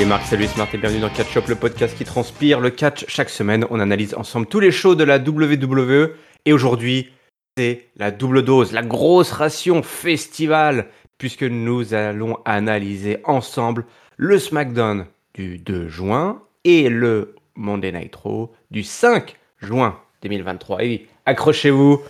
[0.00, 3.04] Les marques, salut Smart et bienvenue dans Catch Up, le podcast qui transpire le catch.
[3.06, 6.14] Chaque semaine, on analyse ensemble tous les shows de la WWE.
[6.46, 7.10] Et aujourd'hui,
[7.58, 10.86] c'est la double dose, la grosse ration festival,
[11.18, 13.84] puisque nous allons analyser ensemble
[14.16, 15.04] le SmackDown
[15.34, 20.82] du 2 juin et le Monday Night Raw du 5 juin 2023.
[20.82, 22.00] Et oui, accrochez-vous,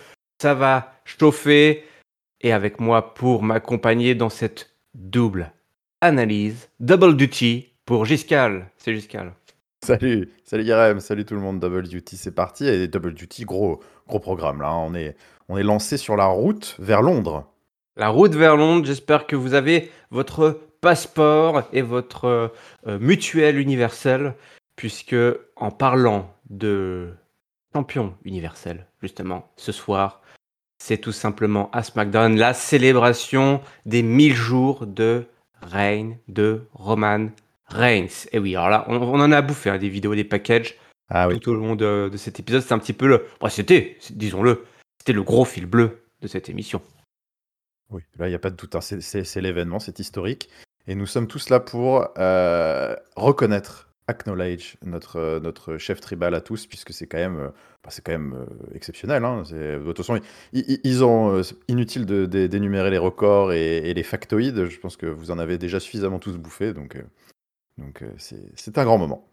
[0.41, 1.83] ça va chauffer.
[2.39, 5.51] Et avec moi pour m'accompagner dans cette double
[5.99, 8.71] analyse, double duty pour Giscal.
[8.77, 9.33] C'est Giscal.
[9.85, 12.65] Salut, salut Yarem, salut tout le monde, Double Duty, c'est parti.
[12.65, 14.69] Et Double Duty, gros, gros programme là.
[14.69, 14.77] hein.
[14.77, 15.17] On est,
[15.49, 17.51] on est lancé sur la route vers Londres.
[17.97, 22.53] La route vers Londres, j'espère que vous avez votre passeport et votre
[22.87, 24.35] euh, mutuelle universelle,
[24.77, 25.17] puisque
[25.57, 27.09] en parlant de
[27.75, 30.21] champion universel, justement, ce soir,
[30.81, 35.25] c'est tout simplement à SmackDown la célébration des 1000 jours de
[35.61, 37.27] règne de Roman
[37.73, 38.27] Reigns.
[38.31, 40.75] Et oui, alors là, on, on en a bouffé hein, des vidéos, des packages
[41.09, 41.39] Ah oui.
[41.39, 42.61] tout au long de, de cet épisode.
[42.61, 43.25] C'est un petit peu le.
[43.39, 44.65] bon, c'était, disons-le,
[44.99, 46.81] c'était le gros fil bleu de cette émission.
[47.91, 48.75] Oui, là, il n'y a pas de doute.
[48.75, 48.81] hein.
[48.81, 50.49] C'est- l'événement, c'est historique.
[50.87, 56.65] Et nous sommes tous là pour euh, reconnaître, acknowledge notre, notre chef tribal à tous,
[56.67, 57.47] puisque c'est quand même, euh,
[57.83, 59.23] bah, c'est quand même euh, exceptionnel.
[59.25, 59.43] hein.
[59.51, 60.19] De toute façon,
[60.53, 61.37] ils, ont.
[61.37, 64.65] euh, inutile de- de- d'énumérer les records et, et les factoïdes.
[64.69, 66.73] Je pense que vous en avez déjà suffisamment tous bouffé.
[66.73, 66.97] Donc,
[67.81, 68.11] donc euh,
[68.55, 69.27] c'est un grand moment.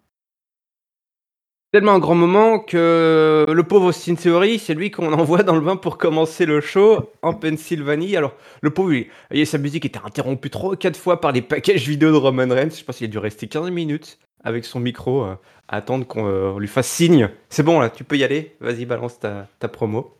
[1.71, 5.61] Tellement un grand moment que le pauvre Austin Theory, c'est lui qu'on envoie dans le
[5.61, 8.17] bain pour commencer le show en Pennsylvanie.
[8.17, 8.95] Alors, le pauvre,
[9.31, 12.49] et sa musique était interrompue trois ou quatre fois par les packages vidéo de Roman
[12.49, 12.71] Reigns.
[12.71, 15.35] Je pense qu'il a dû rester 15 minutes avec son micro euh,
[15.69, 17.29] à attendre qu'on euh, lui fasse signe.
[17.51, 18.57] C'est bon, là, tu peux y aller.
[18.61, 20.17] Vas-y, balance ta promo.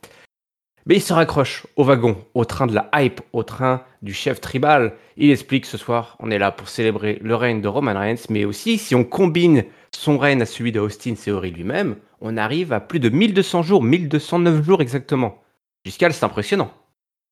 [0.89, 4.41] Mais il se raccroche au wagon, au train de la hype, au train du chef
[4.41, 4.95] tribal.
[5.19, 8.47] Il explique ce soir, on est là pour célébrer le règne de Roman Reigns, mais
[8.47, 12.81] aussi si on combine son règne à celui de Austin Theory lui-même, on arrive à
[12.81, 15.43] plus de 1200 jours, 1209 jours exactement.
[15.85, 16.73] Jusqu'à c'est impressionnant.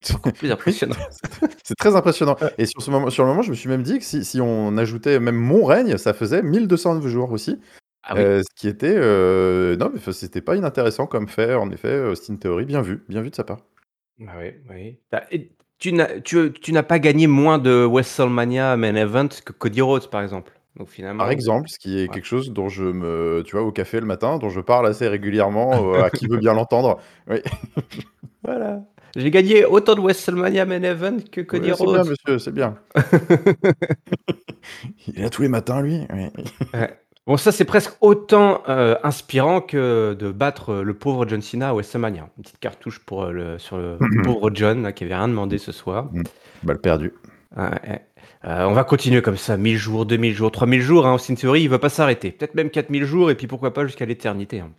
[0.03, 0.15] C'est
[0.50, 0.97] impressionnant.
[1.65, 2.37] C'est très impressionnant.
[2.59, 4.39] Et sur, ce moment, sur le moment, je me suis même dit que si, si
[4.39, 7.59] on ajoutait même mon règne, ça faisait 1209 jours aussi.
[8.09, 8.22] Ah oui.
[8.22, 8.94] Ce qui était.
[8.94, 12.00] Non, mais enfin, c'était pas inintéressant comme fait, en effet.
[12.00, 13.59] Austin Theory, bien vu, bien vu de sa part.
[14.27, 14.99] Ah oui, oui.
[15.31, 19.81] Et Tu n'as tu, tu n'as pas gagné moins de WrestleMania Main Event que Cody
[19.83, 20.53] Rhodes, par exemple.
[20.77, 21.25] Donc finalement.
[21.25, 22.09] Par exemple, ce qui est Ouais.
[22.15, 23.43] quelque chose dont je me.
[23.45, 26.39] Tu vois, au café le matin, dont je parle assez régulièrement, euh, à qui veut
[26.39, 26.99] bien l'entendre.
[27.28, 27.39] Oui,
[28.45, 28.83] Voilà.
[29.16, 32.09] J'ai gagné autant de WrestleMania Main Event que Cody Ouais, c'est bien, Rhodes.
[32.11, 32.77] monsieur, c'est bien.
[35.06, 36.00] Il est là tous les matins, lui.
[36.12, 36.28] Oui.
[37.27, 41.71] Bon, ça, c'est presque autant euh, inspirant que de battre euh, le pauvre John Cena
[41.71, 42.29] à WrestleMania.
[42.37, 45.59] Une petite cartouche pour, euh, le, sur le pauvre John, là, qui avait rien demandé
[45.59, 46.09] ce soir.
[46.63, 47.13] Balle perdue.
[47.57, 48.01] Ouais,
[48.45, 51.05] on va continuer comme ça, 1000 jours, 2000 jours, 3000 jours.
[51.07, 52.31] Hein, Austin Theory, il veut pas s'arrêter.
[52.31, 54.61] Peut-être même 4000 jours, et puis pourquoi pas jusqu'à l'éternité.
[54.61, 54.71] hein.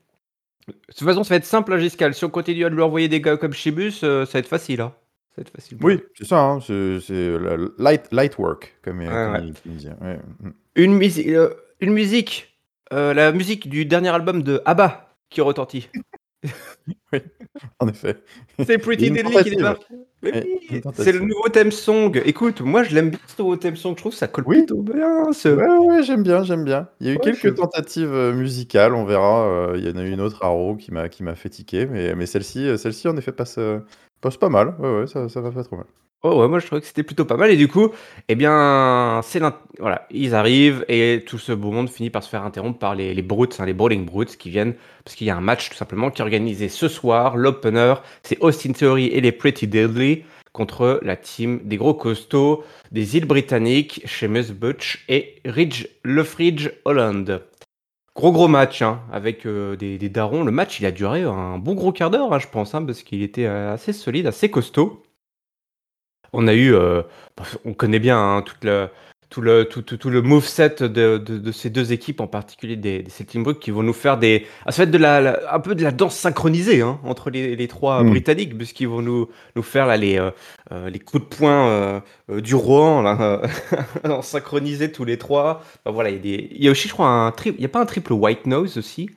[0.69, 2.13] De toute façon, ça va être simple, hein, Giscal.
[2.13, 4.79] Si on continue à lui envoyer des gars comme Shibus, ça va être facile.
[4.81, 4.93] Hein.
[5.35, 5.77] Ça va être facile.
[5.81, 6.39] Oui, c'est ça.
[6.39, 7.37] hein, c'est
[7.77, 9.51] light, light work, comme, euh, comme ouais.
[9.65, 9.87] il, il dit.
[10.01, 10.19] Ouais.
[10.41, 10.49] mm.
[10.75, 12.57] Une, musi- euh, une musique,
[12.93, 15.89] euh, la musique du dernier album de ABBA qui retentit.
[17.79, 18.17] En effet.
[18.65, 19.55] C'est Pretty Deadly qui
[20.23, 21.03] oui, tentative.
[21.03, 22.21] c'est le nouveau thème song.
[22.25, 23.93] Écoute, moi je l'aime bien ce nouveau thème song.
[23.95, 24.57] Je trouve que ça colle Oui.
[24.57, 25.31] plutôt bien.
[25.33, 26.87] ce- Ouais, ouais, j'aime bien, j'aime bien.
[26.99, 29.47] Il y a eu Ouais, quelques je- tentatives euh, musicales, on verra.
[29.47, 31.85] euh, Il y en a eu une autre Raw qui m'a qui m'a fait tiquer,
[31.85, 33.59] mais, mais celle-ci, celle-ci en effet passe,
[34.21, 34.75] passe pas mal.
[34.79, 35.85] Ouais, ouais, ça, ça va pas trop mal.
[36.23, 37.51] Oh ouais, moi je trouvais que c'était plutôt pas mal.
[37.51, 37.89] Et du coup,
[38.27, 39.39] eh bien, c'est
[39.79, 43.13] voilà, ils arrivent et tout ce beau monde finit par se faire interrompre par les,
[43.13, 44.73] les brutes, hein, les Brawling Brutes qui viennent
[45.05, 47.37] parce qu'il y a un match tout simplement qui est organisé ce soir.
[47.37, 50.23] L'opener, c'est Austin Theory et les Pretty Deadly
[50.53, 57.43] contre la team des gros costauds des îles britanniques, Seamus Butch et Ridge Lefridge Holland.
[58.15, 60.43] Gros gros match hein, avec euh, des, des darons.
[60.43, 63.03] Le match il a duré un bon gros quart d'heure, hein, je pense, hein, parce
[63.03, 65.03] qu'il était assez solide, assez costaud.
[66.33, 67.01] On a eu, euh,
[67.65, 68.65] on connaît bien hein, toute
[69.29, 72.75] tout, le, tout, tout, tout le moveset de, de, de ces deux équipes, en particulier
[72.77, 75.53] des, des Celtic qui vont nous faire des, ah, ça va être de la, la-
[75.53, 78.09] un peu de la danse synchronisée hein, entre les, les trois Mm.
[78.11, 80.31] Britanniques, puisqu'ils vont nous, nous faire là, les, euh,
[80.71, 81.99] euh, les coups de poing euh,
[82.31, 83.41] euh, du Rohan, là,
[84.21, 85.61] synchronisés tous les trois.
[85.83, 87.63] Enfin, voilà, il y, a des- il y a aussi, je crois, un triple, il
[87.63, 89.09] y a pas un triple white nose aussi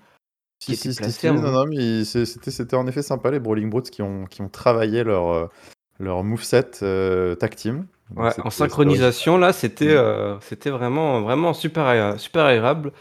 [0.60, 4.02] Si, si, si, en- non, non, mais c'était en effet sympa, les Brawling Brutes qui
[4.02, 5.50] ont, qui ont travaillé leur,
[6.00, 7.86] leur moveset euh, tag team.
[8.10, 9.98] Donc Ouais, c'était- en synchronisation, là, c'était Mm.
[9.98, 12.92] euh, c'était vraiment, vraiment super, agréable- super agréable.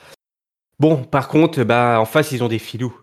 [0.79, 2.95] Bon, par contre, bah, en face, ils ont des filous.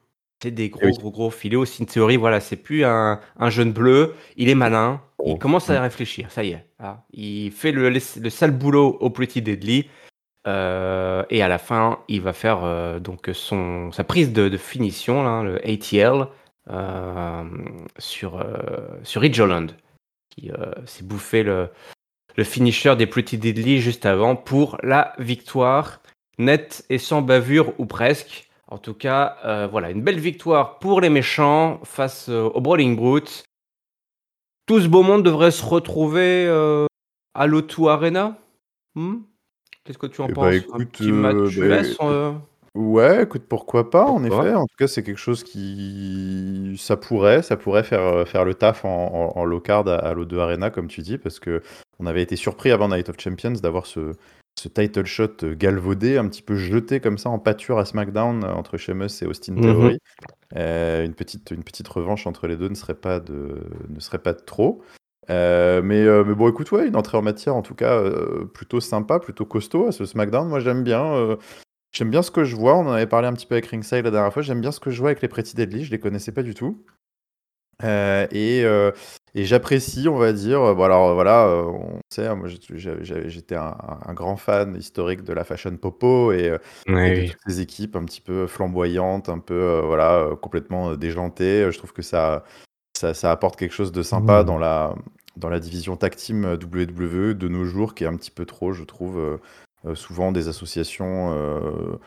[0.42, 0.92] C'est des gros, Eh oui.
[0.98, 1.64] gros, gros filous.
[1.64, 4.14] C'est une théorie, voilà, c'est plus un, un jeune bleu.
[4.36, 5.00] Il est malin.
[5.24, 5.36] Il Oh.
[5.36, 6.30] commence à réfléchir.
[6.30, 6.64] Ça y est.
[6.78, 9.88] Ah, il fait le, le, le sale boulot au Pretty Deadly.
[10.46, 14.56] Euh, et à la fin, il va faire euh, donc son, sa prise de, de
[14.56, 16.28] finition, là, le ATL,
[16.70, 17.42] euh,
[17.98, 18.44] sur,
[19.02, 19.72] sur Ridge Holland,
[20.36, 21.68] qui euh, s'est bouffé le,
[22.36, 26.00] le finisher des Pretty Deadly juste avant pour la victoire
[26.38, 28.48] nette et sans bavure ou presque.
[28.68, 32.96] En tout cas, euh, voilà, une belle victoire pour les méchants face euh, aux Brawling
[32.96, 33.44] Brutes.
[34.66, 36.86] Tout ce beau monde devrait se retrouver euh,
[37.34, 38.36] à l'O2 Arena.
[38.96, 39.18] Hmm?
[39.84, 40.54] Qu'est-ce que tu en Eh bah, penses?
[40.72, 41.96] Un écoute, petit match bah, US
[42.76, 44.54] Ouais, écoute, pourquoi pas, en pourquoi effet.
[44.54, 46.74] En tout cas, c'est quelque chose qui...
[46.78, 48.88] Ça pourrait, ça pourrait faire, euh, faire le taf en,
[49.34, 51.62] en, en low card à, à l'O2 Arena, comme tu dis, parce que
[51.98, 54.12] on avait été surpris avant Night of Champions d'avoir ce,
[54.60, 58.44] ce title shot euh, galvaudé, un petit peu jeté comme ça en pâture à SmackDown
[58.44, 59.62] euh, entre Sheamus et Austin Mhm.
[59.62, 59.98] Theory.
[60.56, 64.18] Euh, une petite, une petite revanche entre les deux ne serait pas de, ne serait
[64.20, 64.82] pas de trop.
[65.30, 68.44] Euh, mais, euh, mais bon, écoute, ouais, une entrée en matière, en tout cas, euh,
[68.46, 70.48] plutôt sympa, plutôt costaud à ce SmackDown.
[70.48, 71.04] Moi, j'aime bien.
[71.14, 71.36] euh,
[71.96, 72.76] j'aime bien ce que je vois.
[72.76, 74.42] On en avait parlé un petit peu avec Ringside la dernière fois.
[74.42, 75.84] J'aime bien ce que je vois avec les Pretty Deadly.
[75.84, 76.84] Je les connaissais pas du tout.
[77.84, 78.90] Euh, et euh,
[79.34, 80.74] et j'apprécie, on va dire.
[80.74, 83.76] Bon, alors voilà, euh, on sait, hein, moi j'étais un,
[84.06, 86.56] un grand fan historique de la fashion popo et,
[86.86, 87.30] et Oui, de oui.
[87.30, 91.70] toutes ces équipes un petit peu flamboyantes, un peu voilà, complètement déjantées.
[91.70, 92.44] Je trouve que ça,
[92.96, 94.94] ça, ça apporte quelque chose de sympa dans la,
[95.36, 98.72] dans la division tag team WWE de nos jours, qui est un petit peu trop,
[98.72, 99.38] je trouve,
[99.94, 101.98] souvent des associations, euh,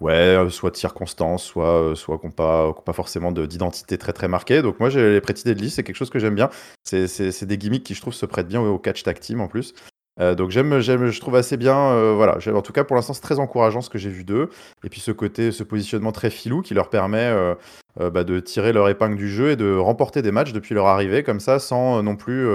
[0.00, 3.98] ouais, euh, soit de circonstances, soit, euh, soit qui n'ont pas, pas forcément de- d'identité
[3.98, 4.62] très très marquée.
[4.62, 6.50] Donc moi, j'ai les Pretty Deadly, c'est quelque chose que j'aime bien.
[6.84, 9.74] C'est des gimmicks qui, je trouve, se prêtent bien au catch tag team en plus.
[10.20, 11.76] Euh, donc j'aime, j'aime, je trouve assez bien.
[11.76, 14.48] euh, voilà, en tout cas pour l'instant c'est très encourageant ce que j'ai vu d'eux.
[14.84, 17.56] Et puis ce côté, ce positionnement très filou qui leur permet euh,
[18.00, 20.86] euh, bah, de tirer leur épingle du jeu et de remporter des matchs depuis leur
[20.86, 22.46] arrivée comme ça, sans euh, non plus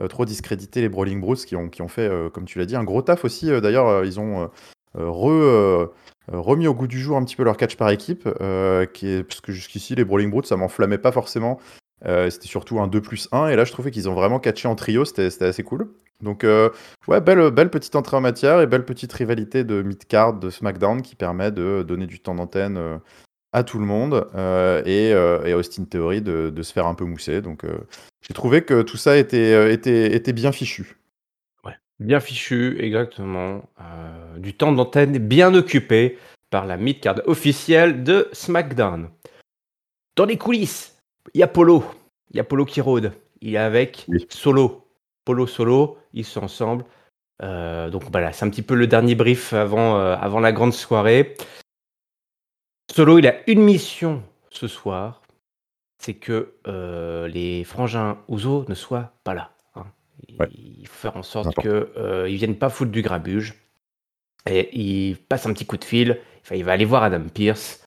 [0.00, 2.84] euh, trop discréditer les Brawling Brutes qui ont, fait, euh, comme tu l'as dit, un
[2.84, 3.50] gros taf aussi.
[3.50, 4.50] Euh, D'ailleurs, ils ont
[4.94, 5.90] re,
[6.28, 9.94] remis au goût du jour un petit peu leur catch par équipe, parce que jusqu'ici
[9.94, 11.58] les Brawling Brutes ça m'enflammait pas forcément.
[12.04, 14.74] C'était surtout un 2 plus 1 et là je trouvais qu'ils ont vraiment catché en
[14.74, 15.90] trio, c'était assez cool.
[16.22, 16.46] Donc
[17.08, 21.02] ouais, belle, belle petite entrée en matière et belle petite rivalité de mid-card de SmackDown
[21.02, 23.00] qui permet de donner du temps d'antenne
[23.56, 26.94] à tout le monde euh, et, euh, et Austin Theory de, de se faire un
[26.94, 27.40] peu mousser.
[27.40, 27.78] Donc euh,
[28.20, 30.98] j'ai trouvé que tout ça était, euh, était, était bien fichu.
[31.64, 33.62] Ouais, bien fichu, exactement.
[34.36, 36.18] Du temps d'antenne bien occupé
[36.50, 39.08] par la mid-card officielle de SmackDown.
[40.16, 40.98] Dans les coulisses,
[41.32, 41.82] il y a Polo.
[42.32, 43.12] Il y a Polo qui rôde.
[43.40, 44.26] Il est avec Oui.
[44.28, 44.86] Solo.
[45.24, 46.84] Polo Solo, ils sont ensemble.
[47.40, 51.34] Donc voilà, c'est un petit peu le dernier brief avant, avant la grande soirée.
[52.90, 55.22] Solo, il a une mission ce soir,
[55.98, 59.50] c'est que euh, les frangins Ouzo ne soient pas là.
[59.74, 59.86] hein.
[60.28, 60.48] Il, Ouais.
[60.52, 63.54] il faut faire en sorte qu'ils euh, ils viennent pas foutre du grabuge.
[64.48, 66.20] Et il passe un petit coup de fil.
[66.42, 67.84] Enfin, il va aller voir Adam Pierce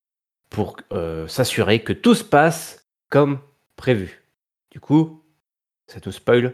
[0.50, 3.40] pour euh, s'assurer que tout se passe comme
[3.78, 4.22] prévu.
[4.72, 5.24] Du coup,
[5.88, 6.54] ça nous spoil?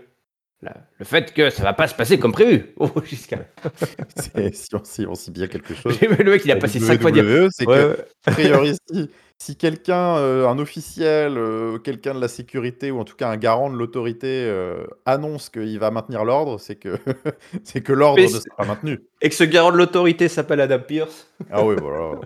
[0.61, 2.73] Le fait que ça va pas se passer comme prévu.
[2.79, 3.37] Oh, jusqu'à
[4.53, 5.99] si, on, si on sait bien quelque chose.
[6.01, 7.23] Le mec, il a passé 5 fois dire.
[7.23, 12.21] WWE, c'est Ouais, que a priori, si, si quelqu'un, euh, un officiel, euh, quelqu'un de
[12.21, 16.23] la sécurité ou en tout cas un garant de l'autorité euh, annonce qu'il va maintenir
[16.25, 16.97] l'ordre, c'est que
[17.63, 18.99] c'est que l'ordre ne sera pas maintenu.
[19.21, 21.27] Et que ce garant de l'autorité s'appelle Adam Pierce.
[21.51, 22.19] Ah oui, voilà.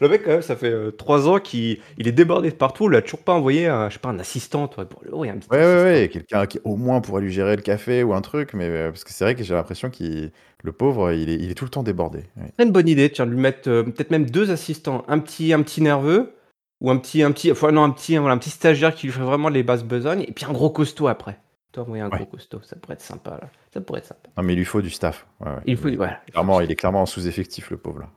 [0.00, 2.88] Le mec, quand même, ça fait 3 ans qu'il il est débordé de partout.
[2.90, 4.68] Il a toujours pas envoyé un, je sais pas, un assistant.
[4.68, 6.02] Toi, pour le un petit Ouais, ouais, assistant.
[6.02, 8.90] ouais, quelqu'un qui au moins pourrait lui gérer le café ou un truc, mais euh,
[8.90, 10.32] parce que c'est vrai que j'ai l'impression qu'il,
[10.64, 12.24] le pauvre, il est, il est tout le temps débordé.
[12.36, 12.52] ouais.
[12.58, 15.52] C'est une bonne idée, tiens, de lui mettre euh, peut-être même deux assistants, un petit,
[15.52, 16.34] un petit nerveux
[16.80, 19.12] ou un petit, un petit, enfin non, un petit, voilà, un petit stagiaire qui lui
[19.12, 21.38] fait vraiment les basses besognes, et puis un gros costaud après.
[21.82, 22.16] Envoyer un Ouais.
[22.18, 23.30] gros costaud, ça pourrait être sympa.
[23.42, 23.50] Là.
[23.72, 24.28] Ça pourrait être sympa.
[24.36, 25.26] Non, mais il lui faut du staff.
[25.40, 25.56] Ouais, ouais.
[25.66, 26.20] Il faut, voilà.
[26.26, 28.08] il Clairement, il est clairement en sous-effectif, le pauvre là.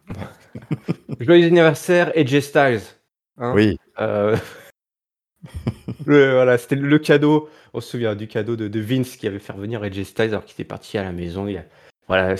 [1.19, 2.81] Joyeux anniversaire, AJ Styles.
[3.37, 4.35] Hein Oui, Euh,
[6.05, 7.49] le- voilà, c'était le cadeau.
[7.73, 10.43] On se souvient du cadeau de, de Vince qui avait fait revenir AJ Styles alors
[10.45, 11.47] qu'il était parti à la maison.
[11.47, 11.65] Il a-
[12.07, 12.33] voilà.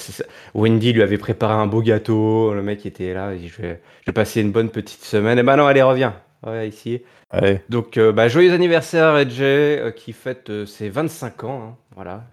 [0.56, 2.54] Wendy lui avait préparé un beau gâteau.
[2.54, 3.34] Le mec était là.
[3.36, 5.38] Il dit, je, vais, je vais passer une bonne petite semaine.
[5.38, 6.16] Et ben non, allez, reviens.
[6.46, 7.02] Ouais, ici.
[7.34, 7.64] ouais.
[7.70, 11.62] Donc, euh, bah, joyeux anniversaire, AJ, euh, qui fête euh, ses 25 ans.
[11.64, 12.24] hein, voilà.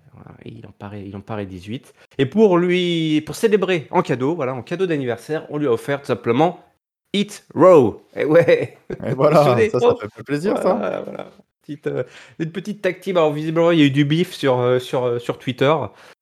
[0.45, 1.93] Il en, paraît, il en paraît 18.
[2.19, 6.01] Et pour lui, pour célébrer en cadeau, voilà, en cadeau d'anniversaire, on lui a offert
[6.01, 6.61] tout simplement
[7.13, 8.03] Eat Raw.
[8.17, 8.79] Et ouais.
[9.05, 10.75] Et voilà, Souvenez- ça, ça oh, fait plaisir, ça.
[10.75, 11.31] voilà, voilà.
[11.63, 12.05] Petite, euh,
[12.39, 13.17] une petite tag team.
[13.19, 15.75] Alors, visiblement, il y a eu du bif sur, euh, sur, euh, sur Twitter.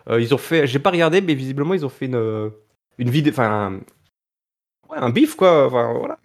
[0.08, 2.50] Euh, ils ont fait, j'ai pas regardé, mais visiblement, ils ont fait une,
[2.98, 3.74] une vidéo, enfin, un,
[4.90, 5.66] ouais, un bif, quoi.
[5.66, 6.18] Enfin, voilà.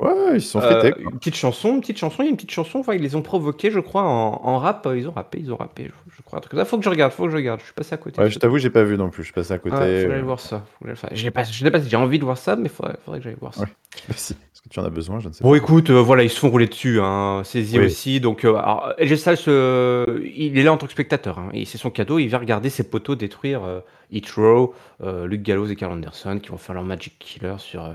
[0.00, 1.02] Ouais, ils se sont Euh, fêtés.
[1.02, 1.12] quoi.
[1.12, 3.16] une petite chanson, une petite chanson, il y a une petite chanson, enfin, ils les
[3.16, 6.24] ont provoqués, je crois, en, en rap, euh, ils ont rappé, ils ont rappé, je,
[6.24, 6.64] crois, un truc comme ça.
[6.66, 8.20] Faut que je regarde, faut que je regarde, je suis passé à côté.
[8.20, 9.22] Ouais, je t'avoue, j'ai pas vu non plus.
[9.22, 9.74] Je suis passé à côté.
[9.76, 10.64] Ouais, faut que j'aille euh, voir ça.
[10.78, 12.96] Faut que j'aille l'ai pas, je l'ai pas, j'ai envie de voir ça, mais faudrait,
[13.04, 13.62] faudrait que j'aille voir ça.
[13.62, 13.68] Ouais.
[14.16, 14.32] si.
[14.34, 15.56] Est-ce que tu en as besoin Je ne sais Bon, pas.
[15.56, 17.40] écoute, euh, voilà, ils se font rouler dessus, hein.
[17.44, 17.86] Saisi Oui.
[17.86, 18.20] aussi.
[18.20, 21.38] Donc, euh, alors, Styles, euh, il est là en tant que spectateur.
[21.38, 22.18] Hein, et c'est son cadeau.
[22.18, 23.80] Il va regarder ses poteaux détruire euh,
[24.36, 27.92] Row, euh, Luke Gallows et Carl Anderson qui vont faire leur Magic Killer sur euh,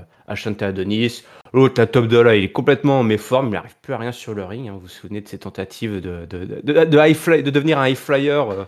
[0.60, 1.22] Adonis.
[1.52, 3.46] L'autre, la top de là, il est complètement en méforme.
[3.48, 4.68] Il n'arrive plus à rien sur le ring.
[4.68, 4.72] hein.
[4.74, 7.78] Vous vous souvenez de ses tentatives de, de, de, de- de high fly- de devenir
[7.78, 8.64] un high flyer euh,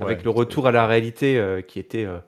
[0.00, 2.18] avec Ouais, le retour à la réalité euh, qui était euh,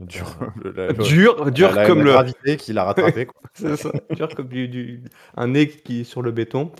[0.00, 0.26] Dur,
[0.62, 2.10] le- la- le- dur, dur la- comme la le.
[2.12, 3.26] gravité qui l'a rattrapé.
[3.26, 3.40] quoi.
[3.54, 5.02] C'est ça, dur comme du, du-
[5.36, 6.70] un nez qui est sur le béton.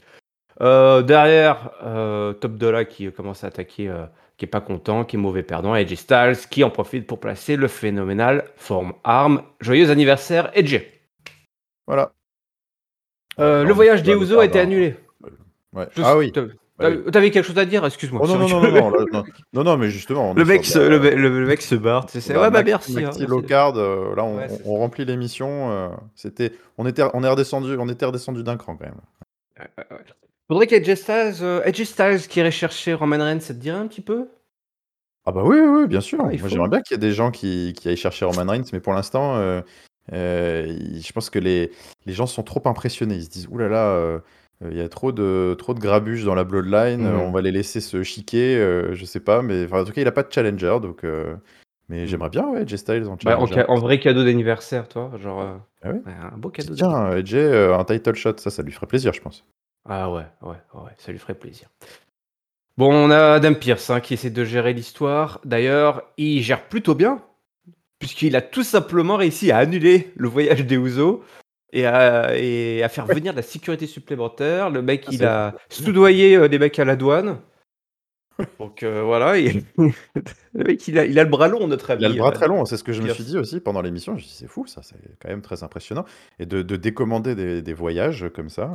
[0.61, 5.17] Euh, derrière, euh, Top Dollar qui commence à attaquer, euh, qui est pas content, qui
[5.17, 9.43] est mauvais perdant, et AJ Styles qui en profite pour placer le phénoménal Form Arm.
[9.61, 10.83] Joyeux anniversaire, AJ.
[11.87, 12.13] Voilà.
[13.41, 14.97] Euh, le voyage des Usos a été annulé.
[15.73, 15.87] Ouais.
[16.03, 16.33] Ah oui.
[16.79, 18.21] T'avais quelque chose à dire Excuse-moi.
[18.23, 20.33] Oh non, non, non, non, mais justement.
[20.35, 22.07] Le mec, se, le, mec se barre.
[22.09, 22.97] C'est, Bah, ouais, bah merci.
[22.99, 23.27] hein, merci.
[23.27, 25.73] Locard, euh, là, on, remplit l'émission.
[25.73, 29.67] euh, c'était, on était, on est redescendu, on était redescendu d'un cran quand même.
[30.47, 34.29] Faudrait Styles, euh, Styles qui irait chercher Roman Reigns, ça te dirait un petit peu?
[35.27, 36.21] Ah bah oui, oui, oui, bien sûr.
[36.25, 38.81] Ah, j'aimerais bien qu'il y ait des gens qui, qui aillent chercher Roman Reigns, mais
[38.81, 39.35] pour l'instant,
[40.13, 41.73] je pense que les,
[42.07, 43.17] les gens sont trop impressionnés.
[43.17, 44.21] Ils se disent, oulala, là là,
[44.63, 47.21] euh, euh, il y a trop de, trop de grabuge dans la Bloodline, euh, Mhm.
[47.21, 50.01] on va les laisser se chiquer, euh, je sais pas, mais enfin, en tout cas,
[50.03, 51.05] il a pas de challenger, donc.
[51.05, 51.35] euh,
[51.89, 53.55] mais j'aimerais bien, ouais, Styles en Bah, en, challenger.
[53.55, 56.75] ca- en vrai cadeau d'anniversaire, toi, genre Ah ouais, un beau cadeau.
[56.75, 59.45] Tiens, euh, Jay, euh, un title shot, ça, ça lui ferait plaisir, je pense.
[59.89, 61.69] Ah ouais, ouais, ouais, ça lui ferait plaisir.
[62.77, 65.41] Bon, on a Adam Pierce hein, qui essaie de gérer l'histoire.
[65.45, 67.23] D'ailleurs, il gère plutôt bien,
[67.99, 71.25] puisqu'il a tout simplement réussi à annuler le voyage des Ouzo
[71.73, 74.71] et à, et à faire venir de la sécurité supplémentaire.
[74.71, 77.41] Le mec, Ah, il a soudoyé euh, des mecs à la douane.
[78.61, 79.65] Donc euh, voilà, il...
[79.79, 82.03] le mec, il a, il a le bras long, notre ami.
[82.03, 83.61] Il a le bras euh, très long, c'est ce que je me suis dit aussi
[83.61, 84.13] pendant l'émission.
[84.13, 86.05] Je me suis dit, c'est fou, ça, c'est quand même très impressionnant.
[86.39, 88.71] Et de, de décommander des, des voyages comme ça.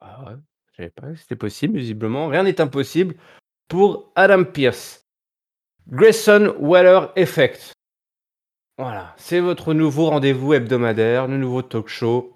[0.00, 0.36] Ah ouais,
[0.72, 2.26] je savais pas que c'était possible, visiblement.
[2.28, 3.14] Rien n'est impossible
[3.68, 5.06] pour Adam Pierce.
[5.88, 7.72] Grayson Waller Effect.
[8.78, 12.32] Voilà, c'est votre nouveau rendez-vous hebdomadaire, le nouveau talk show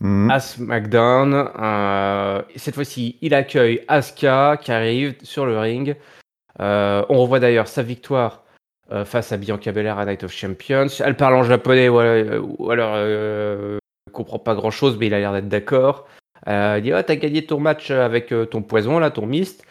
[0.00, 0.30] Mhm.
[0.30, 1.48] à SmackDown.
[1.58, 5.96] Euh, cette fois-ci, il accueille Asuka qui arrive sur le ring.
[6.60, 8.42] Euh, on revoit d'ailleurs sa victoire
[8.90, 10.88] euh, face à Bianca Belair à Night of Champions.
[11.04, 12.96] Elle parle en japonais ou, euh, ou alors
[14.12, 16.06] comprend pas grand-chose, mais il a l'air d'être d'accord.
[16.46, 19.64] Il dit ah, t'as gagné ton match avec ton poison là, ton mist.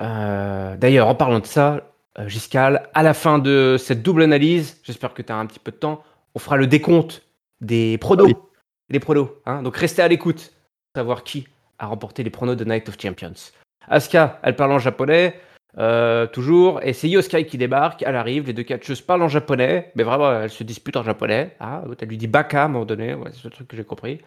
[0.00, 1.82] D'ailleurs, en parlant de ça,
[2.18, 5.58] euh, Giscal, à la fin de cette double analyse, j'espère que tu as un petit
[5.58, 6.02] peu de temps,
[6.34, 7.22] on fera le décompte
[7.60, 8.26] des pronos.
[8.26, 8.34] Oui.
[8.88, 9.30] Les pronos.
[9.46, 10.52] Hein Donc restez à l'écoute
[10.92, 11.46] pour savoir qui
[11.78, 13.34] a remporté les pronos de Night of Champions.
[13.88, 15.38] Asuka, elle parle en japonais,
[15.78, 19.92] euh, toujours, et c'est Yoskai qui débarque, elle arrive, les deux catcheuses parlent en japonais,
[19.94, 21.54] mais vraiment, elles se disputent en japonais.
[21.60, 23.76] Ah, l'autre, elle lui dit baka à un moment donné, ouais, c'est le truc que
[23.76, 24.20] j'ai compris.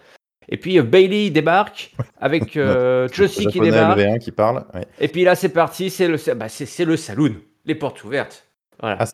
[0.48, 4.00] Et puis euh, Bailey débarque avec euh, Josie qui débarque.
[4.00, 4.66] LV1 qui parle.
[4.74, 4.86] ouais.
[5.00, 7.36] Et puis là, c'est parti, c'est le, bah, c'est, c'est le saloon,
[7.70, 8.46] les portes ouvertes.
[8.82, 8.98] Voilà.
[9.00, 9.14] Ah, ça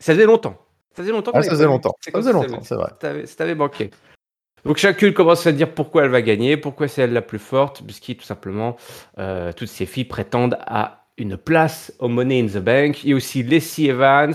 [0.00, 0.56] faisait longtemps.
[0.94, 1.32] Ça faisait longtemps.
[1.34, 1.94] Ah, ça faisait longtemps.
[2.00, 2.90] Ça faisait longtemps, c'est vrai.
[3.26, 3.90] ça t'avait- manqué.
[4.64, 7.82] Donc chacune commence à dire pourquoi elle va gagner, pourquoi c'est elle la plus forte,
[7.84, 8.76] puisqu'il tout simplement,
[9.18, 13.04] euh, toutes ces filles prétendent à une place au Money in the Bank.
[13.04, 14.34] Il y a aussi Lacey Evans.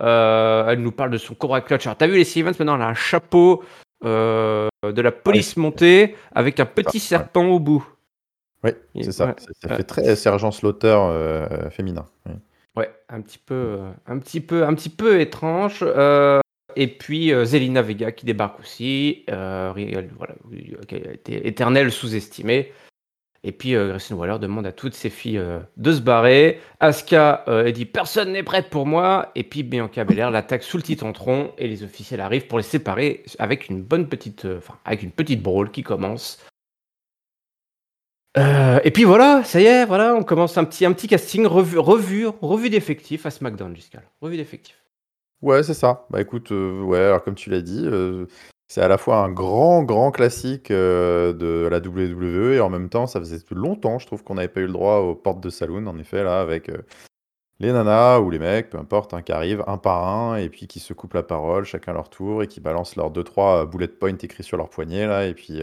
[0.00, 1.86] euh, elle nous parle de son Cobra Clutch.
[1.86, 3.62] Alors, t'as vu Lacey Evans maintenant, elle a un chapeau
[4.04, 7.00] euh, de la police montée avec un petit ouais.
[7.00, 7.86] serpent au bout.
[8.64, 9.26] Oui, c'est ça.
[9.26, 9.34] ouais.
[9.62, 10.98] Ça, fait très sergent Slaughter
[11.70, 12.06] féminin.
[12.26, 12.32] Oui.
[13.08, 15.80] Un petit peu, euh, un petit peu, un petit peu étrange.
[15.82, 16.40] Euh,
[16.76, 19.24] et puis euh, Zelina Vega qui débarque aussi.
[19.28, 20.34] Voilà,
[20.88, 22.72] qui a été éternelle sous-estimée.
[23.42, 25.42] Et puis Grayson Waller demande à toutes ses filles
[25.78, 26.60] de se barrer.
[26.78, 29.32] Asuka dit personne n'est prête pour moi.
[29.34, 33.24] Et puis Bianca Belair l'attaque sous le titantron et les officiels arrivent pour les séparer
[33.38, 36.38] avec une bonne petite, enfin avec une petite brawl qui commence.
[38.36, 41.46] Euh, et puis voilà, ça y est, voilà, on commence un petit, un petit casting
[41.46, 44.04] revu, revu, revu d'effectifs à SmackDown, Giscal.
[44.20, 44.84] Revu d'effectifs.
[45.42, 46.06] Ouais, c'est ça.
[46.10, 48.26] Bah écoute, euh, ouais, alors comme tu l'as dit, euh,
[48.68, 53.06] c'est à la fois un grand, grand classique de la WWE et en même temps,
[53.06, 55.86] ça faisait longtemps, je trouve, qu'on n'avait pas eu le droit aux portes de saloon,
[55.86, 56.70] en effet, là, avec
[57.58, 60.68] les nanas ou les mecs, peu importe, hein, qui arrivent un par un et puis
[60.68, 63.88] qui se coupent la parole, chacun leur tour, et qui balancent leurs deux, trois bullet
[63.88, 65.62] points écrits sur leur poignet, là, et puis.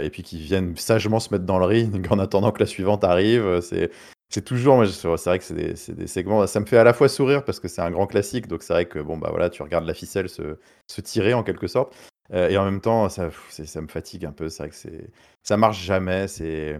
[0.00, 3.04] Et puis qui viennent sagement se mettre dans le ring en attendant que la suivante
[3.04, 3.60] arrive.
[3.60, 3.90] C'est,
[4.30, 7.44] c'est toujours, c'est vrai que c'est des, segments, ça me fait à la fois sourire
[7.44, 9.86] parce que c'est un grand classique, donc c'est vrai que bon bah voilà, tu regardes
[9.86, 11.94] la ficelle se, tirer en quelque sorte.
[12.32, 14.48] et en même temps, ça, ça me fatigue un peu.
[14.48, 15.10] C'est vrai que c'est,
[15.42, 16.28] ça marche jamais.
[16.28, 16.78] C'est,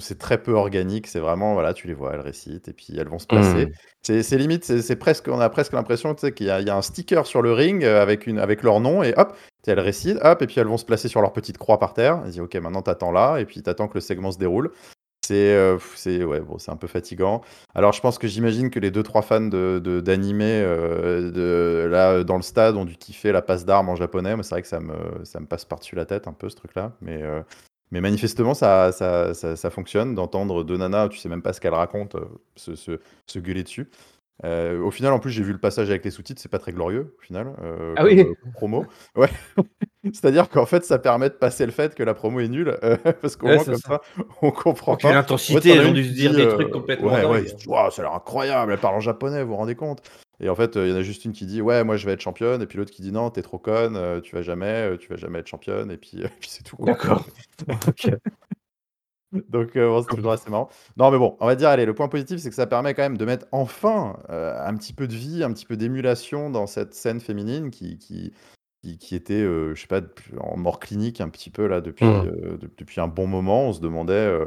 [0.00, 1.06] c'est très peu organique.
[1.06, 3.66] C'est vraiment, voilà, tu les vois, elles récitent et puis elles vont se placer.
[3.66, 4.22] Mmh.
[4.22, 7.42] C'est limite, c'est presque, on a presque l'impression qu'il y, y, a un sticker sur
[7.42, 10.66] le ring avec, une, avec leur nom et hop, elles récitent, hop, et puis elles
[10.66, 12.20] vont se placer sur leur petite croix par terre.
[12.24, 14.72] Elles disent, ok, maintenant t'attends là, et puis t'attends que le segment se déroule.
[15.24, 17.42] C'est euh, c'est ouais, bon, un peu fatigant.
[17.76, 22.34] Alors je pense que j'imagine que les 2-3 fans d'animé de, d'animé euh, là dans
[22.34, 24.36] le stade ont dû kiffer la passe d'armes en japonais.
[24.36, 26.56] Mais c'est vrai que ça me, ça me passe par-dessus la tête un peu ce
[26.56, 26.96] truc-là.
[27.00, 27.40] Mais, euh,
[27.92, 31.60] mais manifestement ça, ça, ça, ça fonctionne d'entendre deux nanas, tu sais même pas ce
[31.60, 32.18] qu'elles racontent,
[32.56, 33.88] se, se, se, gueuler dessus.
[34.42, 37.14] au final, en plus, j'ai vu le passage avec les sous-titres, c'est pas très glorieux,
[37.16, 37.52] au final,
[37.96, 38.26] ah oui.
[38.54, 38.84] promo.
[39.14, 39.28] Ouais.
[40.04, 42.96] C'est-à-dire qu'en fait, ça permet de passer le fait que la promo est nulle, euh,
[43.22, 44.00] parce qu'au moins, comme ça.
[44.40, 45.12] on comprend pas.
[45.12, 47.12] l'intensité, ils ont dû se dire des trucs euh, complètement.
[47.12, 50.02] Ouais, ouais, wow, ça a l'air incroyable, elle parle en japonais, vous vous rendez compte?
[50.42, 52.12] Et en fait, il y en a juste une qui dit, ouais, moi je vais
[52.12, 54.98] être championne, et puis l'autre qui dit, non, t'es trop conne, euh, tu vas jamais,
[54.98, 56.76] tu vas jamais être championne, et puis, puis c'est tout.
[56.80, 57.24] D'accord.
[59.48, 60.68] Donc, bon, c'est toujours assez marrant.
[60.98, 63.00] Non, mais bon, on va dire, allez, le point positif, c'est que ça permet quand
[63.02, 66.92] même de mettre enfin un petit peu de vie, un petit peu d'émulation dans cette
[66.92, 68.34] scène féminine qui, qui,
[68.98, 70.00] qui, était, euh, je sais pas,
[70.40, 72.26] en mort clinique un petit peu là depuis, mmh.
[72.26, 73.68] euh, depuis un bon moment.
[73.68, 74.40] On se demandait.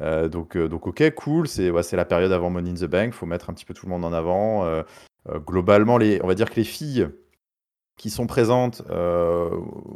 [0.00, 1.48] Euh, donc, donc, ok, cool.
[1.48, 3.12] C'est ouais, la période avant Money in the Bank.
[3.14, 4.82] faut mettre un petit peu tout le monde en avant.
[5.28, 7.08] Globalement, les, on va dire que les filles
[7.96, 8.82] qui sont présentes,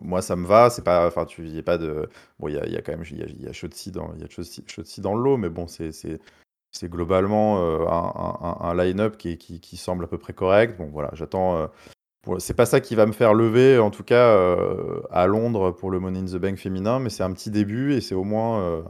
[0.02, 0.70] moi ça me va.
[0.70, 3.22] C'est pas, enfin, tu y pas de, bon, il y a, quand même, il y
[3.22, 7.58] a, y a dans, il y a dans le lot, mais bon, c'est c'est globalement
[7.88, 10.76] un, un, line-up qui, qui, qui, semble à peu près correct.
[10.76, 11.70] Bon, voilà, j'attends
[12.38, 15.90] c'est pas ça qui va me faire lever, en tout cas, euh, à Londres pour
[15.90, 18.60] le Money in the Bank féminin, mais c'est un petit début et c'est au moins.
[18.60, 18.82] Euh,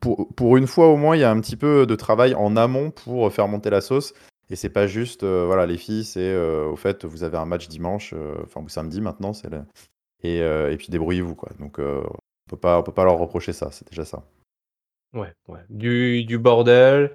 [0.00, 2.56] pour, pour, une fois, au moins, il y a un petit peu de travail en
[2.56, 4.14] amont pour faire monter la sauce.
[4.50, 7.68] Et c'est pas juste, euh, voilà, les filles, c'est au fait, vous avez un match
[7.68, 8.14] dimanche,
[8.44, 9.50] enfin, ou samedi maintenant, c'est
[10.24, 11.50] et, et, puis débrouillez-vous, quoi.
[11.60, 12.02] Donc, on
[12.48, 14.24] peut pas, on peut pas leur reprocher ça, c'est déjà ça.
[15.14, 15.60] Ouais, ouais.
[15.70, 17.12] Du, du bordel,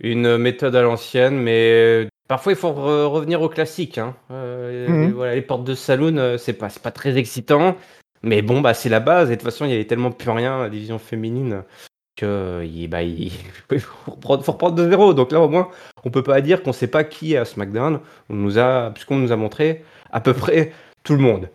[0.00, 3.98] une méthode à l'ancienne, mais Parfois, il faut revenir au classique.
[3.98, 4.16] Hein.
[4.30, 7.76] Euh, mmh voilà, les portes de saloon, euh, c'est pas, pas très excitant.
[8.22, 9.28] Mais bon, bah, c'est la base.
[9.28, 11.62] Et de toute façon, il n'y avait tellement plus rien à la division féminine
[12.16, 13.30] que il, bah, il
[13.80, 15.14] faut, reprendre, de zéro.
[15.14, 15.68] Donc là, au moins,
[16.04, 18.00] on peut pas dire qu'on sait pas qui est à SmackDown.
[18.28, 20.72] On nous a, puisqu'on nous a montré à peu près
[21.04, 21.48] tout le monde.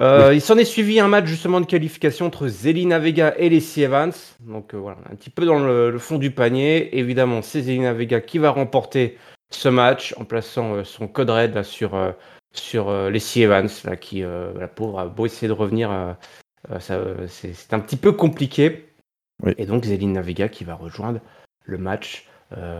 [0.00, 3.82] Euh, il s'en est suivi un match justement de qualification entre Zelina Vega et Lacey
[3.82, 4.12] Evans.
[4.40, 6.98] Donc voilà, un petit peu dans le, le, fond du panier.
[6.98, 9.16] Évidemment, c'est Zelina Vega qui va remporter
[9.54, 12.12] ce match en plaçant euh, son code red sur, euh,
[12.52, 13.40] sur euh, C.
[13.40, 16.16] Evans, là, qui, la pauvre, a beau essayer de revenir,
[16.80, 18.86] c'est un petit peu compliqué.
[19.58, 21.20] Et donc Zelina Vega qui va rejoindre
[21.64, 22.28] le match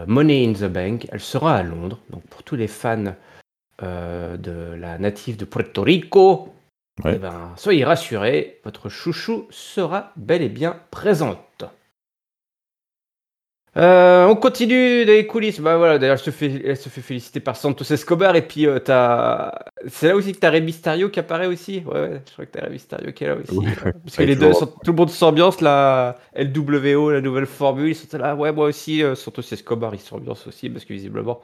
[0.06, 1.06] Money in the Bank.
[1.10, 1.98] Elle sera à Londres.
[2.10, 3.14] Donc pour tous les fans
[3.80, 6.54] de la native de Puerto Rico,
[7.04, 11.64] eh ben, soyez rassurés, votre chouchou sera bel et bien présente.
[13.76, 15.60] Euh, on continue dans les coulisses.
[15.60, 18.36] Bah voilà, d'ailleurs, elle se fait, elle se fait féliciter par Santos Escobar.
[18.36, 18.78] Et puis, euh,
[19.88, 21.82] c'est là aussi que t'as Rey Mysterio qui apparaît aussi.
[21.86, 23.58] Ouais, ouais je crois que t'as Rey Mysterio qui est là aussi.
[24.04, 25.60] Parce que les deux, tout le monde s'ambiance.
[25.60, 28.36] La LWO, la nouvelle formule, ils sont là.
[28.36, 30.70] Ouais, moi aussi, euh, Santos Escobar, il s'ambiance aussi.
[30.70, 31.40] Parce que visiblement,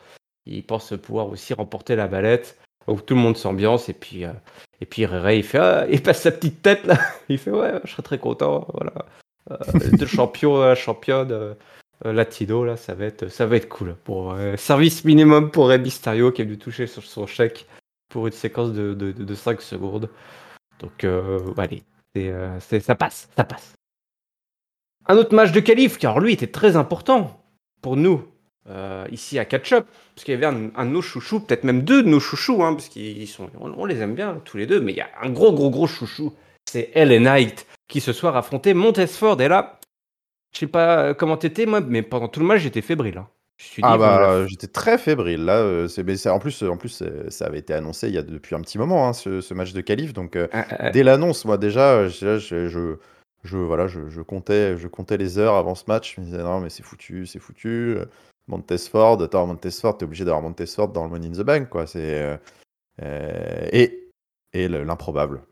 [0.47, 2.59] il pense pouvoir aussi remporter la balette.
[2.87, 3.89] Donc tout le monde s'ambiance.
[3.89, 4.33] Et puis, euh,
[4.81, 6.97] et puis Ray, il fait, ah, il passe sa petite tête là.
[7.29, 8.69] Il fait, ouais, je serais très content.
[8.73, 8.93] Voilà.
[9.99, 11.57] deux champions, la championne.
[12.07, 13.97] Euh, latino, là, ça va être, ça cool.
[14.09, 17.67] Euh, service minimum pour Rey qui a dû toucher sur son chèque
[18.09, 20.09] pour une séquence de, de, 5 secondes.
[20.81, 21.83] Donc, euh, allez,
[22.61, 23.75] ça passe, ça passe.
[25.07, 27.43] Un autre match de qualif, car lui était très important
[27.83, 28.25] pour nous
[29.11, 32.05] ici à Catch Up, parce qu'il y avait un, de nos chouchous, peut-être même deux
[32.05, 34.93] de nos chouchous, hein, parce qu'ils sont, on, les aime bien tous les deux, mais
[34.93, 36.33] il y a un gros, gros, gros chouchou,
[36.71, 39.80] c'est Ellen Knight qui ce soir affrontait Montesford, et là,
[40.53, 43.19] je sais pas euh, comment t'étais, moi, mais pendant tout le match, j'étais fébrile.
[43.19, 43.29] Hein.
[43.83, 45.59] ah bah, j'étais très fébrile là.
[45.59, 48.61] Euh, c'est, en plus, en plus, ça avait été annoncé il y a depuis un
[48.61, 50.13] petit moment hein, ce, match de qualif.
[50.13, 50.91] Donc euh, ah, ah, ah.
[50.91, 52.97] dès l'annonce, moi déjà, je, je,
[53.45, 56.17] je, voilà, je, comptais, je comptais les heures avant ce match.
[56.17, 57.97] Je me disais non mais c'est foutu, c'est foutu.
[58.49, 61.87] Montesford, attends Montesford, t'es obligé d'avoir Montesford dans le Money in the Bank quoi.
[61.87, 62.41] C'est
[63.01, 64.11] et
[64.53, 65.43] et l'improbable.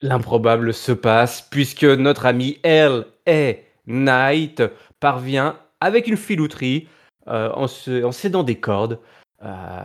[0.00, 4.62] L'improbable se passe puisque notre ami elle est Knight
[5.00, 6.88] parvient, avec une filouterie,
[7.28, 8.98] euh, en, en, cédant des cordes,
[9.42, 9.82] euh,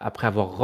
[0.00, 0.62] après avoir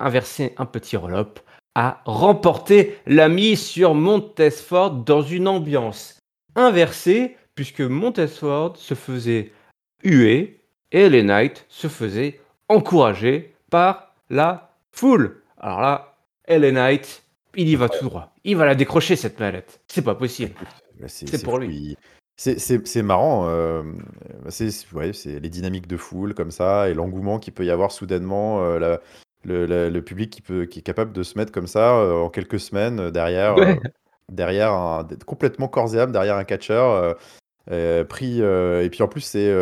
[0.00, 1.38] inversé un petit roll-up,
[1.74, 6.18] à remporter la mise sur Montesford dans une ambiance
[6.54, 9.52] inversée, puisque Montesford se faisait
[10.04, 10.60] huer
[10.90, 15.42] et les Knights se faisaient encourager par la foule.
[15.58, 16.16] Alors là,
[16.48, 17.22] LA Knight,
[17.54, 18.32] il y va tout droit.
[18.44, 19.80] Il va la décrocher cette mallette.
[19.86, 20.54] C'est pas possible.
[21.02, 21.96] Bah, c'est pour lui.
[22.36, 24.04] c'est marrant, hem,
[24.48, 28.62] c'est ouais, les dynamiques de foule comme ça et l'engouement qu'il peut y avoir soudainement,
[28.64, 29.00] heu, la
[29.44, 32.14] le le le public qui peut qui est capable de se mettre comme ça, heu,
[32.14, 33.78] en quelques semaines, derrière, Ouais.
[34.30, 37.16] derrière un complètement corps et âme derrière un catcheur,
[37.70, 39.52] heu heu, pris, et puis en plus c'est,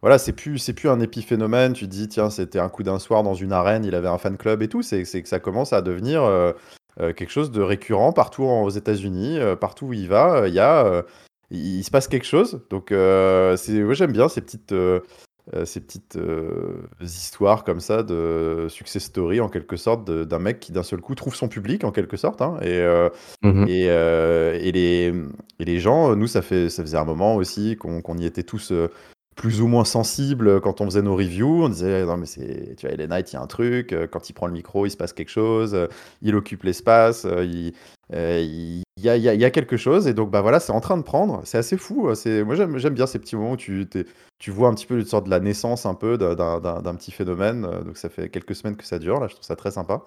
[0.00, 1.74] voilà, c'est plus c'est plus un épiphénomène.
[1.74, 4.18] Tu te dis: «Tiens, c'était un coup d'un soir dans une arène, il avait un
[4.18, 4.82] fan club et tout».
[4.82, 6.22] C'est c'est que ça commence à devenir,
[7.00, 10.48] heu, quelque chose de récurrent partout en aux États-Unis, heu, partout où il va, heu,
[10.48, 11.04] il y a,
[11.50, 12.62] il il se passe quelque chose.
[12.70, 14.74] Donc c'est ouais, j'aime bien ces petites,
[15.64, 16.18] ces petites,
[17.00, 21.00] histoires comme ça de success story en quelque sorte de d'un mec qui d'un seul
[21.00, 23.10] coup trouve son public en quelque sorte, hein et heu
[23.42, 25.12] Mmh et et les,
[25.58, 28.44] et les gens, nous ça fait ça faisait un moment aussi qu'on qu'on y était
[28.44, 28.72] tous,
[29.36, 31.64] plus ou moins sensibles, quand on faisait nos reviews.
[31.64, 34.06] On disait: «Non mais c'est tu vois, LA Knight, il y a un truc, heu,
[34.06, 35.88] quand il prend le micro, il se passe quelque chose, heu,
[36.22, 37.72] il occupe l'espace, il,
[38.10, 40.72] y a il y a il y a quelque chose» et donc bah, voilà, c'est
[40.72, 41.40] en train de prendre.
[41.44, 44.86] C'est assez fou, c'est moi j'aime bien ces petits moments où tu vois un petit
[44.86, 48.54] peu une sorte de la naissance un peu d'un petit phénomène, donc ça fait quelques
[48.54, 50.02] semaines que ça dure là, je trouve ça très sympa.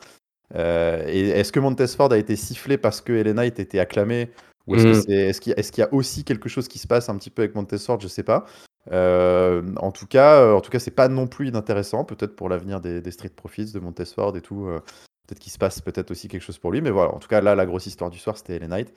[0.53, 4.31] Et est-ce que Montez-Ford a été sifflé parce que LA Knight était acclamé?
[4.67, 7.17] Ou est-ce c'est est-ce qu'il y a y aussi quelque chose qui se passe un
[7.17, 7.99] petit peu avec Montez-Ford?
[7.99, 8.45] Je sais pas.
[8.91, 12.49] Hem, en tout cas, heu, en tout cas, c'est pas non plus inintéressant, peut-être pour
[12.49, 14.81] l'avenir des des Street Profits, de Montez-Ford et tout, heu,
[15.27, 16.81] peut-être qu'il se passe peut-être aussi quelque chose pour lui.
[16.81, 18.93] Mais voilà, en tout cas, là, la grosse histoire du soir, c'était LA Knight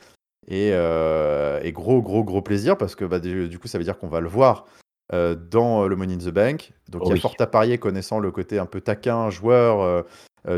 [0.48, 4.08] et gros, gros, gros plaisir parce que, bah, du du coup, ça veut dire qu'on
[4.08, 4.66] va le voir,
[5.12, 6.72] dans le Money in the Bank.
[6.88, 7.20] Donc il y a Oui.
[7.20, 10.04] fort à parier, connaissant le côté un peu taquin, joueur,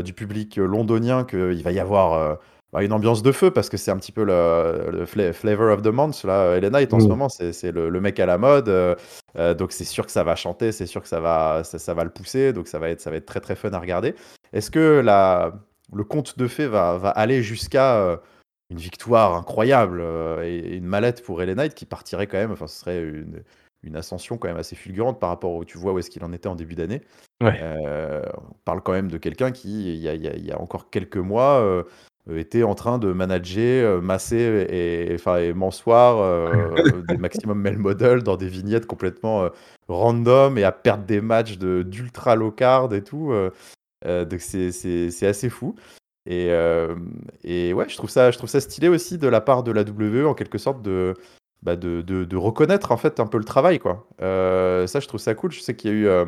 [0.03, 2.37] du public londonien, qu'il va y avoir,
[2.73, 5.71] bah, une ambiance de feu parce que c'est un petit peu le le fla flavor
[5.73, 7.09] of the month là, LA Knight en ce Mmh.
[7.09, 8.95] moment, c'est le le mec à la mode, heu
[9.37, 11.93] heu, donc c'est sûr que ça va chanter, c'est sûr que ça va ça ça
[11.93, 14.15] va le pousser, donc ça va être ça va être très, très fun à regarder.
[14.53, 15.53] Est-ce que la
[15.93, 18.19] le conte de fées va va aller jusqu'à,
[18.69, 20.01] une victoire incroyable,
[20.43, 23.43] et une mallette pour Knight qui partirait quand même enfin, ce serait une
[23.83, 26.31] une ascension quand même assez fulgurante par rapport où tu vois où est-ce qu'il en
[26.31, 27.01] était en début d'année.
[27.41, 27.59] Ouais.
[28.37, 31.83] On parle quand même de quelqu'un qui, il y y y a encore quelques mois,
[32.29, 37.59] heu, était en train de manager, heu, masser et enfin et m'asseoir, heu, des Maximum
[37.59, 39.51] Male Model dans des vignettes complètement, heu,
[39.87, 43.33] random et à perdre des matchs de d'ultra low card et tout,
[44.05, 45.75] donc c'est c'est c'est assez fou
[46.25, 46.49] et
[47.43, 49.83] et ouais, je trouve ça je trouve ça stylé aussi de la part de la
[49.83, 51.15] WWE en quelque sorte de,
[51.63, 54.07] bah, de de de reconnaître en fait un peu le travail quoi.
[54.19, 55.51] Ça je trouve ça cool.
[55.51, 56.25] Je sais qu'il y a eu,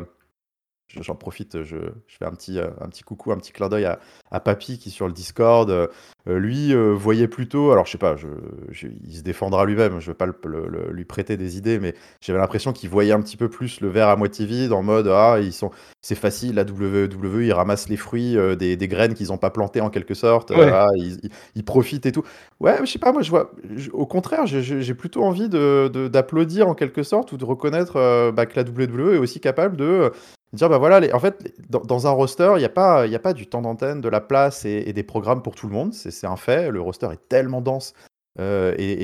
[0.88, 4.00] j'en profite, je fais un petit, heu, un petit coucou, un petit clin d'œil à
[4.30, 5.90] à Papy qui sur le Discord,
[6.28, 8.28] heu, lui, heu, voyait plutôt alors je sais pas, je
[8.70, 11.78] je il se défendra lui-même, je veux pas le le le lui prêter des idées,
[11.78, 14.82] mais j'avais l'impression qu'il voyait un petit peu plus le verre à moitié vide en
[14.82, 15.70] mode: «Ah ils sont
[16.02, 19.50] c'est facile la WWE, ils ramassent les fruits, heu, des des graines qu'ils ont pas
[19.50, 20.70] plantées en quelque sorte, Ouais.
[20.70, 22.22] ah ils ils ils profitent et tout».
[22.60, 25.48] Ouais, je sais pas, moi je vois je au contraire, je je j'ai plutôt envie
[25.48, 29.40] de de d'applaudir en quelque sorte ou de reconnaître, bah, que la WWE est aussi
[29.40, 30.12] capable de,
[30.52, 33.12] dire: «Bah, voilà les» en fait, dans dans un roster, il y a pas il
[33.12, 35.66] y a pas du temps d'antenne, de la place et et des programmes pour tout
[35.66, 35.92] le monde.
[35.94, 36.70] C'est c'est un fait.
[36.70, 37.92] Le roster est tellement dense,
[38.40, 38.94] heu et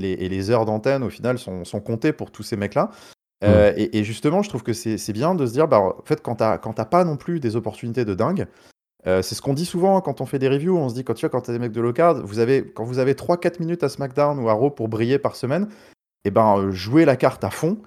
[0.00, 2.90] les et les heures d'antenne au final sont sont comptées pour tous ces mecs-là.
[3.42, 3.46] Mmh.
[3.46, 6.36] Heu et justement, je trouve que c'est bien de se dire, bah, en fait, quand
[6.36, 8.46] tu as quand tu as pas non plus des opportunités de dingue,
[9.06, 10.76] heu, c'est ce qu'on dit souvent quand on fait des reviews.
[10.76, 12.64] On se dit quand tu vois, quand as des mecs de low card, vous avez
[12.64, 15.68] quand vous avez 3-4 minutes à SmackDown ou à Raw pour briller par semaine
[16.24, 17.78] et ben, heu, jouez la carte à fond,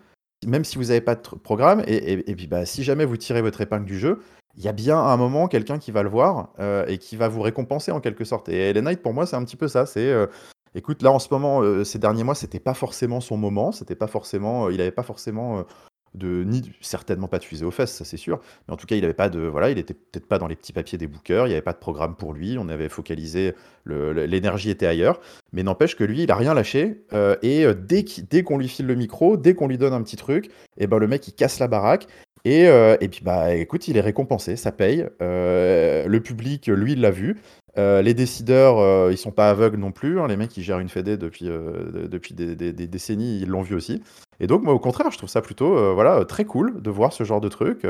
[0.45, 3.61] même si vous avez pas de programme et puis, bah, si jamais vous tirez votre
[3.61, 4.21] épingle du jeu,
[4.57, 7.27] il y a bien un moment quelqu'un qui va le voir, heu et qui va
[7.27, 9.85] vous récompenser en quelque sorte et LA Knight pour moi, c'est un petit peu ça.
[9.85, 10.29] C'est, heu,
[10.75, 13.95] écoute, là en ce moment, heu, ces derniers mois, c'était pas forcément son moment, c'était
[13.95, 15.65] pas forcément, il avait pas forcément,
[16.13, 18.95] de ni certainement pas de fusée aux fesses, ça c'est sûr, mais en tout cas,
[18.95, 21.47] il avait pas de voilà, il était peut-être pas dans les petits papiers des bookers,
[21.47, 23.53] il y avait pas de programme pour lui, on avait focalisé
[23.85, 25.19] l'énergie était ailleurs,
[25.51, 27.03] mais n'empêche que lui, il a rien lâché,
[27.41, 30.87] et dès qu'on lui file le micro, dès qu'on lui donne un petit truc et
[30.87, 32.07] ben, le mec il casse la baraque
[32.45, 36.93] et heu et puis, bah, écoute, il est récompensé, ça paye, heu, le public, lui,
[36.93, 37.41] il l'a vu,
[37.77, 40.89] heu, les décideurs, ils sont pas aveugles non plus, hein, les mecs, ils gèrent une
[40.89, 42.55] fédé depuis, depuis des
[42.87, 44.01] décennies, ils l'ont vu aussi.
[44.39, 47.23] Et donc moi, au contraire, je trouve ça plutôt, voilà, très cool de voir ce
[47.25, 47.83] genre de truc,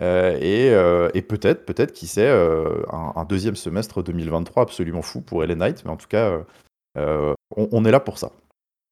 [0.00, 0.66] et
[1.14, 5.90] et peut-être peut-être, qui sait, un 2e semestre 2023 absolument fou pour LA Knight, mais
[5.90, 6.40] en tout cas,
[7.56, 8.32] on est là pour ça.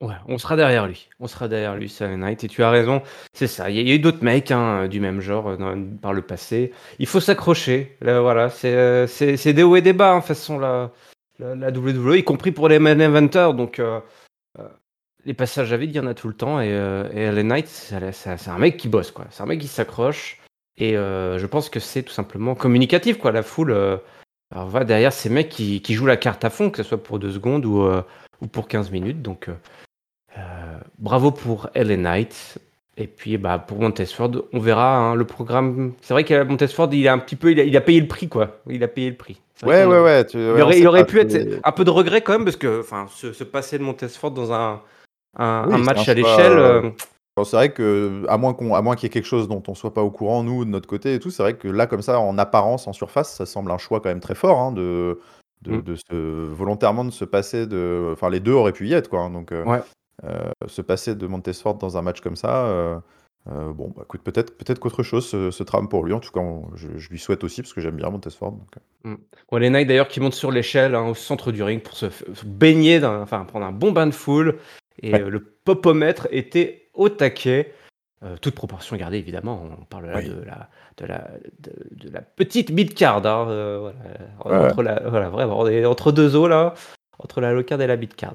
[0.01, 1.09] Ouais, on sera derrière lui.
[1.19, 3.69] On sera derrière lui, c'est LA Knight et tu as raison, c'est ça.
[3.69, 6.73] Il y a eu d'autres mecs, hein, du même genre, dans par le passé.
[7.01, 10.21] Il faut s'accrocher, là, voilà, c'est, heu, c'est des hauts et des bas, hein, de
[10.21, 10.93] toute façon la
[11.41, 13.81] la WWE, y compris pour les main eventers donc
[15.25, 18.49] les passages à vide, il y en a tout le temps et LA Knight, c'est
[18.49, 19.27] un mec qui bosse, quoi.
[19.31, 20.41] C'est un mec qui s'accroche
[20.79, 23.31] et je pense que c'est tout simplement communicatif, quoi.
[23.31, 24.01] La foule,
[24.51, 27.31] va derrière ces mecs qui, jouent la carte à fond, que ce soit pour 2
[27.33, 28.03] secondes ou, euh,
[28.41, 29.23] ou pour 15 minutes.
[29.23, 29.57] Donc, euh, euh,
[30.99, 32.59] bravo pour LA Knight.
[33.01, 35.93] Et puis, bah, pour Montesford, on verra hein, le programme.
[36.01, 38.09] C'est vrai qu'à Montesford, il a un petit peu, il a, il a payé le
[38.09, 38.59] prix, quoi.
[38.69, 39.41] Il a payé le prix.
[39.65, 40.25] Ouais, ouais, ouais.
[40.25, 42.81] tu- ouais, Il aurait, il pu être un peu de regret quand même, parce que,
[42.81, 44.81] enfin, se, se passer de Montesford dans un,
[45.39, 46.59] un, Oui, un c'est match un à l'échelle.
[46.59, 46.83] euh,
[47.39, 49.63] euh, c'est vrai que, à moins qu'on, à moins qu'il y ait quelque chose dont
[49.69, 51.87] on soit pas au courant, nous, de notre côté et tout, c'est vrai que là,
[51.87, 54.73] comme ça, en apparence, en surface, ça semble un choix quand même très fort, hein,
[54.73, 55.21] de,
[55.63, 55.83] de, Mm.
[55.83, 56.15] de se,
[56.53, 59.21] volontairement de se passer de, enfin, les deux auraient pu y être, quoi.
[59.21, 59.81] hein, donc, euh, Ouais.
[60.25, 62.99] Euh, se passer de Montesfort dans un match comme ça, euh,
[63.51, 66.13] euh, bon, bah, écoute, peut-être, peut-être qu'autre chose se, se trame pour lui.
[66.13, 68.53] En tout cas, on- je, je lui souhaite aussi parce que j'aime bien Montesfort.
[68.53, 69.17] Donc.
[69.51, 72.07] Bon, les Knights d'ailleurs qui montent sur l'échelle hein, au centre du ring pour se,
[72.45, 74.59] baigner, enfin prendre un bon bain de foule.
[75.03, 75.21] Et Ouais.
[75.31, 77.73] le popomètre était au taquet.
[78.25, 79.63] Euh, toute proportion gardée évidemment.
[79.81, 80.29] On parle là Oui.
[80.29, 81.73] de, la, de, la, de,
[82.09, 83.25] de la petite mid-card.
[83.25, 83.93] hein, euh,
[84.43, 84.61] voilà.
[84.65, 84.71] Ouais.
[84.73, 86.75] Entre, la, voilà, vraiment, on est entre deux eaux là,
[87.21, 88.35] entre la low-card et la mid-card.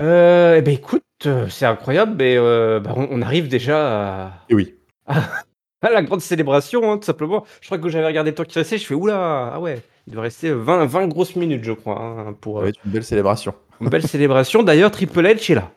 [0.00, 4.32] Euh, eh ben écoute, euh, c'est incroyable, mais euh, bah, on, on arrive déjà à,
[4.48, 4.74] Et oui.
[5.06, 7.44] à la grande célébration, hein, tout simplement.
[7.60, 10.12] Je crois que j'avais regardé le temps qui restait, je fais oula, ah ouais, il
[10.12, 13.04] doit rester 20, 20 grosses minutes, je crois, hein, pour Ça va être une belle
[13.04, 13.54] célébration.
[13.80, 14.62] une belle célébration.
[14.62, 15.70] D'ailleurs, Triple H est là.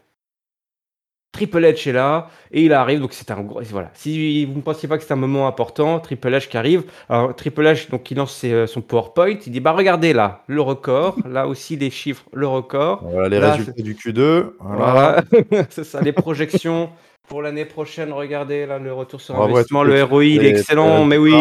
[1.41, 3.61] Triple H est là et il arrive, donc c'est un gros.
[3.71, 3.89] Voilà.
[3.95, 6.83] Si vous ne pensiez pas que c'était un moment important, Triple H qui arrive.
[7.09, 10.43] Alors Triple H, donc il lance ses, euh, son PowerPoint, il dit bah regardez là,
[10.45, 13.03] le record, là aussi les chiffres, le record.
[13.09, 14.51] Voilà les Là, résultats du Q2.
[14.59, 15.23] Voilà.
[15.49, 16.91] Voilà, c'est ça, les projections
[17.27, 18.13] pour l'année prochaine.
[18.13, 21.33] Regardez là, le retour sur à investissement, le ROI, il est excellent, des mais oui.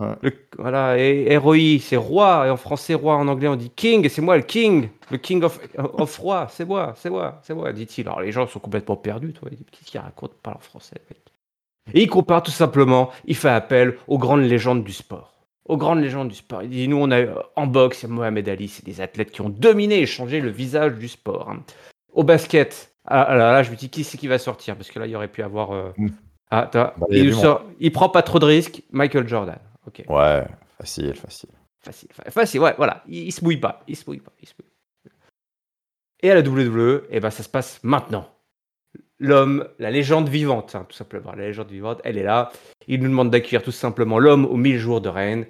[0.00, 0.10] Parents.
[0.10, 0.16] Ouais.
[0.22, 4.04] Le- voilà, et ROI, c'est roi, et en français roi, en anglais on dit king,
[4.04, 7.54] et c'est moi le king, le king of, of roi, c'est moi, c'est moi, c'est
[7.54, 8.06] moi, dit-il.
[8.06, 10.96] Alors les gens sont complètement perdus, toi, ils disent, qu'est-ce qu'il raconte, parle en français.
[11.94, 15.34] Et il compare tout simplement, il fait appel aux grandes légendes du sport.
[15.66, 16.62] Aux grandes légendes du sport.
[16.62, 19.48] Il dit, nous on a euh, en boxe, Mohamed Ali, c'est des athlètes qui ont
[19.50, 21.48] dominé et changé le visage du sport.
[21.50, 21.62] hein.
[22.12, 24.76] Au basket, ah, ah là, là, je me dis, qui c'est qui va sortir?
[24.76, 25.72] Parce que là, il y aurait pu avoir...
[25.72, 26.08] euh, Mm.
[26.52, 29.58] Ah, Bah, il sort- il prend pas trop de risques, Michael Jordan.
[29.86, 30.02] Ok.
[30.08, 30.46] Ouais,
[30.78, 31.50] facile, facile.
[31.82, 33.02] Facile, fa- facile, ouais, voilà.
[33.08, 35.10] Il, il se mouille pas, il se mouille pas, il se mouille pas.
[36.22, 38.28] Et à la WWE, eh ben, ça se passe maintenant.
[39.18, 41.32] L'homme, la légende vivante, hein, tout simplement.
[41.32, 42.52] La légende vivante, elle est là.
[42.86, 45.46] Il nous demande d'accueillir tout simplement l'homme aux mille jours de règne.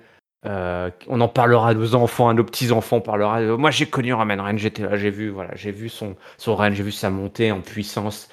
[0.47, 3.41] Euh, on en parlera à nos enfants, à nos petits-enfants, on parlera.
[3.43, 6.75] Moi, j'ai connu Roman Reigns, j'étais là, j'ai vu, voilà, j'ai vu son, son règne,
[6.75, 8.29] j'ai vu sa montée en puissance.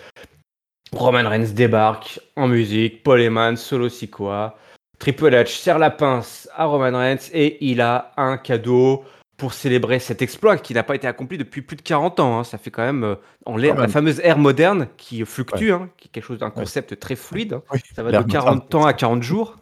[0.94, 4.58] Roman Reigns débarque en musique, Paul Heyman, Solo Sikoa.
[5.00, 9.04] Triple H serre la pince à Roman Reigns et il a un cadeau
[9.38, 12.40] pour célébrer cet exploit qui n'a pas été accompli depuis plus de 40 ans.
[12.40, 12.44] hein.
[12.44, 16.08] Ça fait quand même euh, en Quand la fameuse ère moderne qui fluctue, hein, qui
[16.08, 17.54] est quelque chose d'un concept très fluide.
[17.54, 17.62] hein.
[17.72, 19.58] Oui, Ça va de moderne, 40 ans à 40 jours.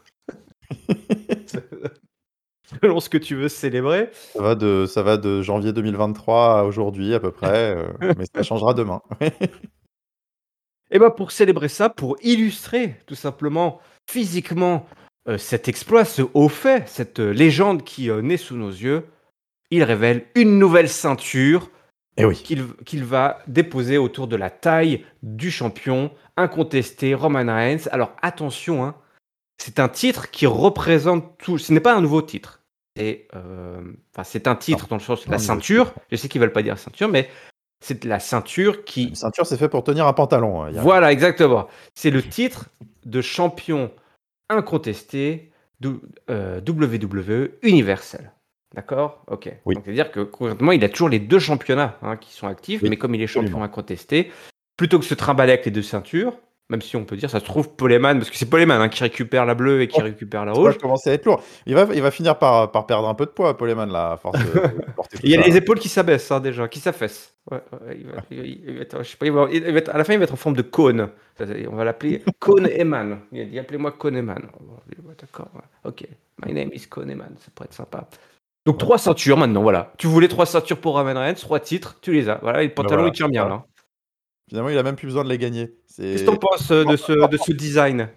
[2.81, 4.09] Selon ce que tu veux célébrer.
[4.33, 7.85] Ça va de, ça va de janvier 2023 à aujourd'hui à peu près, euh,
[8.17, 9.01] mais ça changera demain.
[10.89, 14.87] Et ben pour célébrer ça, pour illustrer tout simplement physiquement
[15.27, 19.05] euh, cet exploit, ce haut fait, cette euh, légende qui euh, naît sous nos yeux,
[19.71, 21.69] il révèle une nouvelle ceinture
[22.17, 22.35] Et oui.
[22.85, 27.87] qu'il va déposer autour de la taille du champion incontesté Roman Reigns.
[27.91, 28.95] Alors attention, hein,
[29.57, 31.57] c'est un titre qui représente tout.
[31.57, 32.61] Ce n'est pas un nouveau titre.
[32.95, 33.81] C'est euh,
[34.45, 35.93] un titre dans le sens de la ceinture.
[36.11, 37.29] Je sais qu'ils veulent pas dire ceinture, mais
[37.83, 40.63] c'est la ceinture qui Une ceinture, c'est fait pour tenir un pantalon.
[40.63, 41.67] hein, a- voilà, exactement.
[41.93, 42.69] C'est le titre
[43.05, 43.91] de champion
[44.49, 45.51] incontesté
[46.29, 48.31] euh, WWE universel.
[48.73, 49.23] D'accord?
[49.27, 49.49] Ok.
[49.65, 49.75] Oui.
[49.83, 52.97] C'est-à-dire que concrètement, il a toujours les deux championnats hein, qui sont actifs, Oui, mais
[52.97, 54.31] comme il est champion incontesté,
[54.75, 56.37] plutôt que se trimballer avec les deux ceintures,
[56.69, 59.03] même si on peut dire, ça se trouve, Poleman, parce que c'est Poleman hein, qui
[59.03, 60.77] récupère la bleue et qui Oh, récupère la Ça va rouge.
[60.79, 61.43] commencer à être lourd.
[61.67, 64.17] Il va, il va finir par, par perdre un peu de poids, Poleman, là, à
[64.17, 64.59] force de,
[64.95, 65.47] porter Il y a ça.
[65.47, 67.35] les épaules qui s'abaissent hein, déjà, qui s'affaissent.
[67.51, 69.69] Ouais, ouais, il va- il- il va être- je sais pas, il va- il va
[69.77, 71.09] être- à la fin, il va être en forme de cône.
[71.37, 73.19] Ça, On va l'appeler Cône Eman.
[73.31, 74.41] Il a dit appelez-moi Cône Eman.
[75.19, 75.61] D'accord, ouais.
[75.89, 76.05] ok.
[76.45, 77.35] My name is Cône Eman.
[77.39, 78.07] Ça pourrait être sympa.
[78.65, 79.93] Donc trois ceintures maintenant, voilà.
[79.99, 82.39] Tu voulais trois ceintures pour Roman Reigns, trois titres, tu les as.
[82.41, 83.63] Voilà, et le pantalon voilà, il tient bien là.
[84.49, 85.75] Finalement, il a même plus besoin de les gagner.
[85.87, 88.09] C'est- Qu'est-ce que t'en penses euh, de ce, de ce design?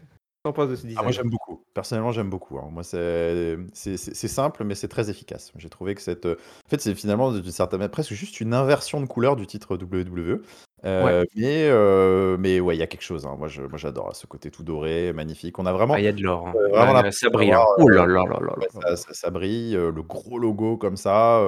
[0.45, 1.63] Penses de ce design Ah, moi j'aime beaucoup.
[1.75, 2.59] Personnellement, j'aime beaucoup.
[2.59, 2.69] hein.
[2.71, 3.59] Moi, c'est
[4.29, 5.53] simple, mais c'est très efficace.
[5.57, 6.25] J'ai trouvé que cette.
[6.27, 6.37] euh,
[6.67, 9.77] En fait, c'est finalement d'une certaine manière presque juste une inversion de couleur du titre
[9.77, 10.41] WWE.
[10.85, 13.27] Euh, Mais euh, mais ouais, il y a quelque chose.
[13.27, 13.37] hein.
[13.39, 15.59] Moi, j'adore ce côté tout doré, magnifique.
[15.59, 15.95] On a vraiment.
[15.95, 16.47] Ah, Il y a de l'or.
[16.49, 16.53] hein.
[16.55, 17.55] Ouais, la- ça brille.
[17.79, 18.81] Oh là là là là ouais, là.
[18.91, 21.43] ça, ça- ça brille, euh, le gros logo comme ça.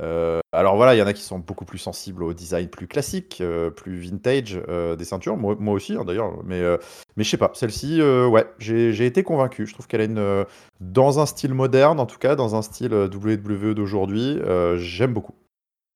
[0.00, 2.86] Euh, alors voilà, il y en a qui sont beaucoup plus sensibles au design plus
[2.86, 5.36] classique, euh, plus vintage euh, des ceintures.
[5.36, 6.32] Moi, moi aussi, hein, d'ailleurs.
[6.44, 6.76] Mais, euh,
[7.16, 9.66] mais je sais pas, celle-ci, euh, ouais, j'ai j'ai été convaincu.
[9.66, 10.44] Je trouve qu'elle a une.
[10.80, 15.34] dans un style moderne, en tout cas, dans un style WWE d'aujourd'hui, euh, j'aime beaucoup.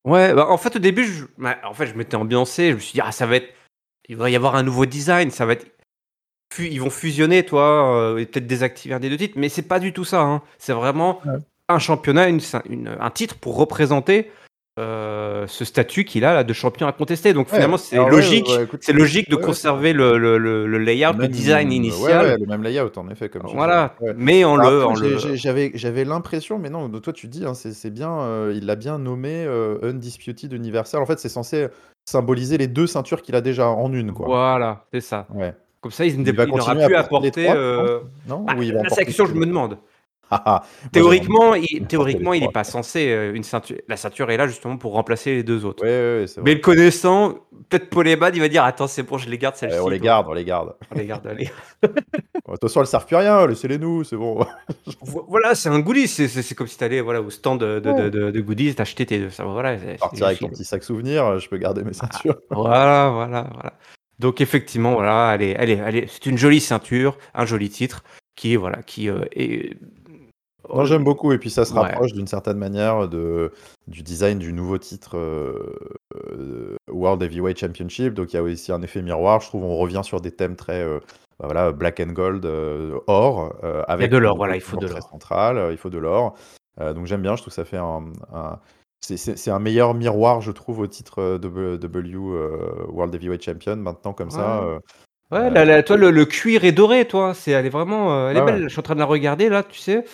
[0.04, 2.70] Ouais, bah, en fait, au début, je, bah, en fait, je m'étais ambiancé.
[2.70, 3.48] Je me suis dit, ah, ça va être.
[4.08, 5.30] Il va y avoir un nouveau design.
[5.30, 5.66] Ça va être.
[6.58, 9.38] Ils vont fusionner, toi, euh, et peut-être désactiver un des deux titres.
[9.38, 10.20] Mais c'est pas du tout ça.
[10.22, 10.42] hein.
[10.58, 11.38] C'est vraiment Ouais.
[11.68, 14.30] Un championnat, une, une- un titre pour représenter
[14.78, 17.34] euh, ce statut qu'il a là, de champion à contester.
[17.34, 18.48] Donc finalement, c'est ouais, logique.
[18.48, 22.24] ouais, C'est logique de conserver le, le, le, le layout, le même- design ouais, initial.
[22.24, 23.94] ouais, le même layout, en effet, comme voilà.
[24.16, 24.56] Mais en
[24.94, 25.36] j'ai- le.
[25.36, 28.76] J'avais j'avais l'impression, mais non, toi tu dis, hein, c'est c'est bien, euh, il l'a
[28.76, 31.02] bien nommé euh, Undisputed Universal.
[31.02, 31.68] En fait, c'est censé
[32.08, 34.26] symboliser les deux ceintures qu'il a déjà en une, quoi.
[34.26, 35.26] Voilà, c'est ça.
[35.34, 35.52] Ouais.
[35.82, 38.40] Comme ça, il, Il il n'aura plus à porter trois, euh, Non?
[38.44, 39.76] Bah, Oui, il va là, en c'est la porter question que je me demande.
[40.34, 40.62] Ah, ah.
[40.92, 43.08] Théoriquement, il, théoriquement, il n'est pas censé.
[43.10, 45.84] euh, une ceinture, la ceinture est là justement pour remplacer les deux autres.
[45.84, 47.34] Ouais, ouais, Mais le connaissant,
[47.68, 49.78] peut-être Paul Heyman, il va dire Attends, c'est bon, je les garde celle-ci.
[49.78, 50.74] On les garde, on les garde.
[50.90, 51.50] On les garde, allez.
[51.82, 54.44] De toute façon, elles servent plus à rien, laissez-les nous, c'est bon.
[55.02, 56.08] Vo- Voilà, c'est un goodies.
[56.08, 59.28] C'est, comme si tu allais voilà, au stand de, de, de, de- goodies, t'achetais tes.
[59.30, 62.36] Ça, voilà, Partir avec ton petit sac souvenir, je peux garder mes ceintures.
[62.50, 63.74] Voilà, voilà, voilà.
[64.18, 68.02] Donc effectivement, voilà, est, elle est- c'est une jolie ceinture, un joli titre
[68.36, 69.76] qui, voilà, qui euh, est.
[70.68, 71.32] Non, j'aime beaucoup.
[71.32, 71.80] Et puis ça se Ouais.
[71.80, 73.52] rapproche d'une certaine manière de,
[73.88, 75.76] du design du nouveau titre euh,
[76.32, 78.14] euh, World Heavyweight Championship.
[78.14, 79.40] Donc il y a aussi un effet miroir.
[79.40, 81.00] Je trouve on revient sur des thèmes très euh,
[81.40, 83.54] bah voilà, black and gold, euh, or.
[83.88, 85.02] avec de l'or, voilà, il faut de l'or.
[85.02, 86.34] central, il faut de l'or.
[86.80, 87.34] Donc j'aime bien.
[87.36, 88.04] Je trouve que ça fait un.
[88.32, 88.58] un-
[89.04, 92.16] c'est- un meilleur miroir, je trouve, au titre euh, W W,
[92.88, 93.74] World Heavyweight Champion.
[93.76, 94.64] Maintenant, comme ça.
[94.64, 94.78] Ouais.
[95.32, 97.32] Ouais, là, là, toi, le, le cuir est doré, toi.
[97.34, 98.52] C'est, elle est vraiment, elle est Ah ouais.
[98.52, 98.62] belle.
[98.64, 100.04] Je suis en train de la regarder là, tu sais.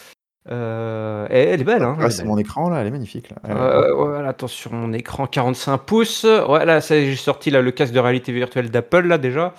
[0.51, 1.97] Euh, elle, est belle, hein.
[2.01, 3.31] ah, c'est mon écran là, elle est magnifique.
[3.31, 3.37] Là.
[3.45, 6.25] Elle- Euh, ouais, là, attends, sur mon écran 45 pouces.
[6.25, 9.53] Ouais, là, j'ai sorti là, le casque de réalité virtuelle d'Apple, là, déjà.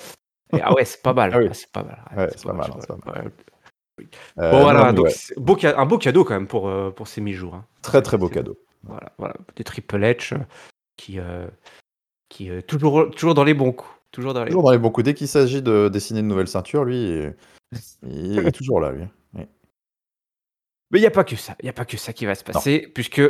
[0.53, 1.31] Et, ah ouais, c'est pas mal.
[1.35, 1.47] Ah oui.
[1.49, 1.99] Ah, c'est pas mal.
[2.17, 3.31] Ouais, c'est pas mal.
[4.39, 7.19] Euh, Bon, voilà, donc ouais, beau un beau cadeau quand même pour, euh, pour ces
[7.19, 7.53] mi-jours.
[7.53, 7.65] hein.
[7.81, 8.57] très très beau cadeau.
[8.83, 9.33] Voilà, voilà.
[9.57, 10.37] Des Triple H euh,
[10.95, 11.19] qui,
[12.29, 13.91] qui toujours, toujours dans les bons coups.
[14.11, 15.03] Toujours dans les Toujours dans les bons coups.
[15.05, 17.33] Dès qu'il s'agit de dessiner une nouvelle ceinture, lui, il,
[18.03, 19.03] il est toujours là, lui.
[20.91, 21.55] Mais il n'y a pas que ça.
[21.61, 23.21] Il n'y a pas que ça qui va se passer, puisque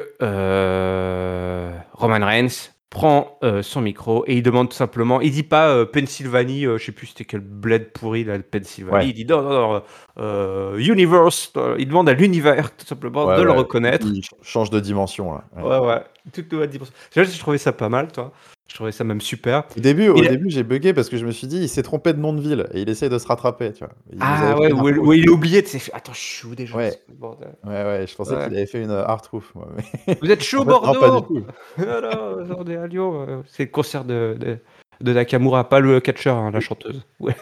[0.49, 5.21] euh, Roman Reigns prend euh, son micro et il demande tout simplement.
[5.21, 8.41] Il dit pas euh, Pennsylvanie, euh, je sais plus c'était quel bled pourri là, de
[8.43, 8.97] Pennsylvanie.
[8.97, 9.09] Ouais.
[9.09, 9.83] Il dit non, non, non,
[10.17, 11.51] euh, Universe.
[11.57, 14.07] euh, il demande à l'univers tout simplement Ouais, de le reconnaître.
[14.07, 15.43] Il ch- change de dimension, là.
[15.57, 15.77] Ouais.
[15.87, 16.01] Ouais.
[16.33, 16.93] Toute nouvelle dimension.
[17.15, 18.31] Je trouvais ça pas mal, toi.
[18.69, 19.63] Je trouvais ça même super.
[19.75, 21.81] Au début, au Il début j'ai bugué parce que je me suis dit, il s'est
[21.81, 23.93] trompé de nom de ville et il essaye de se rattraper, tu vois.
[24.13, 25.91] Il Ah fait ouais, où il est oublié de ses.
[25.91, 26.75] Attends, je suis où déjà?
[26.77, 26.93] Ouais.
[27.19, 28.43] Ouais, ouais, je pensais Ouais.
[28.47, 29.67] qu'il avait fait une art roof, moi.
[29.75, 30.99] mais- Vous êtes chaud, En fait, non, Bordeaux?
[30.99, 31.45] pas du tout.
[31.79, 33.25] Non, non, on est à Lyon.
[33.27, 34.57] euh, C'est le concert de, de,
[35.01, 37.01] de Nakamura, pas le catcheur, hein, la chanteuse.
[37.19, 37.35] Ouais.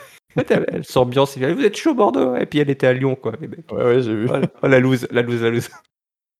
[0.69, 2.35] elle s'ambiance, vous êtes chaud, Bordeaux?
[2.37, 3.69] Et puis elle était à Lyon, quoi, les mecs.
[3.71, 4.27] Ouais, ouais, j'ai vu.
[4.29, 5.69] Oh, la- oh, la loose, la loose, la loose.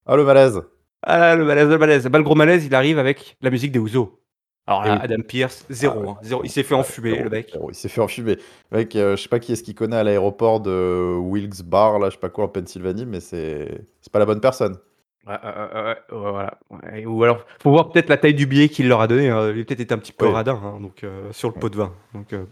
[0.05, 0.61] Ah, le malaise.
[1.03, 2.07] Ah là, le malaise, le malaise.
[2.07, 4.21] Bah, le gros malaise, il arrive avec la musique des Ouzo.
[4.67, 4.99] Alors là.
[5.01, 6.03] Adam Pierce, zéro.
[6.05, 6.41] Ah, hein, zéro.
[6.43, 7.55] Il s'est fait enfumer, le mec.
[7.69, 8.37] il s'est fait enfumer.
[8.71, 12.09] Mec, euh, je sais pas qui est-ce qu'il connaît à l'aéroport de Wilkes Barre, là,
[12.09, 13.69] je sais pas quoi, en Pennsylvanie, mais c'est
[14.01, 14.77] c'est pas la bonne personne.
[15.25, 16.57] Ouais, ouais, ouais, voilà.
[17.05, 19.29] Ou alors, faut voir peut-être la taille du billet qu'il leur a donné.
[19.29, 19.51] hein.
[19.55, 21.93] Il peut-être été un petit peu radin, hein, donc euh, sur le pot de vin.
[22.13, 22.43] Donc, euh.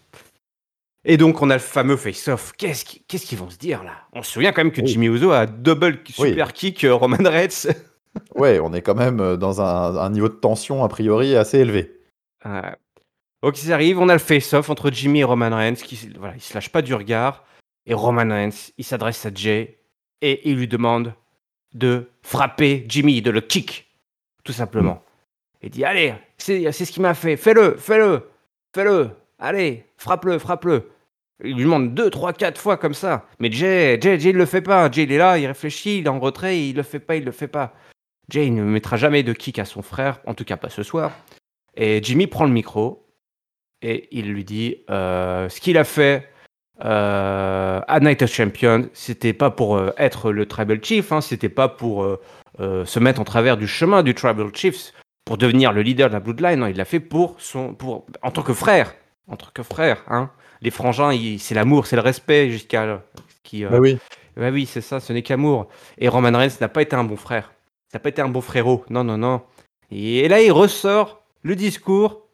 [1.08, 2.52] Et donc, on a le fameux face-off.
[2.58, 3.92] Qu'est-ce qui- qu'est-ce qu'ils vont se dire là?
[4.14, 4.88] On se souvient quand même que Oui.
[4.88, 7.68] Jimmy Uso a double super kick euh, Roman Reigns.
[8.36, 11.60] Ouais, on est quand même euh, dans un, un niveau de tension a priori assez
[11.60, 11.92] élevé.
[12.46, 12.72] Euh,
[13.44, 14.00] donc, ils arrivent.
[14.00, 15.76] On a le face-off entre Jimmy et Roman Reigns.
[15.76, 17.44] Qui, voilà, se lâchent pas du regard.
[17.86, 19.80] Et Roman Reigns, il s'adresse à Jay
[20.22, 21.14] et il lui demande
[21.74, 23.88] de frapper Jimmy, de le kick,
[24.44, 25.04] tout simplement.
[25.62, 28.30] Il dit Allez, c'est ce qu'il m'a fait, fais-le, fais-le,
[28.74, 30.92] fais-le, allez, frappe-le, frappe-le.
[31.44, 33.28] Il lui demande deux, trois, quatre fois comme ça.
[33.40, 34.90] Mais Jay, Jay, Jay, il le fait pas.
[34.90, 37.26] Jay, il est là, il réfléchit, il est en retrait, il le fait pas, il
[37.26, 37.74] le fait pas.
[38.30, 41.12] Jay, ne mettra jamais de kick à son frère, en tout cas pas ce soir.
[41.76, 43.06] Et Jimmy prend le micro
[43.82, 46.28] et il lui dit euh, ce qu'il a fait
[46.84, 51.50] euh, à Night of Champion, c'était pas pour euh, être le Tribal Chief, hein, c'était
[51.50, 52.06] pas pour
[52.60, 54.94] se mettre en travers du chemin du Tribal Chief,
[55.26, 56.60] pour devenir le leader de la Bloodline.
[56.60, 58.96] Non, il l'a fait pour son, pour, en tant que frère,
[59.28, 60.04] en tant que frère.
[60.08, 60.30] Hein.
[60.62, 63.04] Les frangins, c'est l'amour, c'est le respect jusqu'à
[63.44, 63.66] qui.
[63.66, 63.98] Bah oui.
[64.38, 65.68] bah oui, c'est ça, ce n'est qu'amour.
[65.98, 67.52] Et Roman Reigns n'a pas été un bon frère.
[67.92, 68.86] Ça n'a pas été un bon frérot.
[68.90, 69.42] Non, non, non.
[69.92, 72.28] Et là, il ressort le discours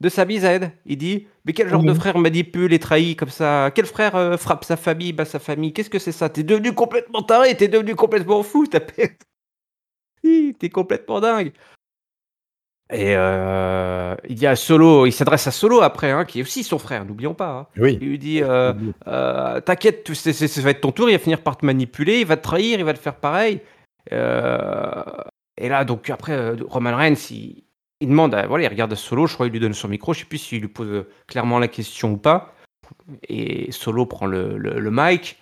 [0.00, 0.72] de Sami Zayn.
[0.84, 3.70] Il dit Mais quel genre de frère manipule et trahit comme ça?
[3.74, 5.72] Quel frère euh, frappe sa famille, bat sa famille?
[5.72, 6.28] Qu'est-ce que c'est ça?
[6.28, 8.66] T'es devenu complètement taré, t'es devenu complètement fou.
[8.66, 8.80] t'as
[10.22, 11.52] T'es complètement dingue.
[12.92, 16.64] Et euh, il dit à Solo, il s'adresse à Solo après, hein, qui est aussi
[16.64, 17.50] son frère, n'oublions pas.
[17.50, 17.66] hein.
[17.78, 17.98] Oui.
[18.00, 18.72] Il lui dit euh,
[19.60, 22.42] T'inquiète, ça va être ton tour, il va finir par te manipuler, il va te
[22.42, 23.60] trahir, il va te faire pareil.
[24.10, 27.64] Et là, donc après, Roman Reigns, il,
[28.00, 30.12] il demande, à, voilà, il regarde à Solo, je crois qu'il lui donne son micro,
[30.12, 32.52] je sais plus s'il lui pose euh, clairement la question ou pas.
[33.28, 35.40] Et Solo prend le, le- le mic.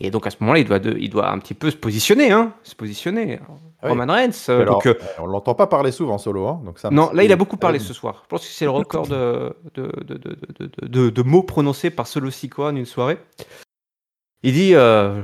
[0.00, 2.32] Et donc à ce moment-là, il doit, de- il doit un petit peu se positionner,
[2.32, 3.38] hein, se positionner.
[3.48, 3.90] Oui.
[3.90, 4.30] Roman Reigns.
[4.48, 6.90] euh, Alors, donc, euh, on l'entend pas parler souvent solo, hein, donc ça.
[6.90, 8.20] non, là, il a beaucoup parlé ce soir.
[8.24, 9.92] Je pense que c'est le record de, de,
[10.82, 13.18] de, de, mots prononcés par Solo Sikoa en une soirée.
[14.42, 15.20] Il dit euh,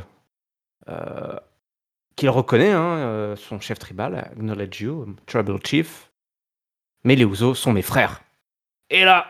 [2.17, 6.10] qu'il reconnaît hein, son chef tribal, Acknowledge You, Tribal Chief,
[7.05, 8.23] mais les Usos sont mes frères.
[8.91, 9.27] Et là,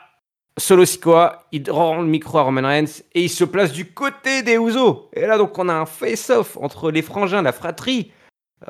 [0.58, 4.42] Solo Sikoa, il rend le micro à Roman Reigns et il se place du côté
[4.42, 5.08] des Usos.
[5.14, 8.12] Et là, donc, on a un face-off entre les frangins, la fratrie.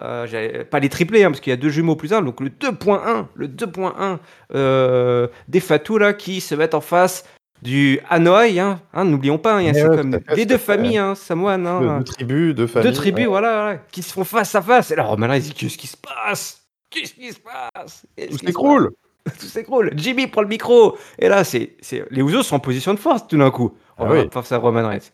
[0.01, 2.49] Euh, pas les triplés, hein, parce qu'il y a deux jumeaux plus un, donc le
[2.49, 4.19] 2.1, le 2.1
[4.55, 7.25] euh, des Fatou là, qui se mettent en face
[7.63, 11.67] du Hanoï, hein, hein, n'oublions pas, hein, c'est ouais, comme les deux familles, hein, samoanes,
[11.67, 12.89] hein, Deux, deux tribus, deux familles.
[12.89, 13.31] deux tribus, ouais.
[13.31, 14.93] voilà, voilà, qui se font face à face.
[14.93, 16.60] Et là, Roman Reigns Qu'est-ce qui se passe?
[16.91, 18.05] Qu'est-ce qui se passe?
[18.31, 18.91] Tout s'écroule.
[19.39, 19.93] Tout s'écroule.
[19.95, 20.97] Jimmy prend le micro.
[21.19, 21.77] Et là, c'est,
[22.11, 23.77] les Usos sont en position de force tout d'un coup.
[23.97, 24.29] Ah oui.
[24.33, 25.11] Face à Roman Reigns.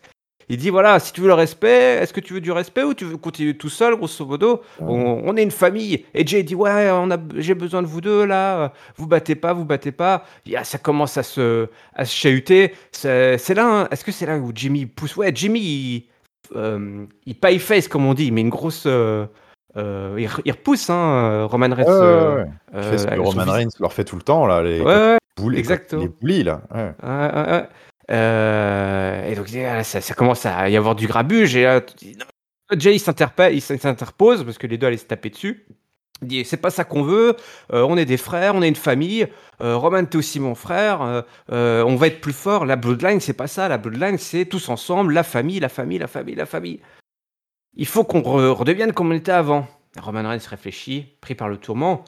[0.49, 2.93] Il dit voilà, si tu veux le respect, est-ce que tu veux du respect ou
[2.93, 4.61] tu veux continuer tout seul, grosso modo?
[4.79, 6.05] On, on est une famille.
[6.13, 8.71] Et Jay dit ouais, on a, j'ai besoin de vous deux là.
[8.95, 10.23] Vous battez pas, vous battez pas.
[10.63, 12.73] Ça commence à se, à se chahuter.
[12.93, 13.81] C'est, c'est là.
[13.81, 13.87] hein.
[13.91, 15.17] Est-ce que c'est là où Jimmy pousse?
[15.17, 16.07] Ouais, Jimmy, il,
[16.55, 18.85] euh, il pie face comme on dit, mais une grosse.
[18.85, 19.25] euh,
[19.77, 21.85] euh, il, il repousse hein, Roman Reigns.
[21.85, 22.49] Ouais, ouais, euh, ouais.
[22.73, 24.63] Il euh, ce que avec son Roman Reigns leur fait tout le temps, là.
[24.63, 24.79] Les,
[25.37, 26.61] boules, les boulis, là.
[28.09, 31.55] Euh, et donc là, ça, ça commence à y avoir du grabuge.
[31.55, 31.81] Et là.
[32.75, 32.99] Jay il
[33.61, 35.65] s'interpose parce que les deux allaient se taper dessus.
[36.21, 37.35] Il dit c'est pas ça qu'on veut.
[37.73, 39.27] euh, on est des frères, on est une famille.
[39.61, 41.01] Euh, Roman t'es aussi mon frère.
[41.01, 41.21] euh,
[41.51, 42.65] euh, on va être plus fort.
[42.65, 43.67] La bloodline c'est pas ça.
[43.67, 46.79] La bloodline c'est tous ensemble, la famille, la famille, la famille, la famille.
[47.77, 49.67] Il faut qu'on re- redevienne comme on était avant.
[49.99, 52.03] Roman Reigns réfléchit, pris par le tourment.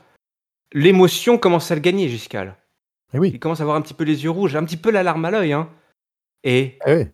[0.73, 2.55] L'émotion commence à le gagner, Giscal.
[3.13, 3.31] Eh oui.
[3.33, 5.25] Il commence à avoir un petit peu les yeux rouges, un petit peu la larme
[5.25, 5.53] à l'œil.
[5.53, 5.69] Hein.
[6.43, 7.05] Et Eh oui.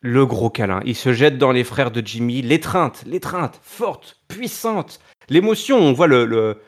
[0.00, 0.80] le gros câlin.
[0.84, 2.42] Il se jette dans les frères de Jimmy.
[2.42, 5.00] L'étreinte, l'étreinte, forte, puissante.
[5.28, 6.60] L'émotion, on voit le, le-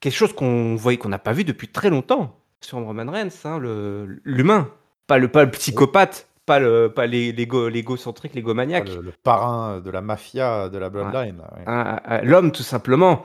[0.00, 3.58] quelque chose qu'on voyait qu'on n'a pas vu depuis très longtemps sur Roman Reigns, hein,
[3.58, 4.70] le- l'humain,
[5.06, 8.88] pas le, pas le psychopathe, pas le, pas les- l'égo, l'égocentrique, l'égomaniaque.
[8.88, 11.36] Le, le parrain de la mafia de la Bloodline.
[11.38, 11.62] là, ouais.
[11.66, 13.24] Un- un- L'homme, tout simplement.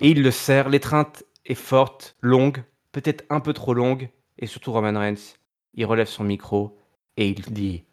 [0.00, 0.68] Et il le serre.
[0.68, 4.08] L'étreinte est forte, longue, peut-être un peu trop longue.
[4.38, 5.34] Et surtout, Roman Reigns,
[5.74, 6.78] il relève son micro
[7.16, 7.84] et il dit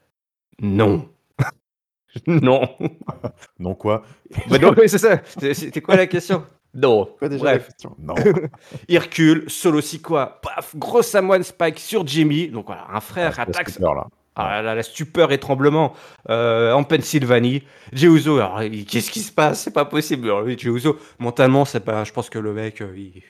[0.62, 1.10] non.
[2.28, 2.62] non.
[3.60, 4.04] Non quoi?
[4.50, 5.20] Bah non, oui, c'est ça.
[5.26, 6.46] C'est- C'était quoi la question?
[6.76, 7.10] Non.
[7.18, 7.96] Quoi déjà la Bref, question?
[8.00, 8.14] Non.
[8.88, 12.50] il recule, solo si quoi, paf, gros Samoan Spike sur Jimmy.
[12.50, 13.80] Donc voilà, un frère Ah, attaque.
[13.80, 14.08] là.
[14.42, 15.94] Ah là là, la stupeur et tremblement
[16.30, 17.64] euh, en Pennsylvanie.
[17.94, 19.62] Alors il- qu'est-ce qui se passe?
[19.64, 20.28] C'est pas possible.
[20.28, 22.04] Alors, Uso, mentalement, c'est pas.
[22.04, 23.22] Je pense que le mec, euh, il,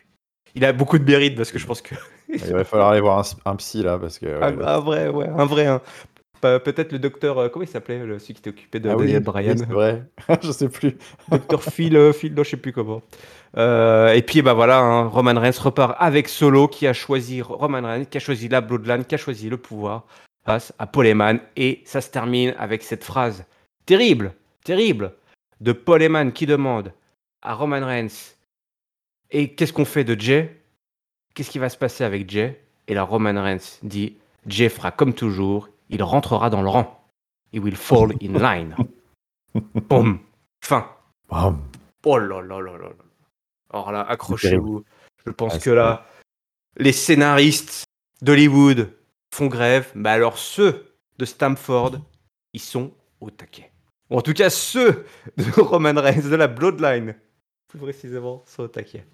[0.55, 1.95] il a beaucoup de mérite parce que je pense que
[2.27, 4.25] Il va falloir aller voir un, un psy là parce que.
[4.25, 5.65] ouais, un, là- un vrai, ouais, un vrai.
[5.65, 5.81] hein.
[6.41, 8.95] Pe- Peut-être le docteur, euh, comment il s'appelait, le- celui qui était occupé de Ah
[8.95, 9.57] oui, Daniel oui, Bryan.
[9.57, 10.03] c'est vrai.
[10.41, 10.95] je sais plus.
[11.29, 13.01] Docteur Phil, Phil, non, je sais plus comment.
[13.57, 17.81] Euh, et puis bah voilà, hein, Roman Reigns repart avec Solo qui a choisi Roman
[17.81, 20.05] Reigns, qui a choisi la Bloodline, qui a choisi le pouvoir
[20.49, 21.39] face à Paul Heyman.
[21.55, 23.45] Et ça se termine avec cette phrase
[23.85, 24.33] terrible,
[24.63, 25.13] terrible
[25.61, 26.91] de Paul Heyman qui demande
[27.41, 28.33] à Roman Reigns
[29.31, 30.59] Et qu'est-ce qu'on fait de Jay?
[31.35, 32.59] Qu'est-ce qui va se passer avec Jay?
[32.87, 36.99] Et là, Roman Reigns dit Jay fera comme toujours, il rentrera dans le rang.
[37.53, 38.75] He will fall in line.
[39.89, 40.19] Boum.
[40.63, 40.87] Fin.
[41.29, 41.61] Bam.
[42.05, 42.89] Oh là là là là.
[43.71, 44.83] Alors là, accrochez-vous.
[45.25, 46.05] Je pense Ah, que là,
[46.77, 47.85] les scénaristes
[48.21, 48.91] d'Hollywood
[49.33, 51.97] font grève, mais alors ceux de Stamford,
[52.53, 53.71] ils sont au taquet.
[54.09, 55.05] Ou en tout cas, ceux
[55.37, 57.15] de Roman Reigns, de la Bloodline,
[57.67, 59.05] plus précisément, sont au taquet.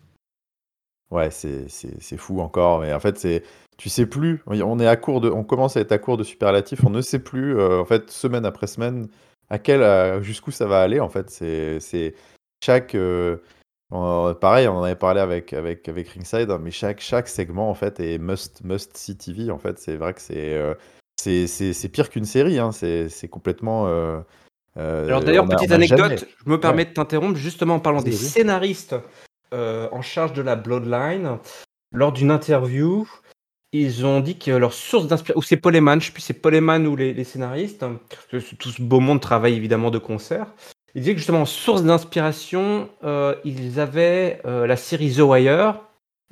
[1.11, 2.79] Ouais, c'est fou encore.
[2.81, 3.43] Mais en fait, c'est
[3.77, 4.41] tu sais plus.
[4.47, 6.83] On est à court de, on commence à être à court de superlatifs.
[6.85, 9.07] On ne sait plus, euh, en fait, semaine après semaine,
[9.49, 10.99] à quel, jusqu'où ça va aller.
[10.99, 12.15] En fait, c'est c'est
[12.63, 12.95] chaque.
[12.95, 13.37] euh,
[13.91, 17.69] on- pareil, on en avait parlé avec avec avec Ringside, hein, mais chaque chaque segment
[17.69, 19.51] en fait est must must see TV.
[19.51, 20.73] En fait, c'est vrai que c'est euh,
[21.21, 22.59] c'est c'est c'est pire qu'une série.
[22.59, 22.71] Hein.
[22.71, 23.87] C'est c'est complètement.
[23.87, 24.19] euh,
[24.77, 27.37] euh, Alors d'ailleurs, on a- petite on a anecdote, jamais- je me permets de t'interrompre
[27.37, 28.19] justement en parlant des vas-y.
[28.25, 28.95] scénaristes
[29.53, 31.37] euh, en charge de la Bloodline.
[31.93, 33.07] Lors d'une interview,
[33.71, 36.27] ils ont dit que leur source d'inspiration, ou c'est Paul Heyman, je sais plus si
[36.27, 39.91] c'est Paul Heyman ou les, les scénaristes, parce que tout ce beau monde travaille évidemment
[39.91, 40.47] de concert.
[40.95, 45.81] Il disait que justement, source d'inspiration, euh, ils avaient euh, la série The Wire.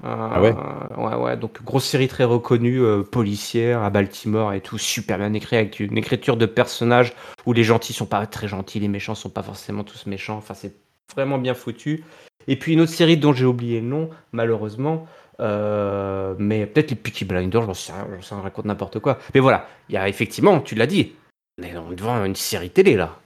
[0.01, 0.55] Ah ouais?
[0.97, 5.34] Ouais, ouais, donc grosse série très reconnue, euh, policière à Baltimore et tout, super bien
[5.34, 7.14] écrit, avec une écriture de personnages
[7.45, 10.38] où les gentils sont pas très gentils, les méchants sont pas forcément tous méchants.
[10.38, 10.74] Enfin, c'est
[11.14, 12.03] vraiment bien foutu.
[12.47, 15.07] Et puis une autre série dont j'ai oublié le nom, malheureusement,
[15.39, 19.20] euh, mais peut-être les Peaky Blinders, j'en sais rien, j'en sais rien, raconte n'importe quoi.
[19.34, 21.14] Mais voilà, il y a effectivement, tu l'as dit,
[21.59, 23.20] on est devant une série télé là.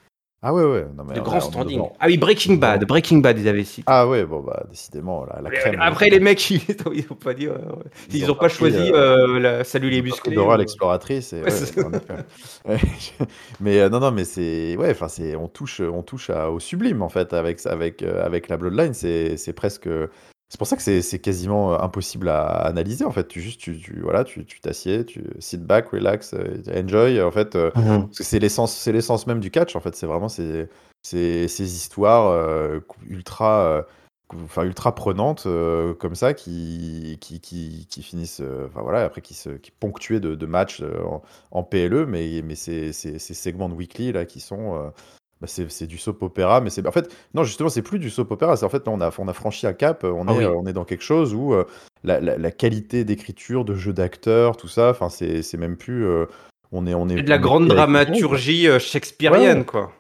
[0.44, 0.86] Ah ouais, ouais.
[0.96, 1.82] Non, mais De grand standing.
[2.00, 2.86] Ah oui, Breaking Bad.
[2.86, 3.84] Breaking Bad, ils avaient cité.
[3.88, 5.80] Ah ouais, bon bah décidément, la, la crème.
[5.82, 6.62] Après, les mecs, ils
[6.94, 7.48] ils ont pas dit.
[7.48, 7.58] euh,
[8.10, 10.36] ils, Ils ont ont pas choisi euh, euh, la Salut les musclés.
[10.36, 11.34] Dora ou- l'exploratrice.
[11.34, 11.52] Et, Ouais,
[12.66, 12.78] ouais,
[13.60, 16.60] mais euh, non, non, mais c'est ouais, enfin c'est on touche, on touche à- au
[16.60, 18.94] sublime en fait avec avec euh, avec la Bloodline.
[18.94, 19.90] C'est presque.
[20.50, 23.28] C'est pour ça que c'est c'est quasiment euh, impossible à analyser en fait.
[23.28, 27.32] Tu juste tu, tu voilà, tu tu t'assieds, tu sit back, relax, euh, enjoy en
[27.32, 27.56] fait.
[27.56, 28.06] euh, Mhm.
[28.08, 29.96] parce que c'est l'essence, c'est l'essence même du catch en fait.
[29.96, 30.68] C'est vraiment ces,
[31.04, 32.80] ces, ces histoires euh,
[33.10, 33.82] ultra, euh,
[34.46, 39.22] enfin ultra prenantes euh, comme ça qui, qui, qui, qui finissent, euh, enfin voilà, après
[39.22, 41.22] qui se, qui ponctuées de, de matchs euh, en,
[41.52, 44.90] en PLE, mais mais ces, ces, ces segments de weekly là qui sont euh,
[45.42, 48.10] bah, c'est c'est du soap opéra, mais c'est en fait non justement c'est plus du
[48.10, 48.58] soap opéra.
[48.58, 50.04] C'est en fait là, on a on a franchi un cap.
[50.04, 50.44] On Ah est oui.
[50.46, 51.66] euh, on est dans quelque chose où euh,
[52.04, 56.06] la, la, la qualité d'écriture, de jeu d'acteur, tout ça, enfin c'est c'est même plus
[56.06, 56.26] euh,
[56.72, 57.76] on est on est C'est de la on est grande quoi.
[57.76, 59.92] dramaturgie euh, shakespearienne, quoi.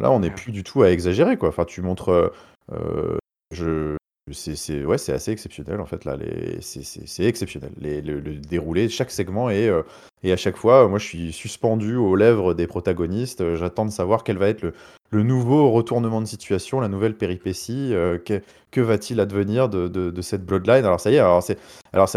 [0.00, 0.34] Là, on n'est Ouais.
[0.34, 1.50] plus du tout à exagérer, quoi.
[1.50, 2.08] Enfin, tu montres.
[2.10, 2.32] euh,
[2.72, 3.16] euh,
[3.52, 3.96] je,
[4.32, 6.04] c'est, ouais, c'est assez exceptionnel, en fait.
[6.06, 6.16] Là,
[6.60, 7.72] c'est, exceptionnel.
[7.80, 9.68] Le, le déroulé, chaque segment est.
[9.68, 9.82] euh,
[10.22, 13.42] et à chaque fois, moi, je suis suspendu aux lèvres des protagonistes.
[13.42, 17.90] Euh, J'attends de savoir quel va être le, nouveau retournement de situation, la nouvelle péripétie.
[17.92, 20.86] euh, que, va-t-il advenir de, cette bloodline?
[20.86, 21.18] Alors, ça y est.
[21.18, 21.58] Alors, c'est,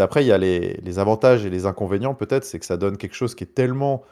[0.02, 2.44] après, il y a les, avantages et les inconvénients, peut-être.
[2.44, 4.02] C'est que ça donne quelque chose qui est tellement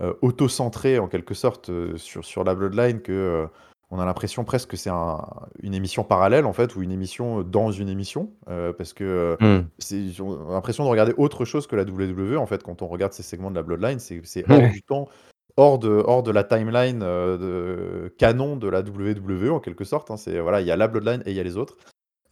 [0.00, 3.46] euh, auto-centré en quelque sorte euh, sur, la Bloodline que euh,
[3.90, 5.26] on a l'impression presque que c'est un-
[5.62, 9.36] une émission parallèle en fait ou une émission dans une émission euh, parce que euh,
[9.40, 9.66] Mhm.
[9.78, 12.86] c'est on a l'impression de regarder autre chose que la WWE en fait quand on
[12.86, 15.08] regarde ces segments de la Bloodline c'est c'est hors du temps
[15.56, 20.10] hors de hors de la timeline euh, de canon de la WWE en quelque sorte
[20.10, 20.16] hein.
[20.16, 21.76] c'est voilà il y a la Bloodline et il y a les autres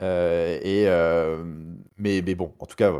[0.00, 1.42] euh, et euh,
[1.96, 2.92] mais, mais bon, en tout cas,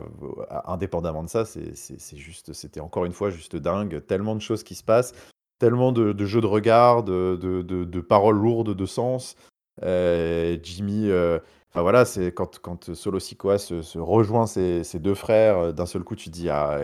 [0.65, 4.05] indépendamment de ça, c'est c'est- c'est juste, c'était encore une fois juste dingue.
[4.07, 5.15] Tellement de choses qui se passent,
[5.59, 9.37] tellement de, jeux de regard, de, paroles lourdes de sens.
[9.83, 11.39] Euh, Jimmy, euh,
[11.71, 16.03] enfin voilà, c'est quand, quand Solo Sikoa se, rejoint ses, deux frères, euh, d'un seul
[16.03, 16.81] coup, tu dis, ah,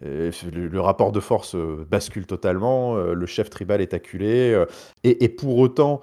[0.00, 4.64] le, rapport de force bascule totalement, le chef tribal est acculé,
[5.04, 6.02] et, pour autant,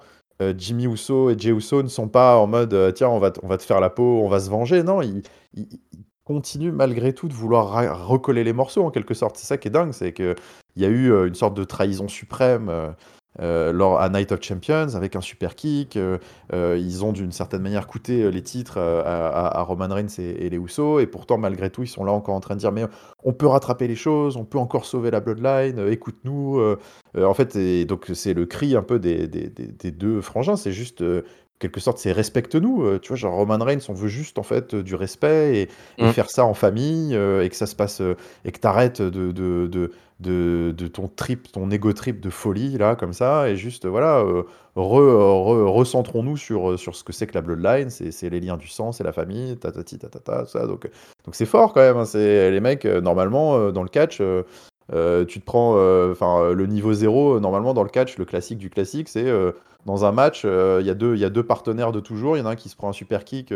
[0.56, 3.80] Jimmy Uso et Jey Uso ne sont pas en mode tiens on va, te faire
[3.80, 4.82] la peau, on va se venger.
[4.82, 5.22] Non, ils,
[5.54, 5.80] ils-
[6.24, 9.36] continuent malgré tout de vouloir recoller les morceaux en quelque sorte.
[9.36, 10.34] C'est ça qui est dingue, c'est que
[10.76, 12.90] il y a eu euh, une sorte de trahison suprême euh,
[13.40, 15.96] euh, lors à Night of Champions avec un super kick.
[15.96, 16.18] euh,
[16.52, 20.56] euh, ils ont d'une certaine manière coûté les titres à, Roman Reigns et, et les
[20.56, 22.84] Usos et pourtant malgré tout ils sont là encore en train de dire mais
[23.24, 26.60] on peut rattraper les choses, on peut encore sauver la Bloodline, écoute-nous.
[27.20, 30.56] en fait, et donc c'est le cri un peu des, des, des- des deux frangins,
[30.56, 31.22] c'est juste, en
[31.58, 32.98] quelque sorte, c'est respecte-nous.
[32.98, 35.68] tu vois, genre Roman Reigns, on veut juste en fait du respect
[35.98, 36.10] et, et Mm.
[36.10, 38.00] faire ça en famille et que ça se passe
[38.44, 42.96] et que t'arrêtes de, de, de, de, ton trip, ton ego trip de folie là,
[42.96, 44.42] comme ça, et juste voilà, euh,
[44.76, 48.56] re- re- recentrons-nous sur, euh, sur ce que c'est que la bloodline, c'est les liens
[48.56, 50.66] du sang, c'est la famille, tatati tatata, ça.
[50.66, 50.88] Donc
[51.24, 51.96] donc c'est fort quand même.
[51.96, 54.18] hein, les mecs euh, normalement dans le catch.
[54.18, 55.72] tu te prends,
[56.10, 59.30] enfin, le niveau zéro, normalement dans le catch, le classique du classique, c'est
[59.84, 62.40] dans un match, il y a deux, il y a deux partenaires de toujours, il
[62.40, 63.52] y en a un qui se prend un super kick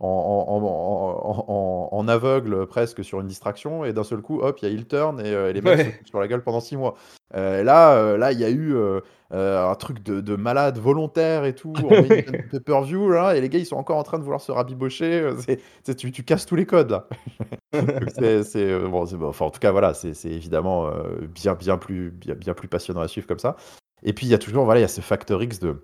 [0.00, 4.40] en, en- en- en- en- en aveugle presque sur une distraction, et d'un seul coup,
[4.40, 5.84] hop, il y a heel turn et, euh, et les mecs Ouais.
[5.84, 6.94] se foutent sur la gueule pendant six mois.
[7.34, 9.00] Euh, là, euh, là, il y a eu euh,
[9.32, 13.40] euh, un truc de, de malade volontaire et tout, en main event pay-per-view, là, et
[13.40, 15.20] les gars, ils sont encore en train de vouloir se rabibocher.
[15.20, 17.06] euh, c'est- c'est- tu, tu casses tous les codes là.
[17.72, 19.28] Donc c'est, c'est, euh, bon, c'est bon.
[19.28, 22.68] Enfin, en tout cas, voilà, c'est, c'est évidemment euh, bien, bien plus, bien, bien plus
[22.68, 23.56] passionnant à suivre comme ça.
[24.02, 25.76] Et puis il y a toujours, voilà, il y a ce facteur X de,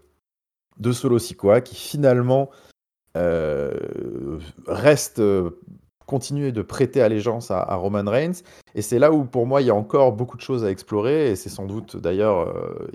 [0.79, 2.51] de Solo Sikoa qui finalement
[3.17, 5.61] euh, reste, euh,
[6.07, 8.43] continue de prêter allégeance à, Roman Reigns.
[8.75, 11.31] Et c'est là où, pour moi, il y a encore beaucoup de choses à explorer.
[11.31, 12.89] Et c'est sans doute, d'ailleurs, euh,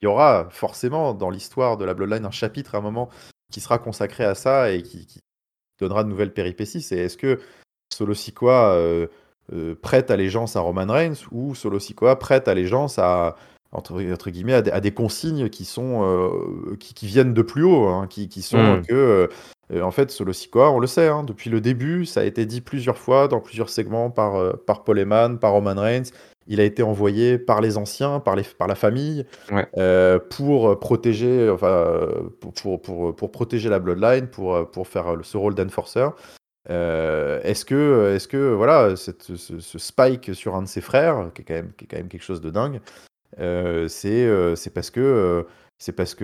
[0.00, 3.08] il y aura forcément dans l'histoire de la Bloodline un chapitre à un moment
[3.52, 5.20] qui sera consacré à ça et qui,
[5.80, 6.80] donnera de nouvelles péripéties.
[6.80, 7.40] C'est est-ce que
[7.92, 8.78] Solo Sikoa
[9.82, 13.34] prête allégeance à Roman Reigns ou Solo Sikoa prête allégeance à
[13.72, 17.42] entre, entre guillemets à des, à des consignes qui sont euh, qui, qui viennent de
[17.42, 18.86] plus haut, hein, qui, qui sont Mm.
[18.86, 19.28] que
[19.72, 22.44] euh, en fait Solo Sikoa, on le sait, hein, depuis le début, ça a été
[22.46, 26.10] dit plusieurs fois dans plusieurs segments par euh, par Paul Heyman, par Roman Reigns.
[26.48, 30.18] il a été envoyé par les anciens, par, les, par la famille, Ouais.
[30.30, 32.08] pour protéger, enfin,
[32.40, 36.04] pour, pour, pour, pour protéger la Bloodline, pour, pour faire ce rôle d'enforcer.
[36.70, 41.30] Euh, est-ce que, est-ce que voilà, cette, ce, ce spike sur un de ses frères,
[41.34, 42.80] qui est quand même, qui est quand même quelque chose de dingue,
[43.38, 45.00] c'est, euh, c'est parce que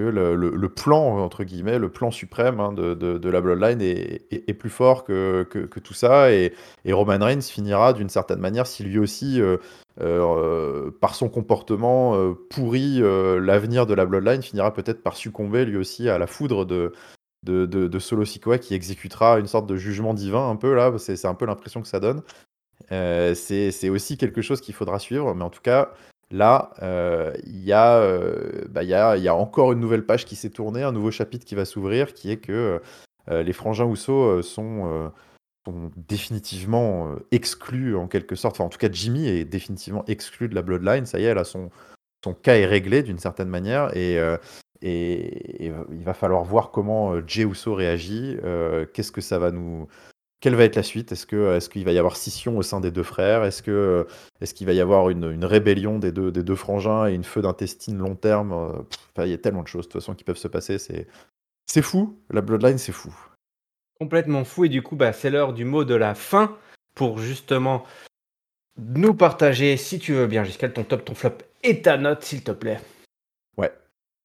[0.01, 5.03] euh, le, plan, entre guillemets, le plan suprême hein, de, la Bloodline est, plus fort
[5.03, 5.43] que,
[5.83, 6.33] tout ça.
[6.33, 6.53] Et,
[6.89, 9.57] Roman Reigns finira d'une certaine manière, si lui aussi, euh,
[10.01, 15.65] euh, par son comportement euh, pourri, euh, l'avenir de la Bloodline finira peut-être par succomber
[15.65, 16.93] lui aussi à la foudre de,
[17.45, 20.93] de, de, Solo Sikoa qui exécutera une sorte de jugement divin un peu là.
[20.99, 22.23] C'est un peu l'impression que ça donne.
[22.93, 25.93] Euh, c'est aussi quelque chose qu'il faudra suivre, mais en tout cas,
[26.31, 30.37] là, euh, il y, a, euh, bah, il y, a, encore une nouvelle page qui
[30.37, 32.81] s'est tournée, un nouveau chapitre qui va s'ouvrir, qui est que
[33.31, 35.13] euh, les frangins Ousso euh, sont,
[35.97, 38.57] définitivement exclus en quelque sorte.
[38.57, 41.05] Enfin, en tout cas, Jimmy est définitivement exclu de la Bloodline.
[41.05, 41.71] Ça y est, a son,
[42.43, 44.19] cas est réglé d'une certaine manière et,
[44.81, 48.39] il va falloir voir comment Jey Uso réagit.
[48.95, 49.89] Qu'est-ce que ça va nous
[50.41, 51.13] quelle va être la suite?
[51.13, 53.45] Est-ce que est-ce qu'il va y avoir scission au sein des deux frères?
[53.45, 54.07] Est-ce que
[54.41, 57.43] est-ce qu'il va y avoir une, rébellion des deux des deux frangins et une feu
[57.43, 58.53] d'intestine long terme?
[58.53, 60.79] Euh, pff, Il y a tellement de choses de toute façon qui peuvent se passer.
[60.79, 61.07] C'est
[61.67, 62.19] c'est fou.
[62.31, 63.15] La Bloodline, c'est fou.
[64.01, 64.65] Complètement fou.
[64.65, 66.57] Et du coup, bah, c'est l'heure du mot de la fin
[66.95, 67.85] pour justement
[68.79, 72.43] nous partager, si tu veux bien, Giscal, ton top, ton flop et ta note, s'il
[72.43, 72.81] te plaît.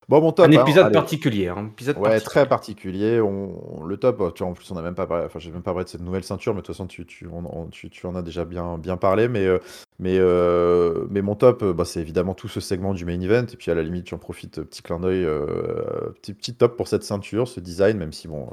[0.09, 0.47] Bon, mon top.
[0.47, 1.47] Un hein, épisode particulier.
[1.47, 2.25] Un épisode Ouais, particulier.
[2.25, 3.21] très particulier.
[3.21, 5.61] On, le top, tu vois, en plus, on a même pas parlé, enfin, j'ai même
[5.61, 7.89] pas parlé de cette nouvelle ceinture, mais de toute façon, tu, tu, on- on- tu,
[7.89, 9.27] tu en as déjà bien, bien parlé.
[9.27, 9.59] Mais, euh,
[9.99, 13.45] mais, euh, mais mon top, bah, c'est évidemment tout ce segment du main event.
[13.51, 16.75] Et puis, à la limite, j'en profite, euh, petit clin d'œil, euh, petit, petit top
[16.75, 18.47] pour cette ceinture, ce design, même si, bon,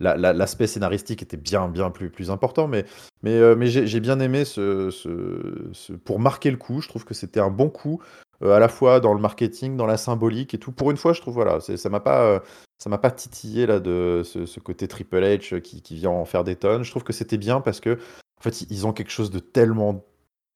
[0.00, 2.68] la- la- l'aspect scénaristique était bien, bien plus, plus important.
[2.68, 2.84] Mais,
[3.22, 6.80] mais, euh, mais j'ai bien aimé ce, ce- ce- pour marquer le coup.
[6.80, 8.00] Je trouve que c'était un bon coup.
[8.42, 10.72] Euh, à la fois dans le marketing, dans la symbolique et tout.
[10.72, 12.40] Pour une fois, je trouve, voilà, ça m'a pas, euh,
[12.78, 16.44] ça m'a pas titillé là de ce, côté Triple H qui, qui vient en faire
[16.44, 16.84] des tonnes.
[16.84, 17.98] Je trouve que c'était bien parce que
[18.38, 20.04] en fait ils ont quelque chose de tellement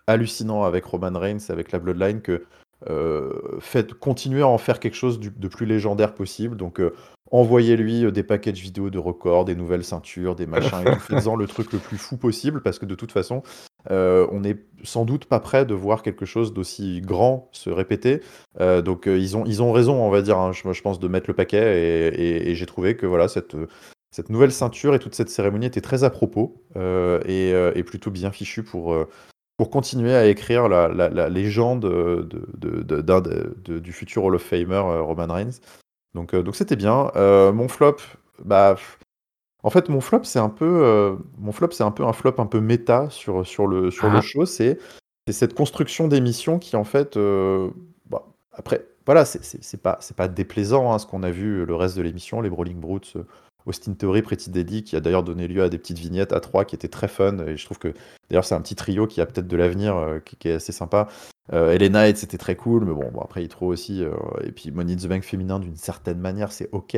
[0.06, 2.44] hallucinant avec Roman Reigns, avec la Bloodline que
[2.90, 6.56] euh, faites continuer à en faire quelque chose de plus légendaire possible.
[6.56, 6.94] Donc euh,
[7.32, 11.00] envoyez-lui euh, des packages vidéo de records, des nouvelles ceintures, des machins et tout.
[11.00, 13.42] Faites-en le truc le plus fou possible parce que de toute façon
[13.90, 18.20] euh, on n'est sans doute pas prêt de voir quelque chose d'aussi grand se répéter.
[18.60, 21.00] Euh, donc euh, ils, ont, ils ont raison, on va dire, hein, je, je pense,
[21.00, 21.80] de mettre le paquet.
[21.80, 23.56] Et, et- et j'ai trouvé que voilà, cette,
[24.12, 28.30] cette nouvelle ceinture et toute cette cérémonie était très à propos et, et plutôt bien
[28.30, 28.94] fichue pour,
[29.56, 32.28] pour continuer à écrire la, la- la légende de,
[32.58, 33.00] de-
[33.64, 35.58] de- du futur Hall of Famer Roman Reigns.
[36.14, 37.10] Donc euh, donc c'était bien.
[37.16, 37.96] Euh, mon flop,
[38.44, 38.76] bah.
[39.64, 42.34] En fait, mon flop, c'est un peu, euh, mon flop, c'est un peu un flop
[42.38, 44.20] un peu méta sur, sur le, sur le Ah.
[44.20, 44.44] show.
[44.44, 44.76] C'est,
[45.28, 47.16] c'est cette construction d'émission qui, en fait,
[48.10, 51.96] bah, après, voilà, c'est, pas, c'est pas déplaisant hein, ce qu'on a vu le reste
[51.96, 53.16] de l'émission, les Brawling Brutes,
[53.64, 56.64] Austin Theory, Pretty Deadly, qui a d'ailleurs donné lieu à des petites vignettes à trois
[56.64, 57.38] qui étaient très fun.
[57.46, 57.94] Et je trouve que,
[58.30, 60.72] d'ailleurs, c'est un petit trio qui a peut-être de l'avenir, euh, qui, qui est assez
[60.72, 61.06] sympa.
[61.52, 64.04] Euh, LA Knight, c'était très cool, mais bon, bon après, Hitro aussi.
[64.04, 64.12] euh,
[64.44, 66.96] et puis Money in the Bank féminin, d'une certaine manière, c'est ok.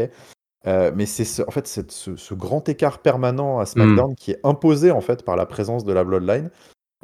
[0.67, 4.41] Euh, mais c'est ce- en fait ce, ce grand écart permanent à SmackDown qui est
[4.45, 6.51] imposé en fait par la présence de la Bloodline.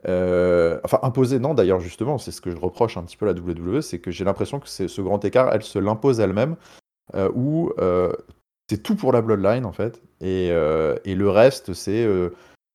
[0.08, 3.34] Euh, enfin imposé non d'ailleurs justement c'est ce que je reproche un petit peu à
[3.34, 6.56] la WWE c'est que j'ai l'impression que c'est ce grand écart elle se l'impose elle-même
[7.34, 7.70] où
[8.70, 12.08] c'est tout pour la Bloodline en fait et, et le reste c'est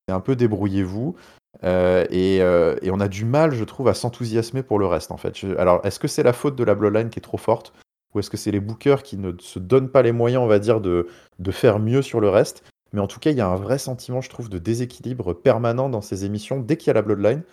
[0.08, 1.16] c'est un peu débrouillez-vous
[1.64, 5.12] Euh, et, euh, et on a du mal je trouve à s'enthousiasmer pour le reste
[5.12, 5.38] en fait.
[5.58, 7.74] Alors est-ce que c'est la faute de la Bloodline qui est trop forte?
[8.14, 10.60] Ou est-ce que c'est les bookers qui ne se donnent pas les moyens, on va
[10.60, 11.08] dire, de,
[11.40, 12.64] de faire mieux sur le reste?
[12.94, 15.90] Mais en tout cas, il y a un vrai sentiment, je trouve, de déséquilibre permanent
[15.90, 17.44] dans ces émissions dès qu'il y a la Bloodline,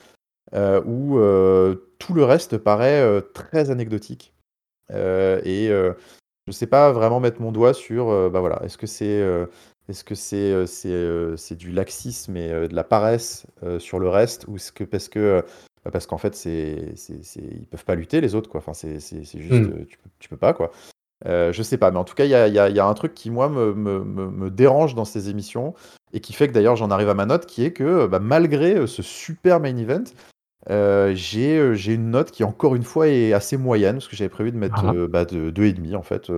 [0.54, 1.18] euh, où
[1.98, 4.34] tout le reste paraît très anecdotique.
[4.90, 5.94] Et je
[6.46, 9.20] ne sais pas vraiment mettre mon doigt sur, bah voilà, est-ce que c'est
[9.88, 13.46] est-ce que c'est euh, c'est euh, c'est du laxisme et euh, de la paresse
[13.78, 15.44] sur le reste, ou est-ce que parce que
[15.84, 18.58] bah, parce qu'en fait, c'est, c'est, c'est- ils peuvent pas lutter les autres, quoi.
[18.58, 19.72] Enfin, c'est, juste, Mm.
[19.80, 20.70] euh, tu, peux, tu peux pas, quoi.
[21.26, 22.78] Euh, je sais pas, mais en tout cas, il y a, y a- il y
[22.78, 25.74] a un truc qui, moi, me, me, me- dérange dans ces émissions
[26.12, 28.86] et qui fait que d'ailleurs, j'en arrive à ma note, qui est que bah, malgré
[28.86, 30.04] ce super main event,
[30.70, 34.28] euh, j'ai, j'ai une note qui, encore une fois, est assez moyenne, parce que j'avais
[34.28, 34.92] prévu de mettre Ah.
[34.94, 36.30] euh, bah, de 2,5 en fait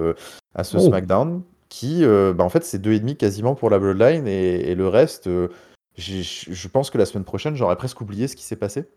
[0.55, 0.81] à ce Oh.
[0.81, 1.43] SmackDown,
[1.75, 5.27] qui, euh, bah, en fait, c'est 2,5 quasiment pour la Bloodline et, et le reste,
[5.27, 5.49] euh,
[5.97, 8.89] je pense que la semaine prochaine, j'aurais presque oublié ce qui s'est passé.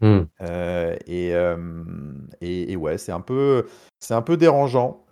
[0.00, 0.22] Hmm.
[0.40, 1.56] Euh, et, euh,
[2.40, 3.66] et, et ouais, c'est un peu,
[4.00, 5.04] c'est un peu dérangeant.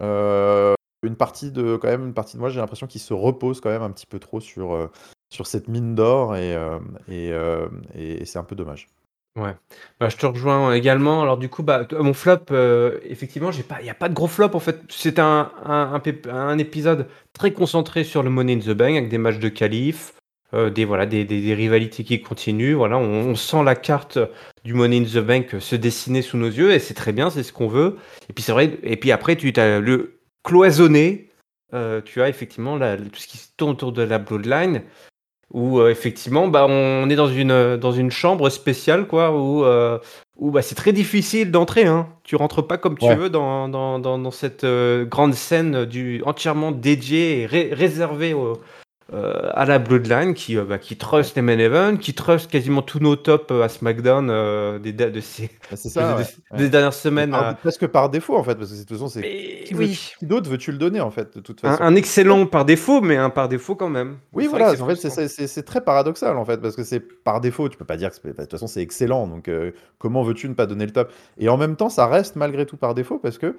[1.02, 3.70] Une partie de, quand même, une partie de moi, j'ai l'impression qu'il se repose quand
[3.70, 4.90] même un petit peu trop sur,
[5.30, 6.56] sur cette mine d'or et,
[7.08, 7.32] et,
[7.94, 8.88] et c'est un peu dommage.
[9.36, 9.54] Ouais.
[10.00, 11.22] Bah, je te rejoins également.
[11.22, 14.50] Alors du coup, bah, mon flop, euh, effectivement, il y a pas de gros flop
[14.54, 14.80] en fait.
[14.88, 15.50] C'est un,
[16.58, 20.14] épisode très concentré sur le Money in the Bank avec des matchs de qualif,
[20.52, 22.74] euh, des voilà, des, rivalités qui continuent.
[22.74, 24.18] Voilà, on, sent la carte
[24.64, 27.44] du Money in the Bank se dessiner sous nos yeux et c'est très bien, c'est
[27.44, 27.98] ce qu'on veut.
[28.28, 28.78] Et puis vrai.
[28.82, 31.28] Et puis après, tu as le cloisonné.
[31.72, 34.82] Euh, tu as effectivement tout ce qui se tourne autour de la Bloodline
[35.52, 39.98] où euh, effectivement bah, on est dans une, dans une chambre spéciale quoi où, euh,
[40.36, 42.08] où bah, c'est très difficile d'entrer hein.
[42.24, 46.70] tu rentres pas comme tu veux dans, dans, dans, cette euh, grande scène du, entièrement
[46.72, 48.60] dédiée et réservée aux,
[49.12, 52.80] euh, à la Bloodline qui, euh, bah, qui trust les main events, qui trust quasiment
[52.80, 56.18] tous nos tops euh, à SmackDown des, de ces bah, ça,
[56.56, 57.36] des, dernières semaines.
[57.60, 60.12] presque par défaut en fait, parce que de toute façon, c'est qui, oui.
[60.22, 61.82] d'autre veux-tu le donner en fait de toute façon?
[61.82, 64.18] un, excellent par défaut, mais un par défaut quand même.
[64.32, 64.80] Oui, voilà.
[64.80, 67.68] En fait, c'est très paradoxal en fait, parce que c'est par défaut.
[67.68, 69.26] Tu peux pas dire que de toute façon c'est excellent.
[69.26, 69.50] Donc
[69.98, 71.12] comment veux-tu ne pas donner le top?
[71.36, 73.56] Et en même temps, ça reste malgré tout par défaut parce que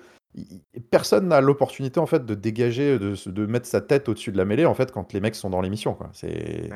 [0.89, 4.45] personne n'a l'opportunité en fait de dégager, de, de mettre sa tête au-dessus de la
[4.45, 5.93] mêlée en fait quand les mecs sont dans l'émission.
[5.93, 6.09] Quoi.
[6.13, 6.69] C'est...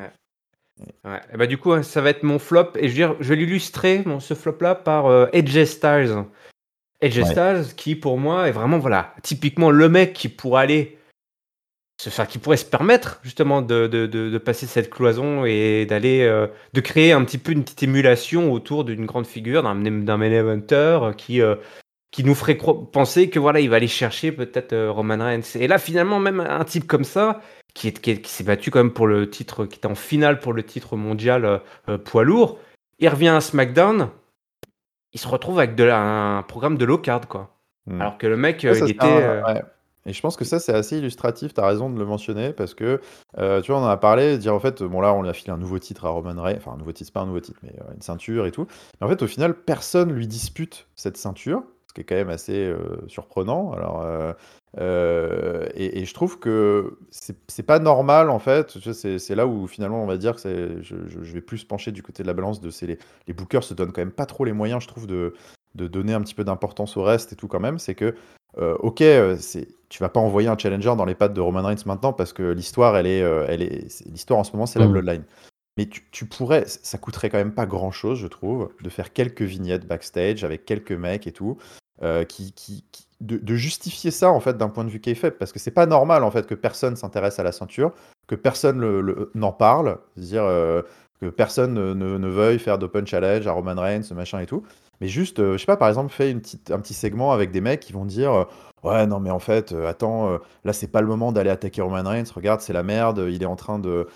[1.04, 1.20] Ouais.
[1.32, 3.36] Et bah, du coup, hein, ça va être mon flop et je vais, je vais
[3.36, 6.24] l'illustrer, mon, ce flop-là, par euh, Edge Styles.
[7.00, 10.98] Edge Styles qui, pour moi, est vraiment, voilà, typiquement le mec qui pourrait aller,
[12.00, 16.22] se faire, qui pourrait se permettre justement de, de, de, passer cette cloison et d'aller,
[16.22, 20.16] euh, de créer un petit peu une petite émulation autour d'une grande figure, d'un, d'un
[20.18, 21.56] main eventer qui, euh,
[22.16, 25.54] qui nous ferait penser que voilà, il va aller chercher peut-être euh, Roman Reigns.
[25.54, 27.42] Et là, finalement, même un type comme ça,
[27.74, 30.54] qui, est, qui, s'est battu quand même pour le titre, qui est en finale pour
[30.54, 31.58] le titre mondial euh,
[31.90, 32.58] euh, poids lourd,
[33.00, 34.08] il revient à SmackDown,
[35.12, 37.54] il se retrouve avec de un programme de low card, quoi.
[37.84, 38.00] Hmm.
[38.00, 39.42] Alors que le mec, il était.
[40.06, 42.72] Et je pense que ça, c'est assez illustratif, tu as raison de le mentionner, parce
[42.72, 42.98] que,
[43.34, 45.50] tu vois, on en a parlé, dire en fait, bon là, on lui a filé
[45.50, 47.74] un nouveau titre à Roman Reigns, enfin un nouveau titre, pas un nouveau titre, mais
[47.94, 48.66] une ceinture et tout.
[49.00, 51.64] Mais en fait, au final, personne lui dispute cette ceinture
[51.96, 52.76] qui est quand même assez euh,
[53.08, 53.72] surprenant.
[53.72, 54.32] Alors, euh,
[54.78, 58.78] euh, et, je trouve que c'est pas normal en fait.
[58.92, 62.22] C'est là où finalement on va dire que je, je, vais plus pencher du côté
[62.22, 64.82] de la balance de les, les bookers se donnent quand même pas trop les moyens,
[64.82, 65.32] je trouve, de,
[65.74, 67.78] de donner un petit peu d'importance au reste et tout quand même.
[67.78, 68.14] C'est que
[68.58, 69.02] ok,
[69.38, 72.34] c'est tu vas pas envoyer un challenger dans les pattes de Roman Reigns maintenant parce
[72.34, 74.92] que l'histoire elle est, elle est l'histoire en ce moment c'est la mmh.
[74.92, 75.24] Bloodline.
[75.76, 79.42] Mais tu, pourrais, ça coûterait quand même pas grand chose, je trouve, de faire quelques
[79.42, 81.58] vignettes backstage avec quelques mecs et tout,
[82.02, 82.24] euh,
[83.20, 86.22] de, justifier ça en fait d'un point de vue kayfabe parce que c'est pas normal
[86.24, 87.92] en fait que personne s'intéresse à la ceinture,
[88.26, 90.82] que personne n'en parle, c'est-à-dire euh,
[91.20, 94.64] que personne ne, veuille faire d'open challenge à Roman Reigns, ce machin et tout.
[95.00, 97.50] Mais juste, euh, je sais pas, par exemple, fais une petite, un petit segment avec
[97.50, 98.46] des mecs qui vont dire
[98.86, 101.82] Ouais, non, mais en fait, euh, attends, euh, là, c'est pas le moment d'aller attaquer
[101.82, 102.30] Roman Reigns.
[102.32, 103.26] Regarde, c'est la merde.
[103.28, 104.06] Il est en train de.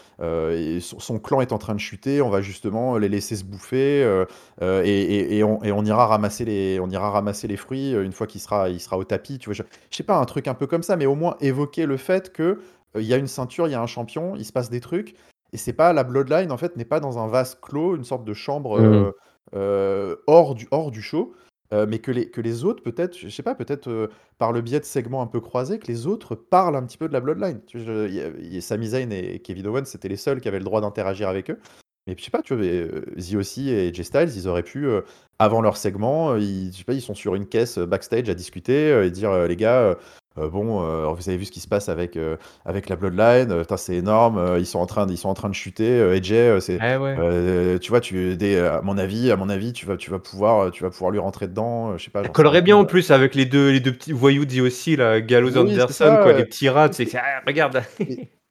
[0.80, 2.22] son, clan est en train de chuter.
[2.22, 4.02] On va justement les laisser se bouffer.
[4.62, 8.28] Et, et, on, et, on, ira ramasser les, on ira ramasser les fruits une fois
[8.28, 9.38] qu'il sera, il sera au tapis.
[9.38, 11.36] Tu vois, je, je, sais pas, un truc un peu comme ça, mais au moins
[11.40, 12.60] évoquer le fait que
[12.94, 15.16] il y a une ceinture, il y a un champion, il se passe des trucs.
[15.52, 18.24] Et c'est pas la Bloodline, en fait, n'est pas dans un vase clos, une sorte
[18.24, 18.80] de chambre.
[18.80, 19.12] Mmh.
[19.54, 21.34] Euh, hors, du, hors du show,
[21.72, 24.08] euh, mais que les, que les autres, peut-être, je sais pas, peut-être euh,
[24.38, 27.08] par le biais de segments un peu croisés, que les autres parlent un petit peu
[27.08, 27.60] de la Bloodline.
[27.66, 31.28] Tu y Sami Zayn et Kevin Owens, c'était les seuls qui avaient le droit d'interagir
[31.28, 31.58] avec eux.
[32.06, 32.64] Mais je sais pas, tu vois,
[33.18, 34.88] Z aussi et J Styles, ils auraient pu,
[35.38, 39.04] avant leur segment, ils, je sais pas, ils sont sur une caisse backstage à discuter
[39.04, 39.96] et dire les gars,
[40.38, 43.64] euh, bon, euh, vous avez vu ce qui se passe avec, euh, avec la Bloodline,
[43.76, 46.00] c'est énorme, ils, sont en train de, ils sont en train de chuter.
[46.00, 49.96] AJ, c'est, eh tu vois, tu, des, à mon avis, à mon avis, tu vas,
[49.96, 51.96] tu vas pouvoir, tu vas pouvoir lui rentrer dedans.
[51.98, 52.22] je sais pas.
[52.22, 55.20] Ça collerait bien en plus avec les deux, les deux petits voyous dit aussi, la
[55.20, 57.82] Gallows Anderson, quoi, les petits rats, c'est ah, regarde.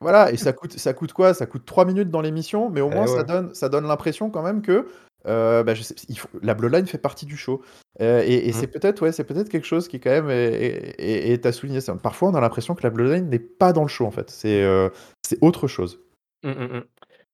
[0.01, 1.33] voilà, et ça coûte, ça coûte quoi?
[1.33, 4.29] Ça coûte 3 minutes dans l'émission, mais au eh moins ça donne, ça donne l'impression
[4.29, 4.85] quand même que
[5.27, 7.61] euh, bah, je sais, il faut, la Bloodline fait partie du show.
[8.01, 8.53] Euh, et, mmh.
[8.53, 11.79] c'est peut-être ouais, c'est peut-être quelque chose qui quand même est, à souligner.
[12.01, 14.29] Parfois, on a l'impression que la Bloodline n'est pas dans le show en fait.
[14.29, 14.89] C'est euh,
[15.25, 15.99] c'est autre chose.
[16.43, 16.83] Mmh, mmh,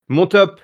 [0.10, 0.60] Mon top,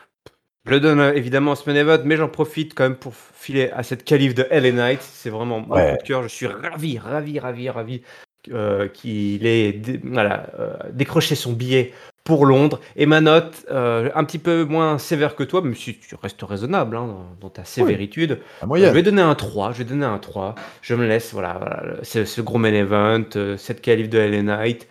[0.66, 4.04] je le donne évidemment à Smanevad, mais j'en profite quand même pour filer à cette
[4.04, 5.02] calife de LA Knight.
[5.02, 6.24] C'est vraiment mon coup de cœur.
[6.24, 8.02] Je suis ravi, ravi, ravi, ravi
[8.44, 10.50] qu'il ait voilà,
[10.94, 12.80] décroché son billet pour Londres.
[12.96, 16.42] Et ma note, euh, un petit peu moins sévère que toi, même si tu restes
[16.42, 18.40] raisonnable hein, dans, ta sévéritude.
[18.62, 19.74] je vais donner un 3.
[19.74, 20.56] Je vais donner un 3.
[20.82, 24.88] Je me laisse, voilà, voilà ce, gros main event, euh, cette qualif de LA Knight.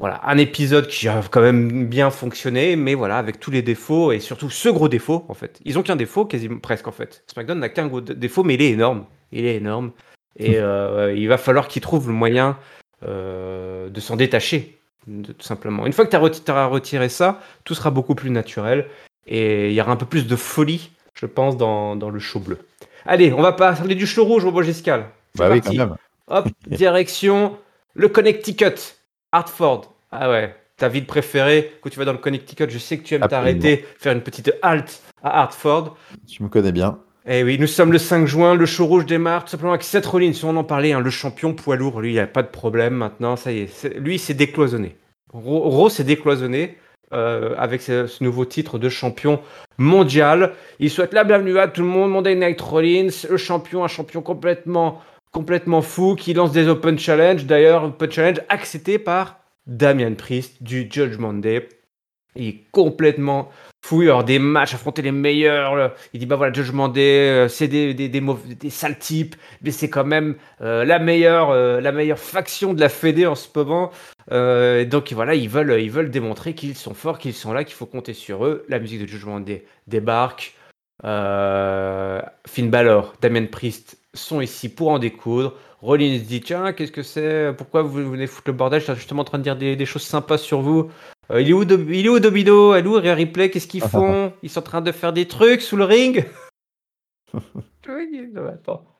[0.00, 4.10] Voilà, un épisode qui a quand même bien fonctionné, mais voilà, avec tous les défauts
[4.10, 5.60] et surtout ce gros défaut, en fait.
[5.64, 7.22] Ils ont qu'un défaut, quasiment presque, en fait.
[7.28, 9.06] SmackDown n'a qu'un gros défaut, mais il est énorme.
[9.30, 9.92] Il est énorme.
[10.36, 12.56] Et euh, il va falloir qu'ils trouvent le moyen
[13.02, 15.84] de s'en détacher tout simplement.
[15.84, 18.86] Une fois que tu as, retiré ça, tout sera beaucoup plus naturel
[19.26, 22.40] et il y aura un peu plus de folie je pense, dans, dans le show
[22.40, 22.58] bleu.
[23.06, 25.06] Allez, on va parler du show rouge, Robo Giscal.
[25.36, 25.76] Bah oui, parti.
[25.76, 25.96] quand même.
[26.28, 27.56] Hop, direction
[27.94, 28.96] le Connecticut,
[29.32, 29.94] Hartford.
[30.10, 33.14] Ah ouais, ta ville préférée, quand tu vas dans le Connecticut, je sais que tu
[33.14, 35.96] aimes t'arrêter, faire une petite halte à Hartford.
[36.26, 36.98] Tu me connais bien.
[37.26, 40.04] Eh oui, nous sommes le 5 juin, le show rouge démarre tout simplement avec Seth
[40.04, 42.48] Rollins, on en parlait, hein, le champion poids lourd, lui, il n'y a pas de
[42.48, 44.96] problème maintenant, ça y est, lui, c'est décloisonné.
[45.32, 46.76] Ro- Raw s'est décloisonné
[47.14, 49.40] euh, avec ce, nouveau titre de champion
[49.78, 50.52] mondial.
[50.80, 54.20] Il souhaite la bienvenue à tout le monde, Monday Night Rollins, le champion, un champion
[54.20, 55.00] complètement,
[55.80, 61.32] fou, qui lance des Open Challenge, d'ailleurs, Open Challenge accepté par Damian Priest du Judgment
[61.32, 61.70] Day.
[62.36, 63.48] Il est complètement
[63.84, 65.92] fou, il va y avoir des matchs, affronter les meilleurs.
[66.14, 68.22] Il dit bah voilà, Judgment Day, euh, c'est des, des, des,
[68.58, 72.80] des sales types, mais c'est quand même euh, la, meilleure, euh, la meilleure faction de
[72.80, 73.90] la Fédé en ce moment.
[74.30, 77.84] Donc voilà, ils veulent, ils veulent démontrer qu'ils sont forts, qu'ils sont là, qu'il faut
[77.84, 78.64] compter sur eux.
[78.70, 80.54] La musique de Judgment Day débarque.
[81.02, 85.54] Finn Balor, Damien Priest sont ici pour en découdre.
[85.82, 87.52] Rollins dit tiens, qu'est-ce que c'est?
[87.58, 88.80] Pourquoi vous venez foutre le bordel?
[88.80, 90.90] Je suis justement en train de dire des, des choses sympas sur vous.
[91.30, 94.32] Euh, il, est où, il est où est où Rhea Ripley Qu'est-ce qu'ils font?
[94.42, 96.24] Ils sont en train de faire des trucs sous le ring?
[97.86, 98.93] Oui, non, attends.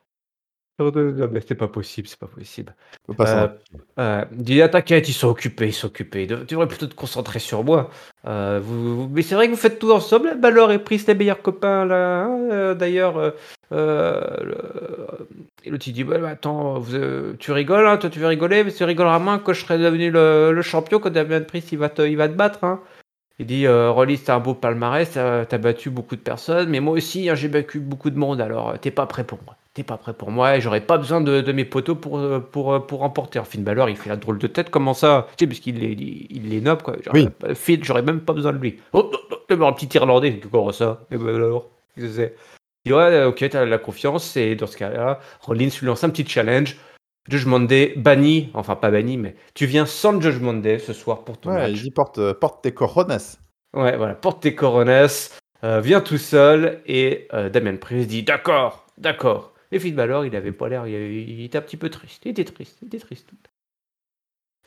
[0.81, 2.75] Non, non, non, mais c'est pas possible, c'est pas possible.
[3.07, 3.85] Faut pas Euh, empêcher.
[4.01, 6.27] Euh, il dit, ah, t'inquiète, ils sont occupés, ils sont occupés.
[6.27, 7.91] Tu devrais plutôt te concentrer sur moi.
[8.27, 10.27] Euh, vous, vous- mais c'est vrai que vous faites tout ensemble.
[10.27, 10.35] là.
[10.35, 12.25] Balor et Priest, les meilleurs copains, là.
[12.25, 13.31] hein, euh, D'ailleurs, euh,
[13.71, 15.29] euh, le-
[15.65, 18.27] et l'autre, il dit, bah, bah, attends, vous, euh, tu rigoles, hein, toi, tu veux
[18.27, 21.71] rigoler, mais tu rigoleras moins quand je serai devenu le, le champion, quand Damien Priest,
[21.71, 22.65] il va te, il va te battre.
[22.65, 22.81] Hein.
[23.39, 26.81] Il dit, euh, Rollins, t'as un beau palmarès, t'as t'as battu beaucoup de personnes, mais
[26.81, 29.57] moi aussi, hein, j'ai battu beaucoup de monde, alors euh, t'es pas prêt pour moi.
[29.75, 32.39] T'es pas prêt pour moi et j'aurais pas besoin de, de mes poteaux pour, euh,
[32.39, 33.39] pour, euh, pour remporter.
[33.41, 35.93] Alors, Finn Balor, il fait la drôle de tête, comment ça Tu sais, puisqu'il les,
[35.93, 36.95] il, il les nomme, quoi.
[37.03, 37.29] Genre, Oui.
[37.55, 38.79] Finn, j'aurais même pas besoin de lui.
[38.93, 41.01] Oh, oh, oh, un petit Irlandais, comment ça?
[41.11, 42.37] Et ben alors Qu'est-ce que c'est?
[42.85, 46.11] Il dit, ouais, ok, t'as la confiance, et dans ce cas-là, Rollins lui lance un
[46.11, 46.77] petit challenge.
[47.31, 51.39] Judgment Day banni, enfin pas banni, mais tu viens sans Judgment Day ce soir pour
[51.39, 51.71] ton Ouais, match.
[51.73, 53.17] il dit porte, euh, porte tes corones.
[53.75, 55.31] Ouais, voilà, porte tes coronas,
[55.65, 59.54] euh, viens tout seul, et euh, Damien Priest dit d'accord, d'accord.
[59.75, 62.31] Et Finn Balor, il avait pas l'air, il, il était un petit peu triste, il
[62.31, 63.29] était triste, il était triste.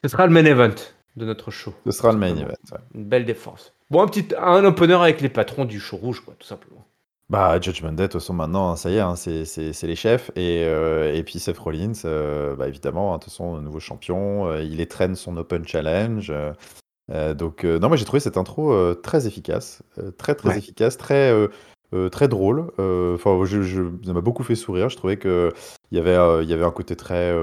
[0.04, 0.76] Ce sera le main event
[1.16, 1.74] de notre show.
[1.86, 2.48] Ce sera le main event.
[2.72, 2.78] ouais.
[2.94, 3.74] Une belle défense.
[3.90, 6.86] Bon, un petit un opener avec les patrons du show rouge, quoi, tout simplement.
[7.30, 9.88] Bah, Judgment Day, de toute façon, maintenant, hein, ça y est, hein, c'est c'est- c'est
[9.88, 10.30] les chefs.
[10.36, 14.48] Et, euh, et puis Seth Rollins, euh, bah, évidemment, hein, de toute façon, nouveau champion,
[14.48, 16.30] euh, il étraîne son Open Challenge.
[16.30, 16.54] euh,
[17.12, 20.50] euh, donc, euh, non, moi j'ai trouvé cette intro euh, très efficace, euh, très très
[20.50, 20.58] Ouais.
[20.58, 21.32] efficace, très,
[21.94, 22.72] euh, très drôle.
[22.80, 24.90] Euh, Enfin, je, je- ça m'a beaucoup fait sourire.
[24.90, 25.52] Je trouvais que
[25.92, 27.34] il y avait, euh, il y avait un côté très,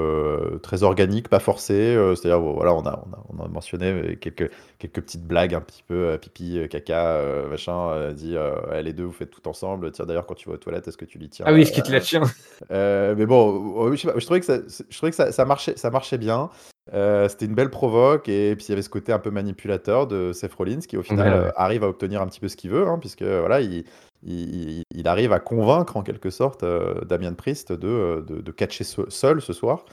[0.62, 1.96] très organique, pas forcé.
[2.14, 5.60] C'est-à-dire, bon, voilà, on a, on a, on a mentionné quelques, quelques petites blagues un
[5.62, 8.12] petit peu pipi, caca, machin.
[8.12, 8.36] dit,
[8.82, 9.90] les deux, vous faites tout ensemble.
[9.92, 11.46] Tiens, d'ailleurs, quand tu vas aux toilettes, est-ce que tu lui tiens?
[11.48, 12.22] Ah oui, euh, ce qui te la tient.
[12.70, 15.76] mais bon, je, sais pas, je trouvais que ça, je trouvais que ça, ça marchait,
[15.76, 16.50] ça marchait bien.
[16.92, 20.06] Euh, c'était une belle provoque et puis il y avait ce côté un peu manipulateur
[20.06, 21.46] de Seth Rollins qui au final Ouais, ouais.
[21.46, 23.84] euh, arrive à obtenir un petit peu ce qu'il veut, hein, puisque voilà, il,
[24.24, 28.52] il, il arrive à convaincre en quelque sorte euh, Damien Priest de, euh, de, de
[28.52, 29.84] catcher se- seul ce soir.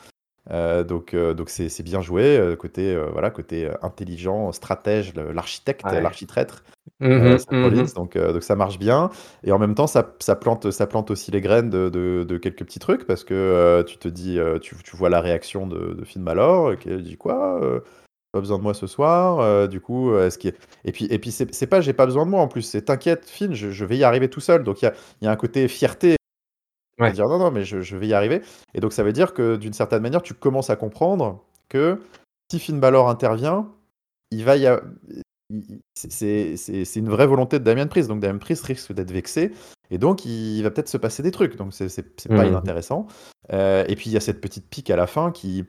[0.50, 5.14] Euh, donc euh, donc c'est c'est bien joué euh, côté euh, voilà côté intelligent stratège
[5.14, 6.02] l'architecte Ouais.
[6.02, 6.64] l'architraître
[7.38, 7.64] Seth mhm.
[7.64, 9.12] Rollins, donc, euh, donc ça marche bien.
[9.44, 12.38] Et en même temps, ça, ça plante, ça plante aussi les graines de, de- de
[12.38, 15.68] quelques petits trucs parce que euh, tu te dis, euh, tu, tu vois la réaction
[15.68, 17.82] de, de Finn Balor euh, qui dit quoi euh,
[18.32, 19.40] Pas besoin de moi ce soir.
[19.42, 21.82] euh, du coup, euh, est-ce qu'il y a- et puis et puis c'est c'est pas
[21.82, 22.62] j'ai pas besoin de moi en plus.
[22.62, 24.64] C'est t'inquiète Finn, je, je vais y arriver tout seul.
[24.64, 26.16] Donc il y a, il y a un côté fierté.
[27.00, 27.08] Ouais.
[27.08, 28.42] à dire non non mais je, je vais y arriver.
[28.74, 32.00] Et donc ça veut dire que d'une certaine manière, tu commences à comprendre que
[32.52, 33.68] si Finn Balor intervient,
[34.30, 34.82] il va y a-
[35.50, 38.08] il- c'est- c'est c'est- c'est une vraie volonté de Damien Priest.
[38.08, 39.52] Donc Damien Priest risque d'être vexé.
[39.90, 41.58] Et donc il va peut-être se passer des trucs.
[41.58, 42.50] Donc c'est c'est- c'est pas Mhm.
[42.52, 43.08] inintéressant.
[43.52, 45.66] Euh, et puis il y a cette petite pique à la fin qui.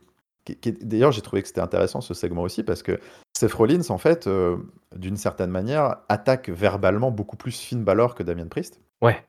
[0.83, 2.99] D'ailleurs, j'ai trouvé que c'était intéressant ce segment aussi parce que
[3.37, 4.57] Seth Rollins, en fait, euh,
[4.97, 8.81] d'une certaine manière, attaque verbalement beaucoup plus Finn Balor que Damien Priest.
[9.01, 9.23] Ouais.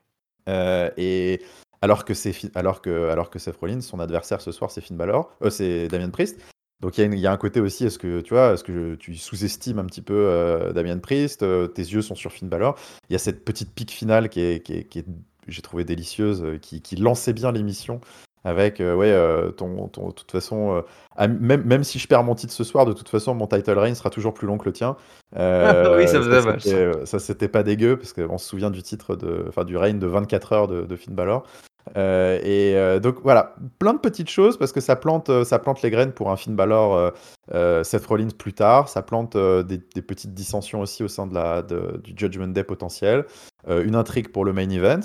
[0.48, 1.40] Euh, et
[1.82, 4.80] alors que c'est Fi- alors que alors que Seth Rollins, son adversaire ce soir, c'est
[4.80, 6.40] Finn Balor, euh, c'est Damien Priest.
[6.80, 9.14] Donc il y, a y un côté aussi, est-ce que tu vois, est-ce que tu
[9.14, 11.40] sous-estimes un petit peu euh, Damien Priest
[11.74, 12.76] Tes yeux sont sur Finn Balor.
[13.08, 15.06] Il y a cette petite pique finale qui est, qui est, qui est-
[15.46, 18.00] j'ai trouvé délicieuse, qui, qui lançait bien l'émission
[18.44, 20.80] avec euh, ouais euh, ton, ton- de toute façon euh,
[21.16, 23.78] ah, même, même si je perds mon titre ce soir de toute façon mon title
[23.78, 24.96] reign sera toujours plus long que le tien
[25.36, 29.16] Euh, Oui, ça faisait mal, ça c'était pas dégueu parce qu'on se souvient du titre
[29.16, 31.44] de enfin du reign de 24 heures de, de Finn Balor
[31.96, 36.12] et donc voilà, plein de petites choses parce que ça plante, ça plante les graines
[36.12, 37.12] pour un Finn Balor,
[37.52, 38.88] Seth Rollins plus tard.
[38.88, 43.26] Ça plante des, petites dissensions aussi au sein de la, du Judgment Day potentiel.
[43.68, 45.00] une intrigue pour le main event.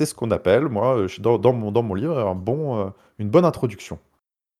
[0.00, 3.98] C'est ce qu'on appelle, moi, dans, dans, mon, livre, bon, une bonne introduction.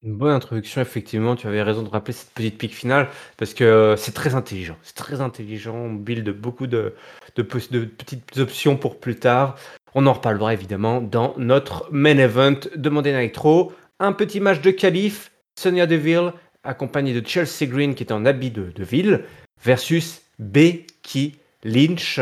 [0.02, 1.34] Une bonne introduction, effectivement.
[1.34, 4.76] Tu avais raison de rappeler cette petite pique finale parce que c'est très intelligent.
[4.82, 5.74] C'est très intelligent.
[5.74, 6.94] On build beaucoup de,
[7.36, 9.56] de, de petites options pour plus tard.
[9.94, 13.72] On en reparlera évidemment dans notre main event de Monday Nitro.
[13.98, 16.34] Un petit match de qualif, Sonia Deville
[16.64, 19.24] accompagnée de Chelsea Green qui est en habit de, ville
[19.64, 22.20] versus Becky Lynch.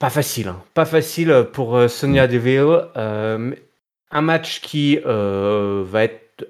[0.00, 0.62] Pas facile, hein.
[0.72, 2.86] pas facile pour euh, Sonia Deville.
[2.96, 3.54] Euh,
[4.10, 6.48] un match qui euh, va être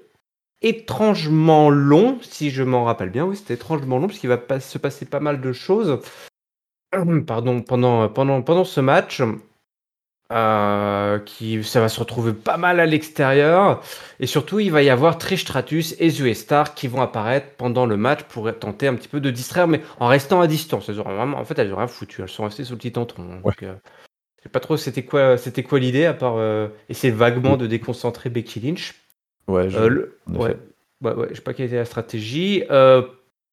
[0.61, 3.25] étrangement long, si je m'en rappelle bien.
[3.25, 5.99] Oui, c'était étrangement long parce qu'il va se passer pas mal de choses.
[7.27, 9.21] pardon, pendant, pendant, pendant ce match.
[10.31, 13.81] Euh, qui, ça va se retrouver pas mal à l'extérieur.
[14.19, 17.85] Et surtout, il va y avoir Trish Stratus et Zoé Stark qui vont apparaître pendant
[17.85, 20.87] le match pour tenter un petit peu de distraire, mais en restant à distance.
[20.87, 22.21] Elles vraiment, en fait, elles ont rien foutu.
[22.21, 23.23] Elles sont restées sous le petit tentron.
[23.43, 23.73] Donc, euh,
[24.37, 27.67] je sais pas trop c'était quoi, c'était quoi l'idée, à part euh, essayer vaguement de
[27.67, 28.95] déconcentrer Becky Lynch.
[29.47, 29.79] Ouais, je...
[29.79, 30.57] ouais,
[31.01, 32.63] ouais, ouais, je sais pas quelle était la stratégie.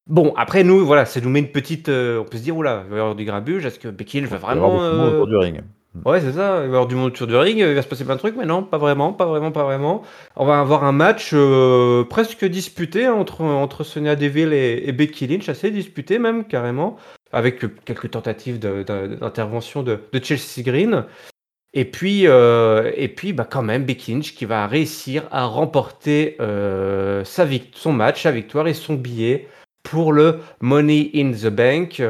[0.09, 1.87] Bon, après, nous, voilà, ça nous met une petite.
[1.87, 3.65] Euh, on peut se dire, oula, il va y avoir du grabuge.
[3.65, 4.81] Est-ce que Becky va vraiment.
[4.81, 5.23] Euh...
[5.25, 5.61] du ring.
[6.05, 6.57] Ouais, c'est ça.
[6.57, 7.57] Il va y avoir du monde autour du ring.
[7.57, 10.03] Il va se passer plein de trucs, mais non, pas vraiment, pas vraiment, pas vraiment.
[10.35, 15.49] On va avoir un match euh, presque disputé entre, entre Sonia Deville et, Becky Lynch,
[15.49, 16.97] assez disputé même, carrément,
[17.31, 21.05] avec quelques tentatives d'intervention de, Chelsea Green.
[21.73, 26.37] Et puis, euh, et puis bah, quand même, Becky Lynch qui va réussir à remporter
[26.39, 29.47] sa son match, sa victoire et son billet
[29.83, 32.03] pour le Money in the Bank.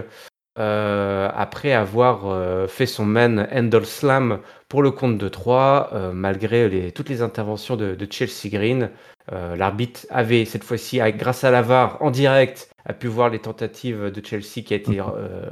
[0.60, 6.12] Euh, après avoir euh, fait son man handle slam pour le compte de 3, euh,
[6.12, 8.90] malgré les, toutes les interventions de, Chelsea Green,
[9.32, 14.26] l'arbitre avait cette fois-ci, grâce à l'avare en direct, a pu voir les tentatives de
[14.26, 15.00] Chelsea qui a été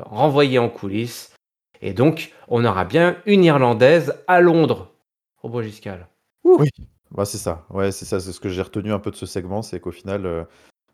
[0.01, 1.36] renvoyée en coulisses.
[1.82, 4.95] Et donc, on aura bien une Irlandaise à Londres,
[5.43, 6.08] au Giscal.
[6.43, 6.70] Oui,
[7.12, 7.68] bah, c'est ça.
[7.70, 8.20] Ouais, c'est ça.
[8.20, 10.47] C'est ce que j'ai retenu un peu de ce segment, c'est qu'au final,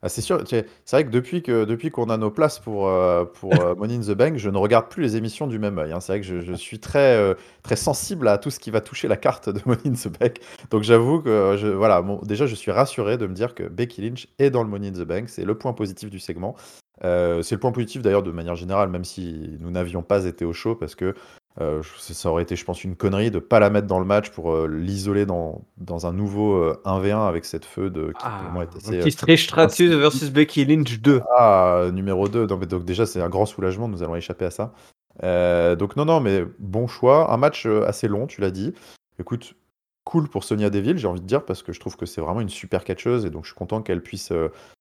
[0.05, 3.23] ah, c'est sûr, c'est vrai que depuis que depuis qu'on a nos places pour, euh,
[3.23, 5.93] pour euh, Money in the Bank, je ne regarde plus les émissions du même œil.
[5.93, 6.01] Hein.
[6.01, 8.81] C'est vrai que je, je suis très, euh, très sensible à tout ce qui va
[8.81, 10.39] toucher la carte de Money in the Bank.
[10.71, 14.01] Donc j'avoue que je, voilà, bon, déjà je suis rassuré de me dire que Becky
[14.01, 15.29] Lynch est dans le Money in the Bank.
[15.29, 16.57] C'est le point positif du segment.
[17.01, 20.51] c'est le point positif d'ailleurs de manière générale, même si nous n'avions pas été au
[20.51, 21.15] show, parce que
[21.61, 24.05] euh, ça aurait été, je pense, une connerie de ne pas la mettre dans le
[24.05, 28.23] match pour euh, l'isoler dans, dans, un nouveau 1v1 euh, avec cette feu de qui
[28.23, 28.41] ah,
[29.27, 31.21] est Stratus versus Becky Lynch 2.
[31.37, 32.47] Ah, numéro 2.
[32.47, 33.87] Donc, donc déjà, c'est un grand soulagement.
[33.87, 34.73] Nous allons échapper à ça.
[35.75, 37.31] donc non, non, mais bon choix.
[37.31, 38.73] Un match assez long, tu l'as dit.
[39.19, 39.53] Écoute,
[40.05, 42.41] cool pour Sonia Deville, j'ai envie de dire, parce que je trouve que c'est vraiment
[42.41, 44.33] une super catcheuse et donc je suis content qu'elle puisse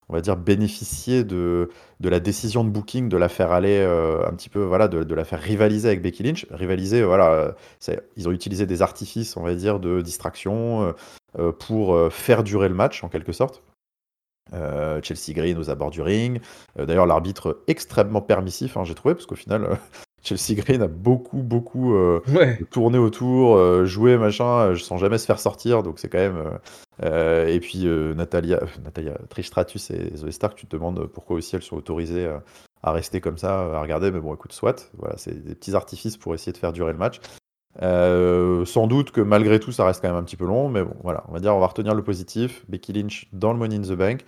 [0.09, 4.27] on va dire, bénéficier de, de la décision de booking de la faire aller euh,
[4.27, 6.45] un petit peu, voilà, de, la faire rivaliser avec Becky Lynch.
[6.51, 7.55] Rivaliser, voilà,
[8.15, 10.91] ils ont utilisé des artifices, on va dire, de distraction euh,
[11.39, 13.63] euh, pour faire durer le match, en quelque sorte.
[15.01, 16.39] Chelsea Green aux abords du ring.
[16.77, 19.79] D'ailleurs, l'arbitre extrêmement permissif, hein, j'ai trouvé, parce qu'au final,
[20.23, 22.21] Chelsea Green a beaucoup, beaucoup euh,
[22.71, 25.83] tourné autour, euh, joué, machin, euh, sans jamais se faire sortir.
[25.83, 26.59] Donc c'est quand même.
[27.01, 31.63] et puis Natalia, Natalia Trish Stratus et Zoe Stark, tu te demandes pourquoi aussi elles
[31.63, 32.29] sont autorisées
[32.81, 34.11] à rester comme ça, à regarder.
[34.11, 34.89] Mais bon, écoute, soit.
[34.97, 37.19] Voilà, c'est des petits artifices pour essayer de faire durer le match.
[37.81, 40.95] sans doute que malgré tout, ça reste quand même un petit peu long, mais bon,
[41.03, 42.63] voilà, on va dire, on va retenir le positif.
[42.69, 44.21] Becky Lynch dans le Money in the Bank.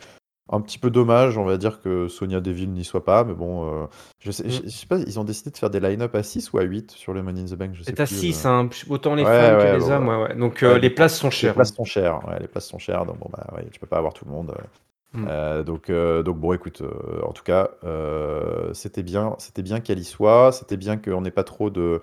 [0.51, 3.65] Un petit peu dommage, on va dire que Sonia Deville n'y soit pas, mais bon,
[3.65, 3.87] euh,
[4.19, 6.59] je, sais, je, sais pas, ils ont décidé de faire des line-up à 6 ou
[6.59, 8.49] à 8 sur le Money in the Bank, C'est à 6, euh.
[8.49, 11.53] hein, autant les femmes que les hommes, ouais, Donc euh, les places sont chères.
[11.53, 13.97] Les places sont chères, les places sont chères, donc bon, bah ouais, tu peux pas
[13.97, 14.55] avoir tout le monde.
[15.13, 15.63] Mm.
[15.63, 16.83] donc, donc bon, écoute,
[17.23, 17.71] en tout cas,
[18.73, 22.01] c'était bien, c'était bien qu'elle y soit, c'était bien qu'on n'ait pas trop de.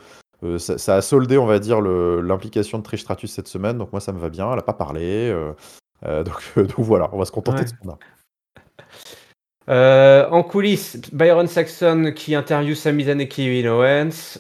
[0.59, 4.11] Ça, a soldé, on va dire, l'implication de Trish Stratus cette semaine, donc moi ça
[4.11, 5.33] me va bien, elle a pas parlé.
[6.05, 7.99] donc, donc, voilà, on va se contenter de ce qu'on a.
[9.69, 14.39] Euh, en coulisses, Byron Saxon qui interviewe Sami Zayn et Kevin Owens.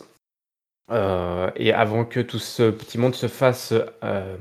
[0.90, 3.72] Euh, et avant que tout ce petit monde se fasse,
[4.04, 4.36] euh,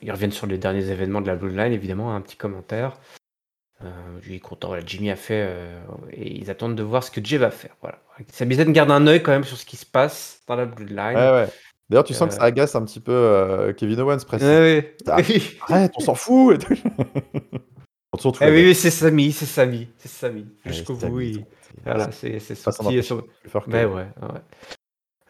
[0.00, 2.98] ils reviennent sur les derniers événements de la Bloodline, évidemment, un petit commentaire.
[4.24, 5.58] Lui est content, voilà, Jimmy a fait,
[6.12, 7.74] et ils attendent de voir ce que Jay va faire.
[7.80, 7.98] Voilà.
[8.30, 11.16] Sami Zayn garde un œil quand même sur ce qui se passe dans la Bloodline.
[11.16, 11.48] Ouais, ouais.
[11.90, 14.44] D'ailleurs, tu sens que ça agace un petit peu Kevin Owens presque.
[14.44, 14.94] Ouais,
[15.68, 16.64] Arrête, on s'en fout.
[18.42, 20.46] Eh oui, c'est Samy, c'est Samy, c'est Samy.
[20.66, 21.44] Jusqu'au bout, oui.
[21.84, 23.02] Voilà, c'est sorti.
[23.02, 23.26] Sur...
[23.66, 24.40] Mais ouais, ouais.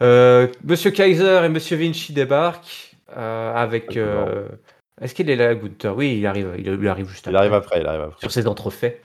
[0.01, 2.95] Euh, Monsieur Kaiser et Monsieur Vinci débarquent.
[3.07, 3.97] avec.
[5.01, 5.95] Est-ce qu'il est là, Gunther?
[5.95, 7.31] Oui, il arrive, il, arrive juste après.
[7.31, 8.19] Il arrive après, il arrive après.
[8.19, 9.01] Sur ses entrefaits.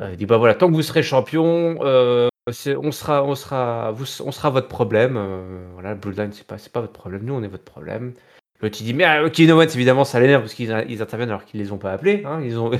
[0.00, 4.50] il dit bah voilà, tant que vous serez champion, on sera, on sera, on sera
[4.50, 5.18] votre problème.
[5.74, 7.24] voilà, Bloodline, c'est pas, c'est pas votre problème.
[7.24, 8.14] Nous, on est votre problème.
[8.62, 11.60] L'autre il dit mais euh, Kevin Owens évidemment ça l'énerve parce qu'ils interviennent alors qu'ils
[11.60, 12.22] les ont pas appelés.
[12.26, 12.70] Hein, ils ont,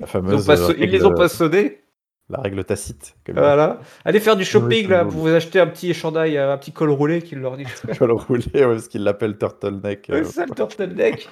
[0.00, 1.82] La fameuse ils, pas, ils les ont pas sonnés.
[2.30, 3.16] La règle tacite.
[3.32, 3.80] Voilà.
[4.04, 7.22] Allez faire du shopping là pour vous acheter un petit chandail, un petit col roulé
[7.22, 7.64] qu'il leur dit.
[7.98, 10.06] col roulé, ouais, parce qu'il l'appelle turtleneck.
[10.08, 11.28] C'est ça le turtleneck.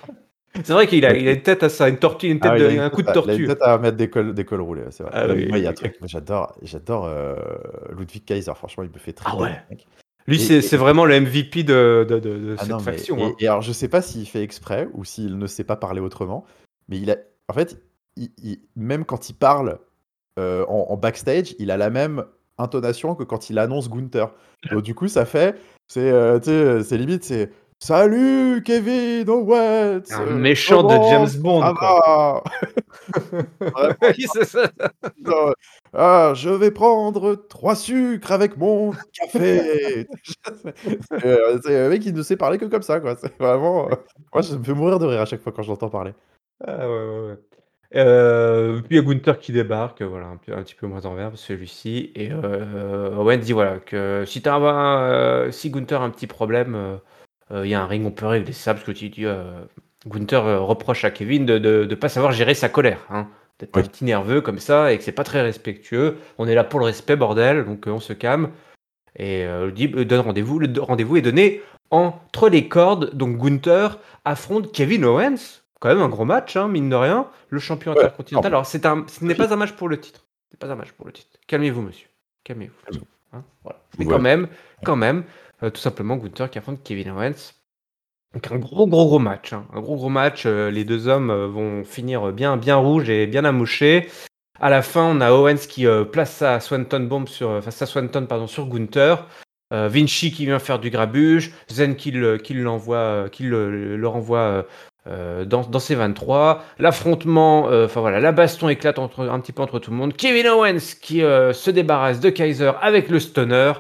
[0.65, 2.59] C'est vrai qu'il a, il a une tête à ça, une tortue, une tête ah,
[2.59, 3.31] de, un coup de tortue.
[3.31, 5.13] Il a une tête à mettre des cols, des cols roulés, c'est vrai.
[5.15, 7.35] Ah, oui, il y a un truc, j'adore, j'adore euh,
[7.91, 8.53] Ludwig Kaiser.
[8.55, 9.31] Franchement, il me fait très.
[9.31, 9.53] Ah ouais.
[10.27, 13.17] Lui, c'est vraiment le MVP de, de, de, ah cette faction.
[13.25, 13.35] Hein.
[13.39, 16.45] Et, alors, je sais pas s'il fait exprès ou s'il ne sait pas parler autrement,
[16.89, 17.17] mais il a,
[17.49, 17.81] en fait,
[18.17, 19.79] il, même quand il parle
[20.39, 22.25] euh, en, backstage, il a la même
[22.59, 24.33] intonation que quand il annonce Gunther.
[24.71, 25.57] Donc, du coup, ça fait,
[25.89, 31.61] c'est euh, limite, c'est Salut Kevin Owens Un méchant de James Bond.
[31.63, 32.43] Ah,
[35.93, 40.07] ah, je vais prendre trois sucres avec mon café.
[41.63, 43.17] c'est un mec qui ne sait parler que comme ça, quoi.
[43.17, 43.91] C'est vraiment.
[43.91, 43.97] Euh,
[44.33, 46.15] moi, je me fais mourir de rire à chaque fois quand je l'entends parler.
[46.67, 47.37] Ah ouais, ouais, ouais.
[47.95, 51.15] Euh, puis il y a Gunther qui débarque, voilà, un, un petit peu moins en
[51.15, 52.13] verbe celui-ci.
[52.15, 56.75] Et euh, Owens dit voilà que si, as un, si Gunther a un petit problème
[56.75, 56.97] euh,
[57.51, 59.65] il y a un ring, on peut régler ça, parce que tu euh,
[60.07, 63.07] Gunther euh, reproche à Kevin de ne pas savoir gérer sa colère.
[63.11, 63.29] Hein.
[63.59, 66.19] D'être un petit nerveux comme ça et que c'est pas très respectueux.
[66.37, 68.51] On est là pour le respect, bordel, donc on se calme.
[69.19, 70.59] Et dit, donne rendez-vous.
[70.59, 73.15] Le rendez-vous est donné entre les cordes.
[73.15, 75.63] Donc Gunther affronte Kevin Owens.
[75.81, 77.29] Quand même un gros match, hein, mine de rien.
[77.49, 78.53] Le champion intercontinental.
[78.53, 80.27] Alors, c'est un, ce n'est pas un match pour le titre.
[80.51, 81.39] C'est pas un match pour le titre.
[81.47, 82.09] Calmez-vous, monsieur.
[82.45, 83.01] Calmez-vous.
[83.33, 83.43] Hein,
[83.99, 84.49] Mais quand même,
[84.85, 85.25] quand même,
[85.63, 87.55] euh, tout simplement, Gunther qui affronte Kevin Owens.
[88.35, 89.67] Donc un gros gros gros match, hein.
[89.73, 90.43] un gros gros match.
[90.45, 94.09] Euh, les deux hommes euh, vont finir bien bien rouges et bien amouchés.
[94.61, 98.27] À la fin, on a Owens qui place sa Swanton bombe sur, enfin sa Swanton
[98.27, 99.27] pardon sur Gunther.
[99.71, 104.65] Vinci qui vient faire du grabuge, Zen qui l'envoie, qui le, renvoie
[105.05, 106.65] dans, dans, ses 23.
[106.79, 110.15] L'affrontement, enfin voilà, la baston éclate entre, un petit peu entre tout le monde.
[110.15, 113.75] Kevin Owens qui se débarrasse de Kaiser avec le stunner.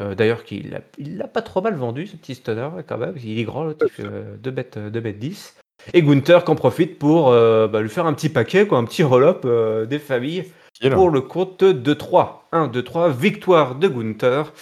[0.00, 3.14] Euh, d'ailleurs, qu'il il l'a pas trop mal vendu, ce petit stunner, quand même.
[3.22, 5.56] Il est grand, il fait 2 bêtes, 2 bêtes 10.
[5.92, 8.84] Et Gunther qui en profite pour euh, bah, lui faire un petit paquet, quoi, un
[8.84, 10.50] petit roll-up euh, des familles
[10.92, 12.48] pour le compte de 3.
[12.52, 14.52] 1, 2, 3, victoire de Gunther.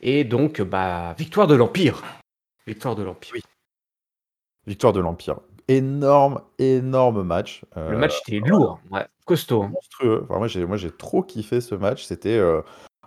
[0.00, 2.02] Et donc, bah, victoire de l'Empire.
[2.66, 3.32] Victoire de l'Empire.
[3.34, 3.42] Oui.
[4.66, 5.40] Victoire de l'Empire.
[5.68, 7.62] Énorme, énorme match.
[7.74, 9.64] le match était lourd, ouais, costaud.
[9.64, 9.70] Hein.
[9.72, 10.24] Monstrueux.
[10.28, 12.04] moi, j'ai, moi, j'ai trop kiffé ce match.
[12.04, 12.40] C'était.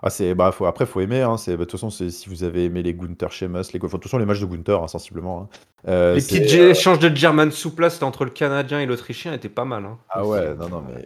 [0.01, 1.21] Ah, c'est, bah, faut, après, faut aimer.
[1.21, 3.79] Hein, c'est, bah, de toute façon, c'est, si vous avez aimé les Gunther Sheamus, les,
[3.79, 5.41] de toute façon, les matchs de Gunther, hein, sensiblement.
[5.41, 5.57] Hein.
[5.87, 9.65] Euh, les petits euh, échanges de German souplesse entre le Canadien et l'Autrichien étaient pas
[9.65, 9.85] mal.
[9.85, 9.97] Hein.
[10.09, 11.05] Ah ouais, non, non, mais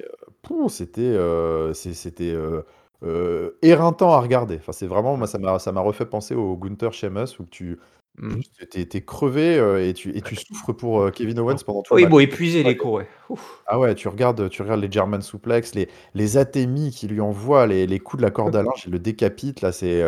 [0.51, 2.35] euh, c'était, c'était
[3.61, 4.57] éreintant à regarder.
[4.57, 7.79] Enfin, c'est vraiment, moi, ça m'a, ça m'a refait penser au Gunther Sheamus où tu,
[8.15, 8.41] Mmh.
[8.71, 9.55] tu es crevé,
[9.87, 12.77] et tu et tu souffres pour, Kevin Owens pendant tout le Oui, bon, épuisé les
[12.77, 13.07] coups, ouais.
[13.65, 17.65] Ah ouais, tu regardes, tu regardes les German suplex, les les atémies qu'il lui envoie,
[17.65, 20.03] les les coups de la corde à linge, il le décapite là, c'est,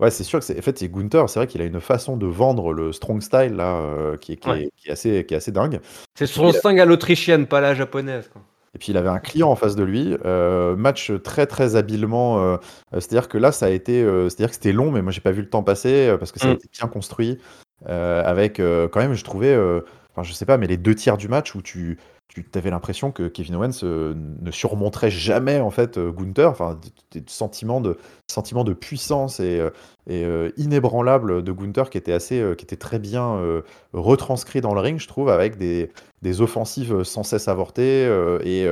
[0.00, 2.16] ouais, c'est sûr que c'est en fait, c'est Gunther, c'est vrai qu'il a une façon
[2.16, 5.36] de vendre le strong style là, qui est qui est qui est assez qui est
[5.36, 5.80] assez dingue.
[6.14, 8.42] C'est strong style à l'autrichienne, pas la japonaise, quoi.
[8.74, 10.16] Et puis il avait un client en face de lui.
[10.24, 12.42] Euh, match très très habilement.
[12.42, 12.56] Euh,
[12.92, 14.02] c'est-à-dire que là, ça a été.
[14.02, 16.40] Euh, c'est-à-dire que c'était long, mais moi j'ai pas vu le temps passer parce que
[16.40, 16.54] ça a mm.
[16.54, 17.38] été bien construit.
[17.86, 19.56] avec quand même, je trouvais.
[20.14, 21.98] Enfin, je sais pas, mais les deux tiers du match où tu,
[22.28, 26.50] tu avais l'impression que Kevin Owens ne surmonterait jamais en fait Gunther.
[26.50, 26.78] Enfin,
[27.10, 27.98] des sentiments de
[28.30, 29.60] sentiment de puissance et,
[30.08, 30.26] et
[30.56, 33.38] inébranlable de Gunther qui était assez, qui était très bien
[33.92, 35.90] retranscrit dans le ring, je trouve, avec des,
[36.22, 38.06] des offensives sans cesse avortées
[38.44, 38.66] et,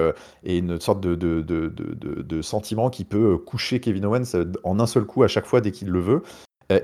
[0.44, 4.86] et, une sorte de, de, de, de, sentiment qui peut coucher Kevin Owens en un
[4.86, 6.22] seul coup à chaque fois dès qu'il le veut.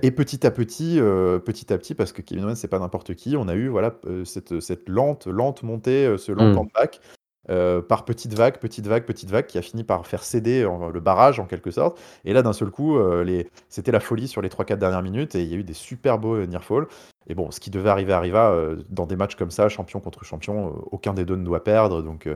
[0.02, 0.98] Et petit à petit,
[1.44, 3.94] petit à petit, parce que Kevin Owens c'est pas n'importe qui, on a eu voilà
[4.24, 6.55] cette, cette lente, lente montée, ce lent mmh.
[6.55, 7.01] comeback.
[7.47, 10.62] Par petite vague, petite vague, petite vague, qui a fini par faire céder
[10.93, 12.01] le barrage en quelque sorte.
[12.24, 13.48] Et là, d'un seul coup, les...
[13.68, 16.18] c'était la folie sur les 3-4 dernières minutes et il y a eu des super
[16.18, 16.86] beaux near fall.
[17.28, 18.55] Et bon, ce qui devait arriver arriva.
[18.90, 22.02] dans des matchs comme ça, champion contre champion, aucun des deux ne doit perdre.
[22.02, 22.28] Donc,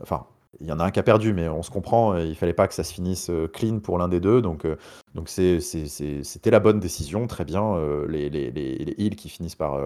[0.00, 0.26] enfin,
[0.60, 2.68] il y en a un qui a perdu, mais on se comprend, il fallait pas
[2.68, 4.40] que ça se finisse euh, clean pour l'un des deux.
[4.40, 4.76] Donc, euh,
[5.14, 7.74] donc c'était la bonne décision, très bien.
[7.76, 9.78] Euh, les, les, les, qui finissent par,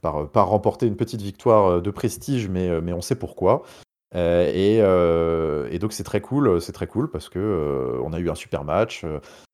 [0.00, 3.62] par, par, remporter une petite victoire de prestige, mais, mais on sait pourquoi.
[4.14, 8.34] Et, et, donc c'est très cool, c'est très cool parce que on a eu un
[8.34, 9.04] super match.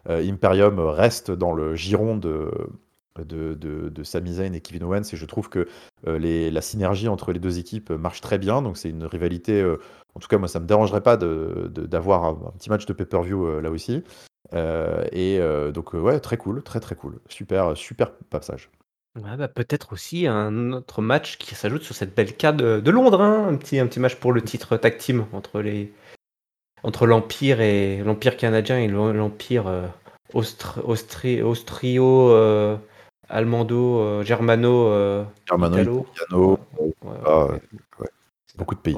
[0.06, 2.50] Imperium reste dans le giron de,
[3.18, 5.68] de, de, Sami Zayn et Kevin Owens et je trouve que
[6.04, 8.62] la synergie entre les deux équipes marche très bien.
[8.62, 9.64] Donc c'est une rivalité.
[10.14, 13.70] en tout cas, moi, ça me dérangerait pas d'avoir un, petit match de pay-per-view là
[13.70, 14.04] aussi.
[14.52, 15.40] et
[15.74, 18.70] donc ouais, très cool, très très cool, super super passage.
[19.16, 23.20] Ouais, bah, peut-être aussi un autre match qui s'ajoute sur cette belle carte de, Londres,
[23.20, 23.46] hein.
[23.48, 25.92] un, petit, un petit match pour le titre tag team entre les
[26.82, 29.86] entre l'Empire et l'Empire canadien et l'Empire euh,
[30.34, 32.76] austrio euh,
[33.30, 36.06] euh, germano germano italo.
[37.24, 37.48] Ah,
[38.56, 38.96] beaucoup de pays.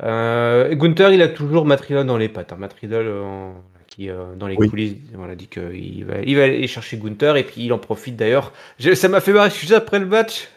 [0.00, 2.52] Gunther, il a toujours Matridol dans les pattes.
[2.52, 2.56] Hein.
[2.56, 3.54] Matridol en
[3.96, 7.36] qui, euh, dans les coulisses, on a dit qu'il va, il va aller chercher Gunther
[7.36, 8.52] et puis il en profite d'ailleurs.
[8.94, 10.48] Ça m'a fait marrer, suis après le match.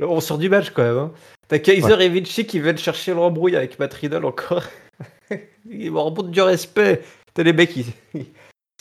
[0.00, 0.96] on sort du match quand même.
[0.96, 1.12] Hein.
[1.48, 3.94] T'as Kaiser et Vinci qui viennent chercher l'embrouille avec Matt
[4.24, 4.64] encore.
[5.70, 7.02] ils vont remonter du respect.
[7.34, 7.84] T'as les mecs, ils,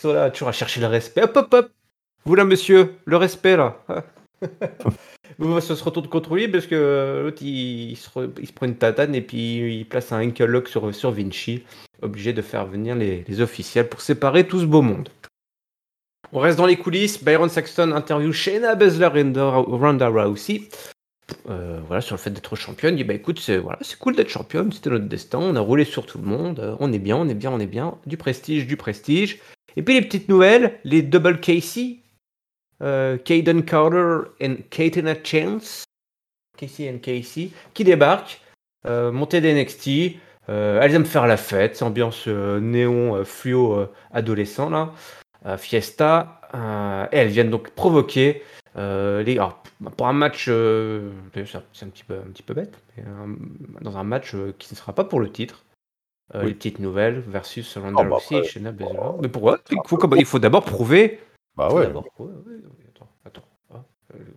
[0.01, 1.23] sont là toujours à chercher le respect.
[1.23, 1.71] Hop, hop, hop.
[2.23, 3.83] Vous là, monsieur, le respect là.
[5.61, 9.79] ça se retourne contre lui parce que l'autre il, se, prend une tatane et puis
[9.79, 11.63] il place un ankle lock sur, sur Vinci
[12.01, 15.09] obligé de faire venir les, officiels pour séparer tout ce beau monde.
[16.31, 17.23] On reste dans les coulisses.
[17.23, 20.69] Byron Saxton interview Shayna Baszler et Ronda Rousey.
[21.49, 24.15] Euh, voilà, sur le fait d'être championne, il dit bah écoute, c'est voilà, c'est cool
[24.15, 26.99] d'être championne, c'était notre destin, on a roulé sur tout le monde, euh, on est
[26.99, 29.39] bien, on est bien, on est bien, du prestige, du prestige.
[29.75, 31.97] Et puis les petites nouvelles, les double Casey,
[32.81, 35.83] euh, Caden Carter et Katina Chance,
[36.57, 38.41] Casey and Casey, qui débarquent,
[38.85, 40.17] euh, montée d'NXT,
[40.49, 44.91] euh, elles aiment faire la fête, ambiance euh, néon euh, fluo adolescent là,
[45.57, 46.41] fiesta,
[47.11, 48.43] et elles viennent donc provoquer
[48.75, 49.33] les.
[49.33, 49.61] Alors,
[49.97, 53.03] pour un match, c'est un petit peu un petit peu bête, mais,
[53.81, 55.63] dans un match qui ne sera pas pour le titre.
[56.33, 58.99] Les petites nouvelles versus Ronda oh, Rousey et Shayna Baszler.
[59.21, 59.59] Mais pourquoi?
[59.69, 61.19] il faut, il faut d'abord prouver.
[61.57, 61.85] Bah ouais.
[61.85, 63.85] Attends, attends.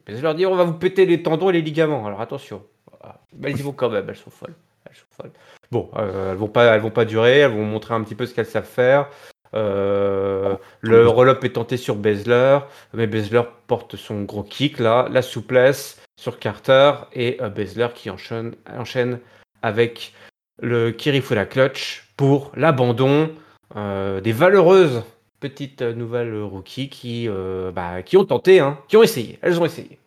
[0.06, 2.06] Baszler dit on va vous péter les tendons et les ligaments.
[2.06, 2.62] Alors attention.
[3.02, 4.54] Ah, elles y vont quand même, elles sont folles.
[4.88, 5.32] Elles sont folles.
[5.70, 7.38] Bon, euh, elles vont pas, elles vont pas durer.
[7.38, 9.08] Elles vont montrer un petit peu ce qu'elles savent faire.
[9.54, 12.58] Euh, le roll-up est tenté sur Bezler,
[12.92, 18.54] mais Bezler porte son gros kick là, la souplesse sur Carter et euh, qui enchaîne,
[18.76, 19.20] enchaîne
[19.62, 20.12] avec
[20.60, 23.30] le Kirifula clutch pour l'abandon
[23.76, 25.02] euh, des valeureuses
[25.40, 27.28] petites nouvelles rookies qui,
[27.74, 29.38] bah, qui ont tenté, hein, qui ont essayé.
[29.42, 29.98] Elles ont essayé.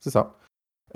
[0.00, 0.36] C'est ça.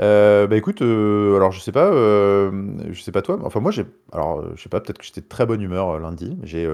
[0.01, 2.51] Euh, bah écoute, euh, alors je sais pas, euh,
[2.91, 5.29] je sais pas toi, enfin moi j'ai, alors je sais pas, peut-être que j'étais de
[5.29, 6.69] très bonne humeur lundi, mais j'ai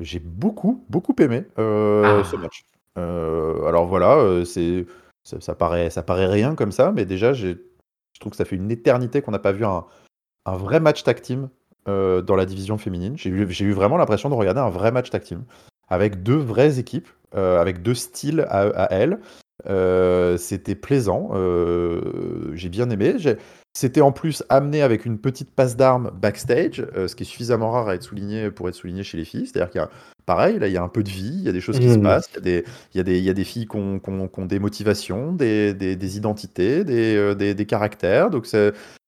[0.00, 2.22] j'ai beaucoup beaucoup aimé ah.
[2.24, 2.64] ce match.
[2.96, 4.86] alors voilà, c'est
[5.22, 7.54] ça, paraît ça paraît rien comme ça, mais déjà je
[8.18, 9.84] trouve que ça fait une éternité qu'on n'a pas vu un,
[10.44, 11.48] un, vrai match tag team
[11.86, 13.16] dans la division féminine.
[13.16, 15.44] J'ai eu, j'ai eu vraiment l'impression de regarder un vrai match tag team
[15.88, 19.18] avec deux vraies équipes, avec deux styles à, à elles.
[19.66, 23.16] Euh, c'était plaisant, euh, j'ai bien aimé.
[23.74, 27.70] C'était en plus amené avec une petite passe d'armes backstage, euh, ce qui est suffisamment
[27.70, 29.46] rare à être souligné pour être souligné chez les filles.
[29.46, 29.90] C'est-à-dire qu'il y a,
[30.26, 31.90] pareil, là, il y a un peu de vie, il y a des choses qui
[31.90, 32.02] se mmh.
[32.02, 33.76] passent, il y a des, il y a des, il y a des filles qui
[33.76, 38.30] ont, des motivations, des, des, des identités, des, des, caractères.
[38.30, 38.46] Donc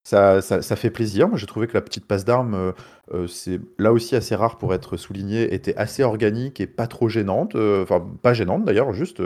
[0.02, 1.28] ça, ça, fait plaisir.
[1.28, 2.72] Moi, j'ai trouvé que la petite passe d'armes,
[3.28, 7.54] c'est là aussi assez rare pour être souligné, était assez organique et pas trop gênante.
[7.54, 9.22] Enfin, pas gênante d'ailleurs, juste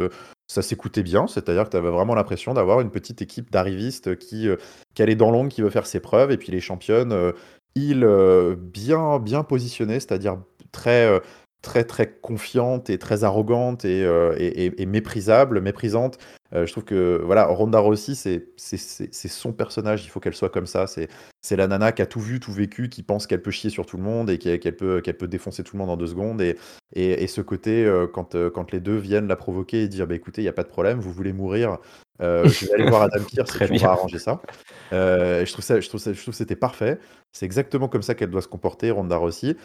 [0.46, 4.48] ça s'écoutait bien, c'est-à-dire que tu avais vraiment l'impression d'avoir une petite équipe d'arrivistes qui,
[4.48, 4.56] euh,
[4.94, 7.32] qui allait dans l'ombre, qui veut faire ses preuves, et puis les championnes, euh,
[7.74, 10.38] ils euh, bien, bien positionnés, c'est-à-dire
[10.70, 11.20] très,
[11.64, 14.02] très très confiante et très arrogante et,
[14.38, 16.18] et, méprisable, méprisante.
[16.52, 18.44] je trouve que voilà, Ronda Rossi, c'est
[19.28, 20.86] son personnage, il faut qu'elle soit comme ça.
[20.86, 23.86] C'est la nana qui a tout vu, tout vécu, qui pense qu'elle peut chier sur
[23.86, 26.40] tout le monde et qu'elle peut, qu'elle peut défoncer tout le monde en deux secondes.
[26.42, 26.56] Et,
[26.94, 30.44] et, ce côté, quand, quand les deux viennent la provoquer et dire bah, écoutez, il
[30.44, 31.78] n'y a pas de problème, vous voulez mourir,
[32.20, 34.40] je vais aller voir Adam Pierce et on va arranger ça.
[34.92, 36.98] je trouve ça, je trouve ça, je trouve c'était parfait.
[37.32, 39.56] C'est exactement comme ça qu'elle doit se comporter, Ronda Rossi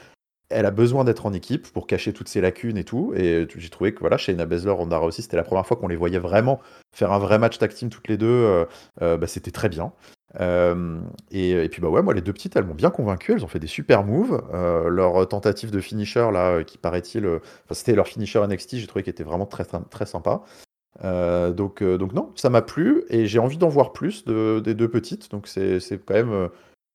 [0.49, 3.13] elle a besoin d'être en équipe pour cacher toutes ses lacunes et tout.
[3.15, 5.95] Et j'ai trouvé que voilà, Shayna Baszler, Ronda aussi, c'était la première fois qu'on les
[5.95, 6.59] voyait vraiment
[6.91, 8.27] faire un vrai match tag team toutes les deux.
[8.27, 8.65] Euh,
[9.01, 9.93] euh, bah, c'était très bien.
[10.39, 10.99] Euh,
[11.31, 13.33] et, puis bah ouais, moi les deux petites, elles m'ont bien convaincu.
[13.33, 14.41] Elles ont fait des super moves.
[14.51, 17.27] leur tentative de finisher là, qui paraît-il,
[17.71, 20.41] c'était leur finisher NXT, j'ai trouvé qu'il était vraiment très très sympa.
[21.03, 25.31] donc donc non, ça m'a plu et j'ai envie d'en voir plus des deux petites.
[25.31, 26.49] Donc c'est quand même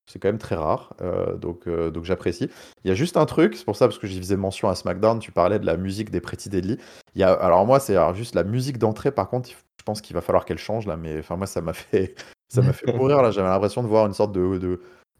[0.07, 2.51] c'est quand même très rare, euh, donc, euh, donc j'apprécie.
[2.85, 4.75] Il y a juste un truc, c'est pour ça parce que j'y faisais mention à
[4.75, 6.79] SmackDown, tu parlais de la musique des Pretty Deadly.
[7.15, 10.15] Il y a, alors moi, c'est juste la musique d'entrée, par contre, je pense qu'il
[10.15, 12.15] va falloir qu'elle change là, mais enfin moi, ça m'a fait,
[12.49, 13.31] ça m'a fait mourir là.
[13.31, 14.59] J'avais l'impression de voir une sorte de,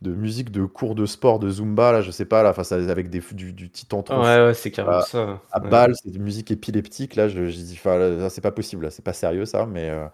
[0.03, 2.77] de musique de cours de sport, de Zumba, là, je sais pas, là, enfin, ça-
[2.77, 4.17] avec des, du, du titan Ouais,
[4.47, 5.41] ouais, c'est carrément à, ça.
[5.51, 5.69] à Ouais.
[5.71, 9.15] balle, c'est de musique épileptique, là, je, je dis, enfin, c'est pas possible, c'est pas
[9.15, 9.89] sérieux, ça, mais.
[9.89, 10.05] euh,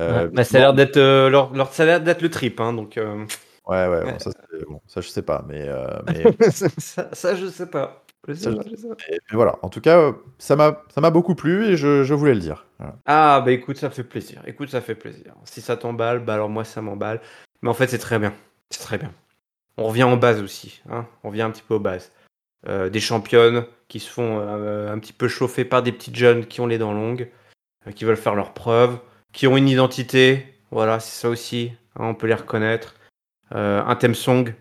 [0.00, 0.30] euh, Ouais.
[0.32, 2.98] Bah, ça a l'air d'être leur, leur- ça a l'air d'être le trip, hein, donc
[2.98, 3.24] euh,
[3.66, 4.30] Ouais, ouais, bon, ça,
[4.68, 6.68] bon, ça, je sais pas, mais, euh, mais, ça,
[7.12, 8.04] ça, je sais pas.
[8.28, 8.94] Je sais Ça, pas, je sais pas.
[9.10, 9.56] mais- mais voilà.
[9.62, 12.40] En tout cas, euh, ça m'a, ça m'a beaucoup plu et je, je voulais le
[12.40, 12.66] dire.
[12.78, 12.96] Voilà.
[13.06, 14.42] Ah bah écoute, ça fait plaisir.
[14.46, 15.34] Écoute, ça fait plaisir.
[15.44, 17.20] Si ça t'emballe, bah alors moi ça m'emballe.
[17.62, 18.34] Mais en fait, c'est très bien.
[18.70, 19.12] C'est très bien.
[19.76, 20.82] On revient en base aussi.
[20.90, 22.12] Hein On revient un petit peu aux bases.
[22.68, 26.46] Euh, des championnes qui se font euh, un petit peu chauffer par des petites jeunes
[26.46, 27.30] qui ont les dents longues,
[27.86, 28.98] euh, qui veulent faire leurs preuves,
[29.32, 30.54] qui ont une identité.
[30.72, 31.72] Voilà, c'est ça aussi.
[31.96, 32.96] hein, on peut les reconnaître.
[33.54, 34.54] Euh, un theme song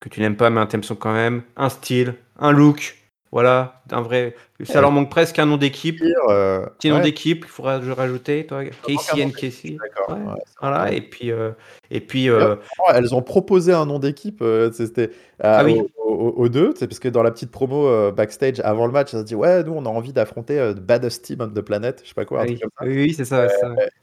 [0.00, 1.42] que tu n'aimes pas, mais un theme song quand même.
[1.56, 2.96] Un style, un look.
[3.32, 4.34] Voilà, un vrai.
[4.62, 4.80] Ça Ouais.
[4.82, 6.02] leur manque presque un nom d'équipe.
[6.28, 8.62] Euh, Petit nom d'équipe, il faudra rajouter, toi.
[8.86, 9.76] Casey and Casey.
[9.82, 10.16] d'accord.
[10.18, 10.42] Ouais.
[10.60, 11.50] Voilà, et puis, euh,
[11.90, 15.80] et puis euh, Oh, elles ont proposé un nom d'équipe, euh, c'était euh, Ah oui.
[15.96, 19.10] aux, aux- aux deux, c'est parce que dans la petite promo backstage avant le match,
[19.12, 22.00] ça se dit ouais, nous on a envie d'affronter the baddest team on the planet,
[22.04, 22.92] je sais pas quoi, un ah truc oui, comme ça.
[22.92, 23.46] oui, oui, c'est ça.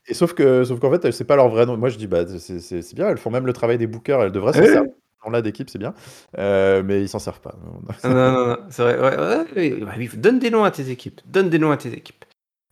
[0.07, 1.77] Et sauf que, sauf qu'en fait, c'est pas leur vrai nom.
[1.77, 4.53] Moi je dis bah c'est bien, elles font même le travail des bookers, elles devraient
[4.53, 4.91] s'en servir.
[5.25, 5.93] Nom-là d'équipe, c'est bien,
[6.37, 7.55] Euh, mais ils s'en servent pas.
[8.03, 9.45] Non, non, non, non, c'est vrai.
[9.55, 11.21] ouais, ouais, donne des noms à tes équipes.
[11.25, 12.23] Donne des noms à tes équipes.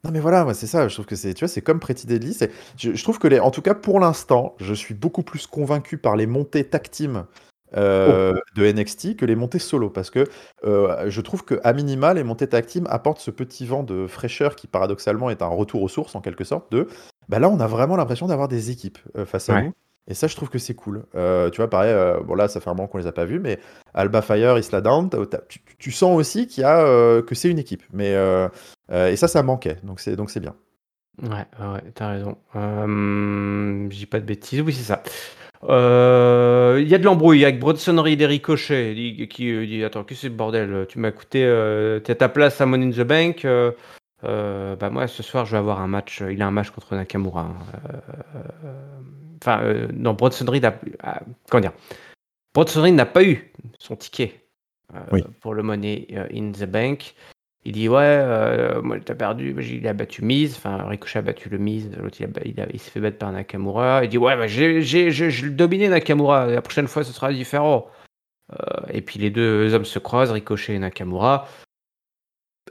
[0.04, 2.38] Non mais voilà, c'est ça, je trouve que c'est tu vois, c'est comme Pretty Deadly,
[2.78, 5.98] je, je trouve que les en tout cas pour l'instant, je suis beaucoup plus convaincu
[5.98, 7.26] par les montées tag team
[7.76, 10.24] euh, de NXT que les montées solo parce que
[10.64, 14.08] euh, je trouve que à minima les montées tag team apportent ce petit vent de
[14.08, 16.88] fraîcheur qui paradoxalement est un retour aux sources en quelque sorte de
[17.28, 19.64] bah là on a vraiment l'impression d'avoir des équipes euh, face à Ouais.
[19.64, 19.74] nous
[20.08, 21.04] et ça je trouve que c'est cool.
[21.16, 23.26] Euh, tu vois pareil euh, bon là ça fait un moment qu'on les a pas
[23.26, 23.60] vus mais
[23.94, 25.10] Alba Fire, Isla Down,
[25.50, 28.16] tu, tu sens aussi qu'il y a euh, que c'est une équipe mais
[28.92, 30.56] et ça ça manquait donc c'est donc c'est bien.
[31.24, 32.38] Ouais, ouais, t'as raison.
[32.56, 34.62] Euh, dis pas de bêtises.
[34.62, 35.02] Oui, c'est ça.
[35.64, 40.14] Il y a de l'embrouille avec Bronson Reed et Ricochet qui, qui dit Attends, que
[40.14, 40.86] c'est le bordel?
[40.88, 43.48] Tu m'as coûté euh, t'as ta place à Money in the Bank.
[44.22, 46.22] bah, moi, ce soir, je vais avoir un match.
[46.30, 47.42] Il a un match contre Nakamura.
[47.42, 47.58] hein.
[49.42, 51.74] Enfin, euh, non, Bronson Reed a, a- Comment dire?
[52.54, 54.34] Bronson Reed n'a pas eu son ticket
[54.96, 55.24] euh, Oui.
[55.42, 57.16] pour le Money euh, in the Bank.
[57.66, 61.58] Il dit ouais, moi t'as perdu, il a battu Miz, enfin Ricochet a battu le
[61.58, 64.06] Miz, l'autre il, il, il s'est fait battre par Nakamura.
[64.06, 64.82] Il dit ouais, bah, j'ai,
[65.50, 67.90] dominé Nakamura, la prochaine fois ce sera différent.
[68.94, 71.50] Et puis les deux hommes se croisent, Ricochet et Nakamura.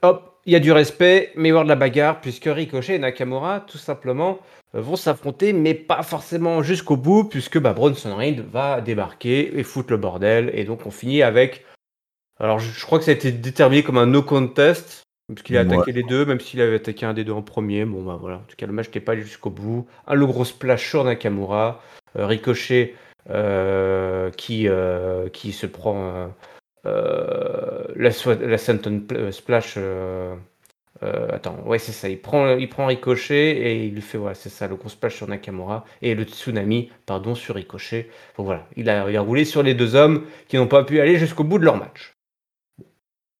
[0.00, 2.94] Hop, il y a du respect, mais il y avoir de la bagarre, puisque Ricochet
[2.94, 4.38] et Nakamura, tout simplement,
[4.76, 9.92] vont s'affronter, mais pas forcément jusqu'au bout, puisque bah, Bronson Reed va débarquer et foutre
[9.92, 10.50] le bordel.
[10.54, 11.64] Et donc on finit avec
[12.38, 15.56] alors, je, je crois que ça a été déterminé comme un no contest, parce qu'il
[15.56, 15.74] a Ouais.
[15.74, 17.86] attaqué les deux, même s'il avait attaqué un des deux en premier.
[17.86, 18.36] Bon, bah voilà.
[18.36, 19.86] En tout cas, le match n'était pas allé jusqu'au bout.
[20.06, 21.80] Un le gros splash sur Nakamura.
[22.16, 22.94] Euh, Ricochet
[23.30, 26.26] euh, qui, euh, qui se prend euh,
[26.86, 28.10] euh, la,
[28.46, 29.78] la Senton pl- euh, Splash.
[31.02, 32.08] Euh, attends, ouais, c'est ça.
[32.08, 35.28] Il prend, il prend Ricochet et il fait, voilà, c'est ça, le gros splash sur
[35.28, 38.08] Nakamura et le tsunami, pardon, sur Ricochet.
[38.36, 41.00] Donc voilà, il a, il a roulé sur les deux hommes qui n'ont pas pu
[41.00, 42.14] aller jusqu'au bout de leur match.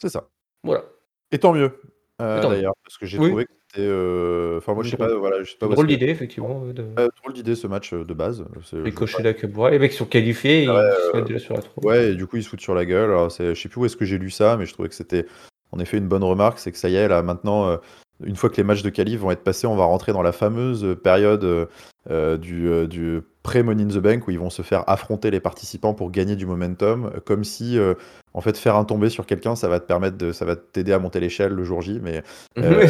[0.00, 0.28] C'est ça.
[0.62, 0.84] Voilà.
[1.32, 1.80] Et tant mieux,
[2.20, 3.28] euh, d'ailleurs, parce que j'ai Oui.
[3.28, 3.86] trouvé que c'était.
[3.86, 5.66] euh, Enfin, moi, je sais pas, voilà, je sais pas.
[5.68, 6.62] Drôle d'idée, effectivement.
[6.66, 6.82] euh, De...
[7.22, 8.44] Drôle d'idée ce match de base.
[8.72, 9.70] Ricochet Nakamura.
[9.70, 11.66] Les mecs sont qualifiés, ils se mettent déjà sur la pas.
[11.68, 11.84] troupe.
[11.84, 13.10] Ouais, et du coup, ils se foutent sur la gueule.
[13.10, 15.26] Alors, je sais plus où est-ce que j'ai lu ça, mais je trouvais que c'était
[15.72, 16.59] en effet une bonne remarque.
[16.59, 17.76] C'est que ça y est, là, maintenant, euh,
[18.24, 20.32] une fois que les matchs de qualif vont être passés, on va rentrer dans la
[20.32, 21.66] fameuse période euh,
[22.10, 25.40] euh, du, euh, du pré-Money in the Bank où ils vont se faire affronter les
[25.40, 27.94] participants pour gagner du momentum, euh, comme si, euh,
[28.32, 30.93] en fait, faire un tombé sur quelqu'un, ça va te permettre de, ça va t'aider
[30.93, 32.01] à monter l'échelle le jour J.
[32.02, 32.22] Mais
[32.59, 32.86] Euh,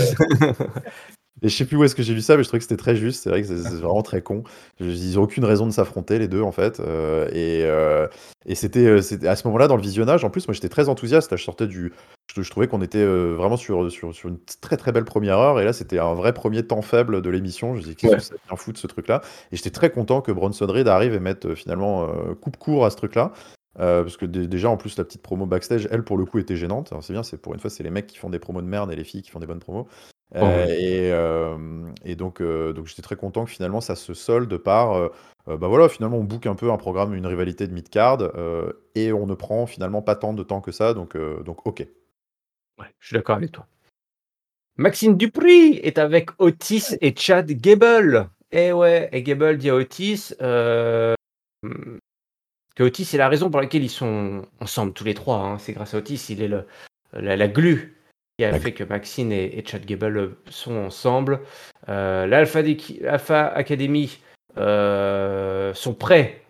[1.43, 2.79] Et je sais plus où est-ce que j'ai lu ça, mais je trouvais que c'était
[2.79, 3.23] très juste.
[3.23, 4.43] C'est vrai que c'est c'est vraiment très con.
[4.81, 6.81] Ils ont aucune raison de s'affronter les deux en fait.
[6.81, 8.07] Euh, et euh,
[8.47, 10.25] et c'était euh, c'était- à ce moment-là dans le visionnage.
[10.25, 11.31] En plus, moi j'étais très enthousiaste.
[11.31, 11.93] Là, je sortais du.
[12.35, 15.37] Je, je trouvais qu'on était euh, vraiment sur, sur, sur une très très belle première
[15.39, 15.61] heure.
[15.61, 17.75] Et là, c'était un vrai premier temps faible de l'émission.
[17.75, 18.19] Je me disais, qu'est-ce Ouais.
[18.19, 19.21] que ça bien foutre ce truc-là
[19.53, 22.87] Et j'étais très content que Bronson Reed arrive et mette euh, finalement euh, coupe court
[22.87, 23.33] à ce truc-là.
[23.79, 26.39] Euh, parce que dé- déjà en plus la petite promo backstage, elle pour le coup
[26.39, 26.89] était gênante.
[26.93, 28.67] Alors, C'est bien, c'est pour une fois c'est les mecs qui font des promos de
[28.67, 29.87] merde et les filles qui font des bonnes promos.
[30.35, 30.73] Euh, Oh, oui.
[30.75, 31.57] et, euh,
[32.05, 35.09] et donc, euh, donc j'étais très content que finalement ça se solde par, euh,
[35.47, 38.73] euh, bah voilà, finalement on book un peu un programme, une rivalité de mid-card, euh,
[38.97, 41.87] et on ne prend finalement pas tant de temps que ça, donc, euh, donc ok.
[42.79, 43.67] Ouais, je suis d'accord avec toi.
[44.79, 48.29] Maxime Dupri est avec Otis et Chad Gable.
[48.51, 51.15] Eh ouais, et Gable dit à Otis euh,
[52.75, 55.39] que Otis est la raison pour laquelle ils sont ensemble tous les trois.
[55.39, 55.59] hein.
[55.59, 56.67] C'est grâce à Otis, il est le,
[57.13, 57.96] la, la glue
[58.39, 61.41] qui a fait que Maxine et, et Chad Gable sont ensemble.
[61.89, 64.19] Euh, L'Alpha Academy
[64.59, 66.43] euh, sont prêts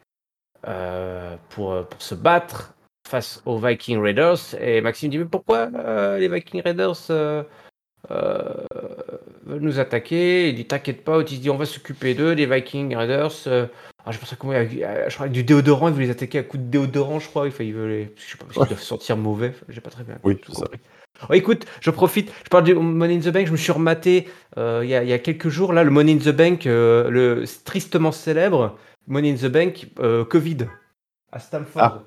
[0.67, 2.75] euh, pour, pour se battre
[3.09, 4.55] face aux Viking Raiders.
[4.61, 7.45] Et Maxime dit Mais pourquoi euh, les Viking Raiders euh,
[8.11, 8.55] euh,
[9.45, 10.49] veulent nous attaquer?
[10.49, 11.21] Il dit T'inquiète pas.
[11.21, 13.47] Il dit On va s'occuper d'eux, les Viking Raiders.
[13.47, 13.67] Euh,
[14.05, 16.43] ah, je pense à comment je crois, avec du déodorant, il veut les attaquer à
[16.45, 17.47] coups de déodorant, je crois.
[17.47, 18.15] Enfin, il veut les.
[18.17, 19.53] Je sais pas, parce qu'ils doivent sentir mauvais.
[19.69, 20.63] J'ai pas très bien Oui, tout ça.
[20.67, 20.81] compris.
[21.29, 22.33] Oh, écoute, je profite.
[22.45, 23.47] Je parle du Money in the Bank.
[23.47, 24.29] Je me suis rematé
[24.59, 26.67] euh, il y, a, il y a quelques jours là le Money in the Bank,
[26.67, 30.59] euh, le tristement célèbre Money in the Bank euh, Covid
[31.33, 32.03] à Stamford.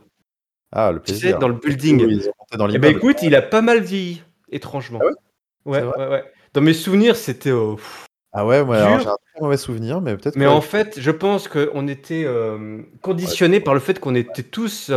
[0.72, 1.40] Ah, le tu sais, plaisir.
[1.40, 2.06] dans le building.
[2.06, 2.28] Oui,
[2.58, 4.22] dans Eh ben écoute, il a pas mal vieilli,
[4.52, 5.00] étrangement.
[5.02, 5.06] Ah
[5.66, 5.82] ouais?
[5.82, 6.24] Ouais, ouais, ouais.
[6.54, 7.52] Dans mes souvenirs, c'était.
[7.52, 8.06] pff.
[8.32, 11.48] Ah ouais, alors, j'ai un très mauvais souvenir, mais peut-être Mais en fait, je pense
[11.48, 12.28] qu'on était
[13.02, 14.92] conditionnés par le fait qu'on était tous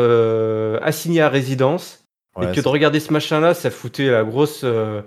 [0.83, 2.02] assignés à résidence
[2.37, 4.63] Ouais, et que de regarder ce machin-là, ça foutait la grosse.
[4.65, 5.03] euh,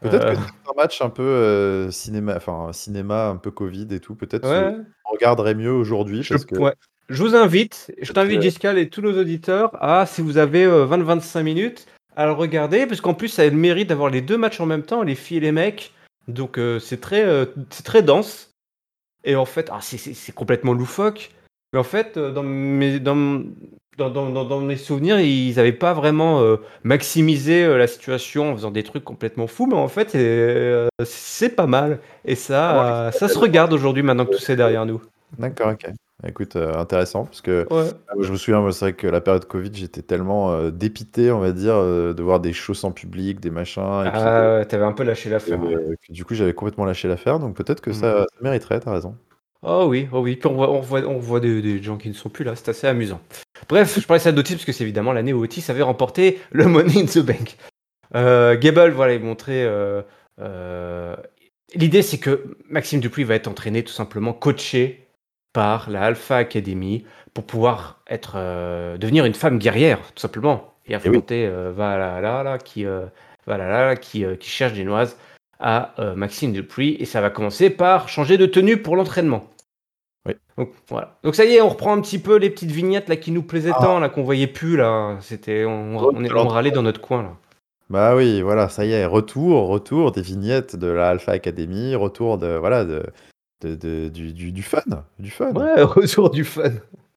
[0.00, 3.88] Peut-être euh, que c'est un match un peu euh, cinéma, enfin cinéma un peu Covid
[3.90, 4.14] et tout.
[4.14, 4.76] Peut-être ouais,
[5.06, 6.74] on regarderait mieux aujourd'hui je, que ouais.
[7.08, 10.86] Je vous invite, je t'invite, Giscal et tous nos auditeurs, à, si vous avez euh,
[10.86, 11.86] 20-25 minutes,
[12.16, 14.66] à le regarder, parce qu'en plus, ça a le mérite d'avoir les deux matchs en
[14.66, 15.92] même temps, les filles et les mecs.
[16.28, 18.50] Donc, euh, c'est très, euh, c'est très dense.
[19.24, 21.30] Et en fait, ah, c'est- complètement loufoque.
[21.72, 23.42] Mais en fait, euh, dans mes, dans,
[23.98, 28.52] dans, dans, dans- dans mes souvenirs, ils n'avaient pas vraiment euh, maximisé euh, la situation
[28.52, 29.66] en faisant des trucs complètement fous.
[29.66, 32.00] Mais en fait, euh, c'est pas mal.
[32.24, 35.00] Et ça, euh, ça se regarde aujourd'hui maintenant que tout c'est derrière nous.
[35.38, 35.86] D'accord, ok.
[36.26, 37.90] Écoute, euh, intéressant parce que Ouais.
[38.20, 41.52] je me souviens, c'est vrai que la période Covid, j'étais tellement euh, dépité, on va
[41.52, 44.84] dire, euh, de voir des shows sans public, des machins, et puis Ah, ouais, t'avais
[44.84, 45.62] un peu lâché l'affaire.
[45.62, 45.74] ouais.
[46.08, 49.16] du coup, j'avais complètement lâché l'affaire, donc peut-être que ça, ça mériterait, t'as raison.
[49.62, 50.36] Oh oui, oh oui.
[50.36, 52.54] Puis on voit, on voit, on voit des, des gens qui ne sont plus là,
[52.54, 53.20] c'est assez amusant.
[53.68, 56.66] Bref, je parlais ça d'Otis parce que c'est évidemment l'année où Otis avait remporté le
[56.66, 57.56] Money in the Bank.
[58.14, 59.64] Euh, Gable, voilà, il montrait.
[59.64, 60.02] euh,
[60.40, 61.16] euh,
[61.74, 65.06] L'idée, c'est que Maxime Dupuis va être entraîné tout simplement, coaché
[65.52, 68.36] par la Alpha Academy pour pouvoir être,
[68.98, 72.84] devenir une femme guerrière, tout simplement, et affronter euh, Valhalla, qui,
[73.46, 75.16] Valhalla, qui, qui cherche des noises
[75.58, 76.96] à Maxime Dupuis.
[77.00, 79.48] Et ça va commencer par changer de tenue pour l'entraînement.
[80.26, 80.34] Oui.
[80.56, 81.18] Donc voilà.
[81.22, 83.42] Donc ça y est, on reprend un petit peu les petites vignettes là qui nous
[83.42, 83.80] plaisaient Ah.
[83.82, 85.16] tant, là qu'on voyait plus là.
[85.20, 87.30] C'était, on, on, est- quel on râlait dans notre coin là.
[87.90, 92.38] Bah oui, voilà, ça y est, retour, retour des vignettes de la Alpha Academy, retour
[92.38, 93.02] de, voilà, de,
[93.62, 94.80] de, de- du, du, du fun,
[95.18, 95.52] du fun.
[95.52, 96.70] Ouais, retour du fun.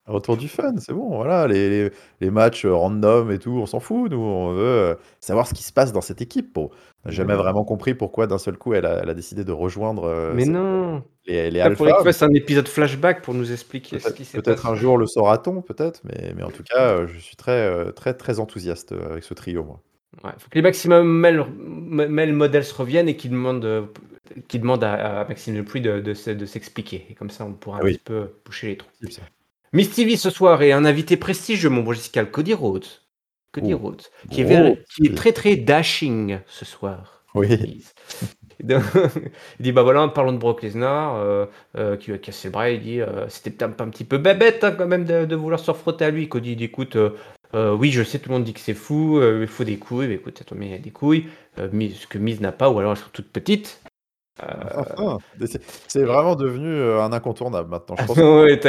[0.07, 3.65] Retour du fun, c'est bon, voilà, les, les, les matchs euh, random et tout, on
[3.65, 6.53] s'en fout, nous, on veut euh, savoir ce qui se passe dans cette équipe.
[6.53, 6.69] Bon,
[7.03, 9.51] on n'a jamais vraiment compris pourquoi d'un seul coup elle a, elle a décidé de
[9.51, 11.03] rejoindre euh, Mais cette- non.
[11.25, 12.03] les, les Il faudrait Alpha.
[12.03, 14.73] qu'il fasse un épisode flashback pour nous expliquer ce Peut-être qui s'est peut-être passé.
[14.73, 17.91] un jour le saura-t-on, peut-être, mais, mais en tout cas, euh, je suis très, euh,
[17.91, 19.81] très, très enthousiaste euh, avec ce trio, moi.
[20.23, 23.83] Ouais, faut que les Maximum Mel Models reviennent et qu'ils demandent, euh,
[24.47, 27.05] qu'ils demandent à, à Maxime Dupuis de, de, se- de s'expliquer.
[27.09, 27.93] Et comme ça, on pourra un Ah oui.
[27.95, 28.89] petit peu boucher les trous.
[29.01, 29.21] C'est ça.
[29.77, 32.87] Miss TV ce soir est un invité prestigieux, mon brosical Cody Rhodes.
[33.51, 33.77] Cody Oh.
[33.77, 34.01] Rhodes,
[34.31, 37.21] qui est, Oh, qui très très dashing ce soir.
[37.35, 37.47] Oui,
[38.59, 38.81] il
[39.59, 41.45] dit bah voilà, parlons de Brock Lesnar, euh,
[41.77, 42.71] euh, qui a cassé le bras.
[42.71, 45.59] Il dit euh, c'était peut-être un petit peu bébête hein, quand même de, de vouloir
[45.59, 46.27] se refrotter à lui.
[46.27, 46.97] Cody dit écoute,
[47.53, 50.07] oui, je sais, tout le monde dit que c'est fou, il faut des couilles.
[50.07, 52.79] Mais écoute, attends, mais il y a des couilles, ce que Miz n'a pas, ou
[52.79, 53.79] alors elles sont toutes petites.
[54.43, 57.95] Euh, enfin, c'est c'est vraiment devenu euh, un incontournable maintenant.
[57.99, 58.59] Je pense ouais, ouais,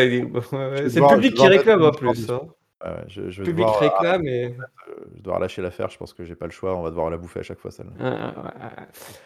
[0.88, 2.30] c'est le public qui réclame en plus.
[2.30, 2.40] hein.
[2.84, 4.44] Ouais, je, vais public devoir, réclame et.
[4.44, 7.10] euh, je dois relâcher l'affaire, je pense que j'ai pas le choix, on va devoir
[7.10, 7.92] la bouffer à chaque fois celle-là.
[8.00, 8.30] Euh.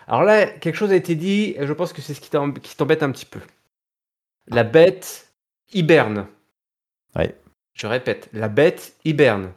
[0.07, 2.55] Alors là, quelque chose a été dit, et je pense que c'est ce qui t'em-
[2.55, 3.41] qui t'embête un petit peu.
[4.49, 5.31] La bête
[5.75, 6.27] hiberne.
[7.15, 7.37] Ouais.
[7.75, 9.53] Je répète, la bête hiberne.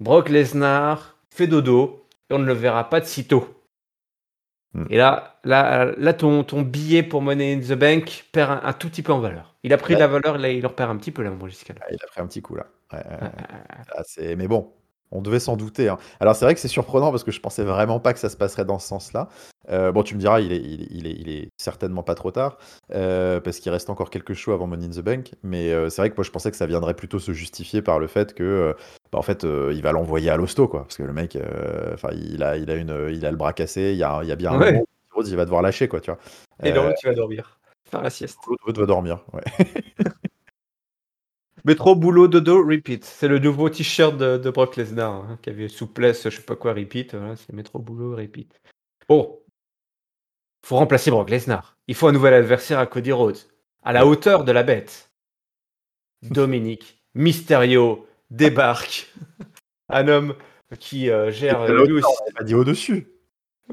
[0.00, 3.46] Brock Lesnar fait dodo, et on ne le verra pas de sitôt.
[4.74, 4.84] Hmm.
[4.90, 8.72] Et là, là, là ton, ton billet pour Money in the Bank perd un, un
[8.72, 9.54] tout petit peu en valeur.
[9.62, 11.46] Il a pris de la valeur, là, il en perd un petit peu là, mon
[11.46, 11.76] Giscal.
[11.82, 12.66] Ah, il a pris un petit coup là.
[12.92, 13.30] Ouais, ouais, Ah, ouais.
[13.68, 14.02] ah, ah.
[14.06, 14.72] C'est- Mais bon,
[15.12, 15.88] on devait s'en douter.
[15.88, 15.98] hein.
[16.20, 18.36] Alors c'est vrai que c'est surprenant parce que je pensais vraiment pas que ça se
[18.36, 19.28] passerait dans ce sens-là.
[19.70, 22.14] Euh, bon, tu me diras, il est, il est, il est, il est certainement pas
[22.14, 22.58] trop tard
[22.94, 25.32] euh, parce qu'il reste encore quelques shows avant Money in the Bank.
[25.42, 27.98] Mais euh, c'est vrai que moi je pensais que ça viendrait plutôt se justifier par
[27.98, 28.74] le fait que,
[29.12, 31.38] bah, en fait, il va l'envoyer à l'hosto quoi, parce que le mec,
[31.94, 33.92] enfin, il a, il a une, il a le bras cassé.
[33.92, 34.84] Il y a, il y a bien un moment
[35.30, 36.18] il va devoir lâcher quoi, tu vois.
[36.62, 37.58] Et donc, tu vas dormir.
[37.84, 38.38] Faire la sieste.
[38.46, 39.24] Rhodes doit dormir.
[39.32, 39.42] Ouais.
[41.64, 43.04] Métro, boulot, dodo, repeat.
[43.04, 46.56] C'est le nouveau t-shirt de, de Brock Lesnar, hein, qui avait souplesse, je sais pas
[46.56, 47.14] quoi, repeat.
[47.14, 48.60] Voilà, c'est métro, boulot, repeat.
[49.08, 49.38] Bon.
[50.64, 51.76] Faut remplacer Brock Lesnar.
[51.86, 53.38] Il faut un nouvel adversaire à Cody Rhodes.
[53.82, 55.12] À la hauteur de la bête.
[56.22, 59.12] Dominique Mysterio débarque.
[59.88, 60.34] un homme
[60.78, 62.16] qui euh, gère lui aussi.
[62.34, 63.08] pas dit au-dessus.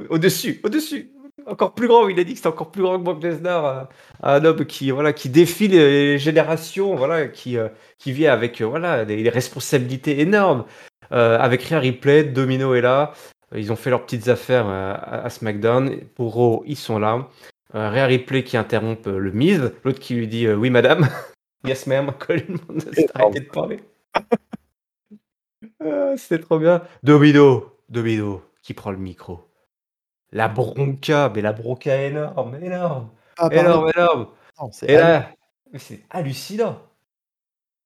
[0.09, 1.11] Au-dessus, au-dessus.
[1.49, 2.07] Encore plus grand.
[2.07, 3.89] Il a dit que c'était encore plus grand que Brock Lesnar,
[4.23, 7.57] un homme qui voilà qui défie les générations, voilà, qui
[7.97, 10.65] qui vit avec voilà des, responsabilités énormes.
[11.11, 13.13] avec Rhea Ripley, Domino est là.
[13.55, 16.01] Ils ont fait leurs petites affaires à, SmackDown.
[16.15, 17.27] Pour Raw, ils sont là.
[17.73, 21.07] Rhea Ripley qui interrompt le Miz, l'autre qui lui dit oui madame.
[21.65, 22.11] yes ma'am,
[23.13, 23.79] arrêtez de parler.
[25.81, 26.81] Ah, c'est trop bien.
[27.03, 29.48] Domino, Domino, qui prend le micro.
[30.31, 34.27] La bronca, mais la bronca énorme, énorme, ah, énorme, énorme.
[34.83, 35.31] Et là,
[35.77, 36.81] c'est hallucinant.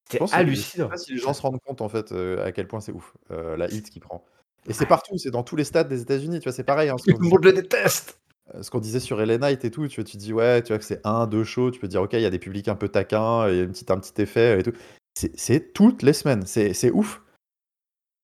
[0.10, 0.74] C'est hallucinant.
[0.76, 2.82] Je sais pas si les gens se rendent compte en fait euh, à quel point
[2.82, 4.26] c'est ouf euh, la hit qui prend.
[4.68, 6.90] Et c'est partout, c'est dans tous les stades des États-Unis, tu vois, c'est pareil.
[6.90, 8.20] Hein, Tout le monde le déteste.
[8.54, 10.70] Euh, ce qu'on disait sur LA Night et tout, tu, vois, tu dis ouais, tu
[10.70, 12.68] vois que c'est un, deux shows, tu peux dire ok, il y a des publics
[12.68, 14.74] un peu taquins, il y a un petit, un petit effet et tout.
[15.16, 17.22] C'est toutes les semaines, c'est ouf.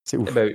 [0.05, 0.29] C'est ouf.
[0.31, 0.53] Eh ben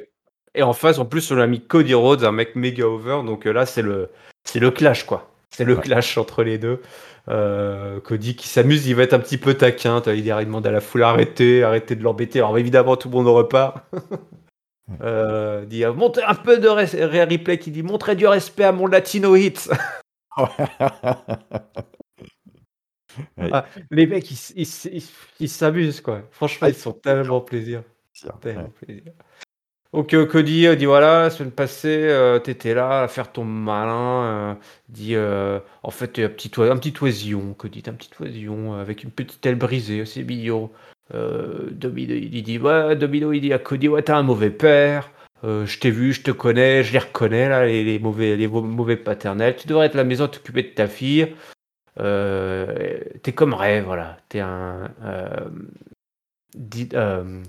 [0.54, 3.22] et en face, en plus, on a mis Cody Rhodes, un mec méga over.
[3.24, 4.10] Donc euh, là, c'est le,
[4.44, 5.30] c'est le clash, quoi.
[5.50, 6.80] C'est le clash entre les deux.
[7.28, 10.02] Euh, Cody qui s'amuse, il va être un petit peu taquin.
[10.06, 12.40] Il, demande à la foule arrêtez, arrêtez de l'embêter.
[12.40, 13.78] Alors évidemment, tout le monde repart.
[15.00, 16.68] euh, dit montez un peu de.
[16.68, 19.70] Replay qui dit montrez du respect à mon Latino hit.
[23.52, 26.22] Ah, les mecs, ils s'amusent, quoi.
[26.32, 27.84] Franchement, ils sont tellement plaisir.
[28.40, 29.12] Tellement plaisir.
[29.94, 33.44] Donc euh, Cody euh, dit voilà, la semaine passée, euh, t'étais là à faire ton
[33.44, 34.58] malin.
[34.88, 39.46] dit en fait, un petit, un petit oisillon, Cody, un petit oisillon avec une petite
[39.46, 40.70] aile brisée, c'est mignon.
[41.12, 45.12] Domino, il dit ouais, Domino, il dit à Cody ouais, t'as un mauvais père.
[45.44, 49.54] je t'ai vu, je te connais, je les reconnais là, les, mauvais, les mauvais paternels.
[49.56, 51.34] Tu devrais être à la maison t'occuper de ta fille.
[51.96, 54.16] t'es comme Ray, voilà.
[54.28, 54.90] T'es un.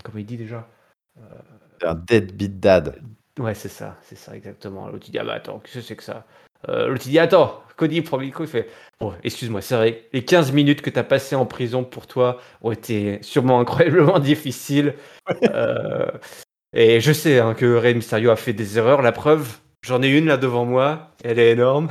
[0.04, 0.68] comment il dit déjà?
[1.82, 3.00] Un deadbeat dad.
[3.38, 4.88] Ouais, c'est ça, c'est ça, exactement.
[4.88, 6.24] L'autre dit, ah bah attends, qu'est-ce que c'est que ça?
[6.68, 10.52] Euh, L'autre dit, attends, Cody prend le il fait, bon, excuse-moi, c'est vrai, les 15
[10.52, 14.94] minutes que tu as passées en prison pour toi ont été sûrement incroyablement difficiles.
[15.44, 16.10] Euh,
[16.72, 20.08] et je sais hein, que Rey Mysterio a fait des erreurs, la preuve, j'en ai
[20.08, 21.90] une là devant moi, elle est énorme.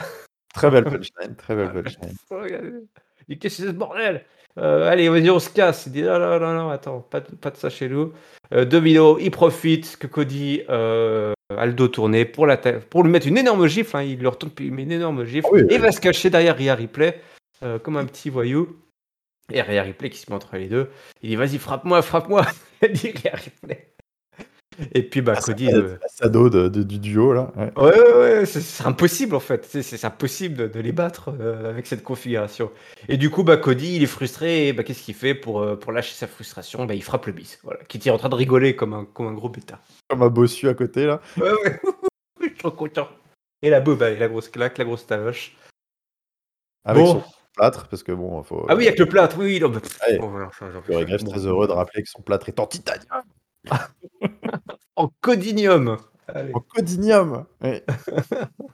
[0.54, 2.88] Très belle punchline, très belle punchline.
[3.28, 4.26] Il qu'est-ce que c'est ce bordel?
[4.58, 5.86] Euh, Allez, vas-y, on se casse.
[5.88, 8.14] Il dit, non, non, non, non attends, pas de, pas de ça chez nous.
[8.54, 13.12] Euh, Domino, il profite que Cody euh, a le dos tourné pour, la pour lui
[13.12, 13.98] mettre une énorme gifle.
[13.98, 15.48] Hein, il leur retourne, puis il met une énorme gifle.
[15.54, 17.22] Ah et va se cacher derrière Rhea Ripley,
[17.64, 18.76] euh, comme un petit voyou.
[19.52, 20.90] Et Rhea Ripley qui se met entre les deux.
[21.22, 22.46] Il dit Vas-y, frappe-moi, frappe-moi.
[22.82, 23.95] il dit Rhea Ripley.
[24.94, 25.70] Et puis, bah, ah, Cody.
[25.70, 25.98] Euh...
[26.08, 27.52] Sado de, du duo, là.
[27.56, 29.66] Ouais, ouais, ouais, c'est impossible, en fait.
[29.66, 32.72] C'est impossible de, les battre euh, avec cette configuration.
[33.08, 34.68] Et du coup, bah, Cody, il est frustré.
[34.68, 36.86] Et bah, qu'est-ce qu'il fait pour, euh, pour lâcher sa frustration?
[36.86, 37.60] Bah, Il frappe le bis.
[37.64, 37.80] Voilà.
[37.88, 39.80] Qui est en train de rigoler comme un, comme un gros bêta.
[40.10, 41.22] Comme un bossu à côté, là.
[41.38, 41.80] Ouais, ouais.
[42.42, 43.08] Je suis trop content.
[43.62, 45.56] Et la boue, bah, la grosse claque, la grosse taloche.
[46.84, 47.24] Avec son
[47.56, 48.66] plâtre, parce que bon, faut.
[48.70, 49.60] Ah oui, avec le plâtre, oui.
[49.60, 50.18] Non, bah, très
[51.48, 53.24] heureux de rappeler que son plâtre est en titanium.
[54.96, 55.98] en codinium.
[56.54, 57.46] En codinium.
[57.62, 57.82] Oui.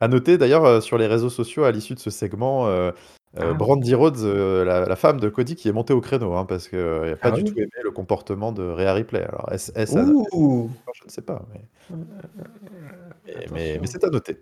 [0.00, 2.90] à noter d'ailleurs euh, sur les réseaux sociaux à l'issue de ce segment, euh,
[3.38, 3.52] euh, ah.
[3.52, 7.16] Brandy Rhodes, la, femme de Cody, qui est montée au créneau, hein, parce qu'il n'a
[7.16, 9.22] pas ah du tout aimé le comportement de Rhea Ripley.
[9.22, 11.44] Alors, Je ne sais pas.
[13.52, 14.40] Mais, mais, c'est à noter.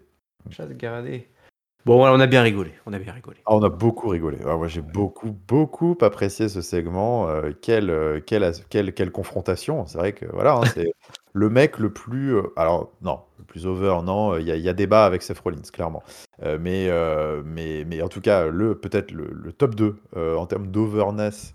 [1.86, 2.72] Bon, on a bien rigolé.
[2.84, 3.36] On a bien rigolé.
[3.46, 4.38] Ah, on a beaucoup rigolé.
[4.44, 7.28] Ah, moi, j'ai beaucoup, beaucoup apprécié ce segment.
[7.28, 9.86] Euh, quelle, euh, quelle, quelle, confrontation.
[9.86, 10.92] C'est vrai que voilà, hein, c'est
[11.32, 12.34] le mec le plus.
[12.34, 14.36] Euh, alors, non, le plus over, non.
[14.36, 16.02] Il y, a- y a débat avec Seth Rollins, clairement.
[16.42, 16.90] mais,
[17.44, 21.54] mais, mais en tout cas, le, peut-être le, le top 2 en termes d'overness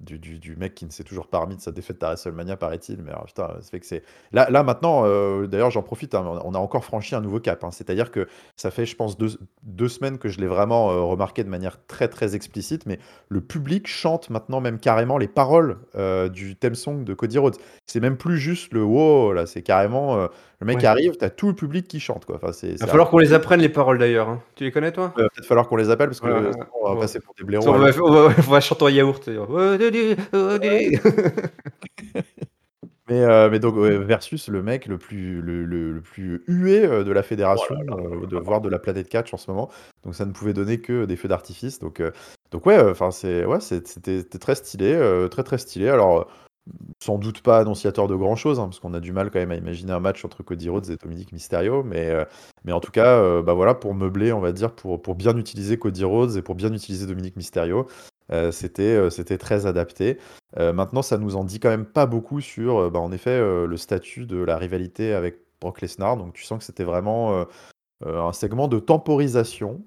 [0.00, 3.02] du, du, mec qui ne s'est toujours pas remis de sa défaite à WrestleMania, paraît-il.
[3.02, 4.02] Mais putain, ça fait que c'est.
[4.32, 7.64] Là, là maintenant, euh, d'ailleurs, j'en profite, hein, on a encore franchi un nouveau cap.
[7.64, 7.70] Hein.
[7.70, 11.44] C'est-à-dire que ça fait, je pense, deux, deux semaines que je l'ai vraiment euh, remarqué
[11.44, 12.84] de manière très, très explicite.
[12.84, 12.98] Mais
[13.30, 17.56] le public chante maintenant même carrément les paroles euh, du theme song de Cody Rhodes.
[17.86, 20.16] C'est même plus juste le wow, là, c'est carrément.
[20.16, 22.26] le mec arrive, t'as tout le public qui chante.
[22.26, 22.36] Quoi.
[22.36, 24.28] Enfin, Il va falloir qu'on les apprenne, les paroles d'ailleurs.
[24.28, 24.42] Hein.
[24.56, 25.14] Tu les connais, toi?
[25.16, 27.68] Il va peut-être falloir qu'on les appelle parce qu'on va passer pour des blaireaux.
[27.68, 27.90] On va,
[28.36, 29.28] on va chanter en yaourt.
[33.08, 37.12] Mais, euh, mais donc versus le mec le plus le, le, plus hué euh, de
[37.12, 39.70] la fédération, euh, de voir de la planète catch en ce moment.
[40.02, 41.78] Donc ça ne pouvait donner que des feux d'artifice.
[41.78, 42.02] Donc
[42.50, 44.98] donc ouais, enfin c'est ouais c'était très stylé,
[45.30, 45.88] très très stylé.
[45.88, 46.28] Alors
[47.00, 49.52] sans doute pas annonciateur de grand chose, hein, parce qu'on a du mal quand même
[49.52, 52.12] à imaginer un match entre Cody Rhodes et Dominique Mysterio, mais,
[52.64, 55.78] mais en tout cas, bah voilà, pour meubler, on va dire, pour, pour bien utiliser
[55.78, 57.86] Cody Rhodes et pour bien utiliser Dominique Mysterio,
[58.32, 60.18] euh, c'était, euh, c'était très adapté.
[60.58, 63.76] Euh, maintenant, ça nous en dit quand même pas beaucoup sur, bah, en effet, le
[63.76, 66.16] statut de la rivalité avec Brock Lesnar.
[66.16, 67.46] Donc tu sens que c'était vraiment,
[68.04, 69.82] un segment de temporisation.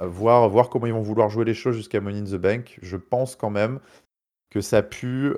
[0.00, 2.78] voir, voir comment ils vont vouloir jouer les choses jusqu'à Money in the Bank.
[2.82, 3.80] Je pense quand même
[4.50, 5.34] que ça pue,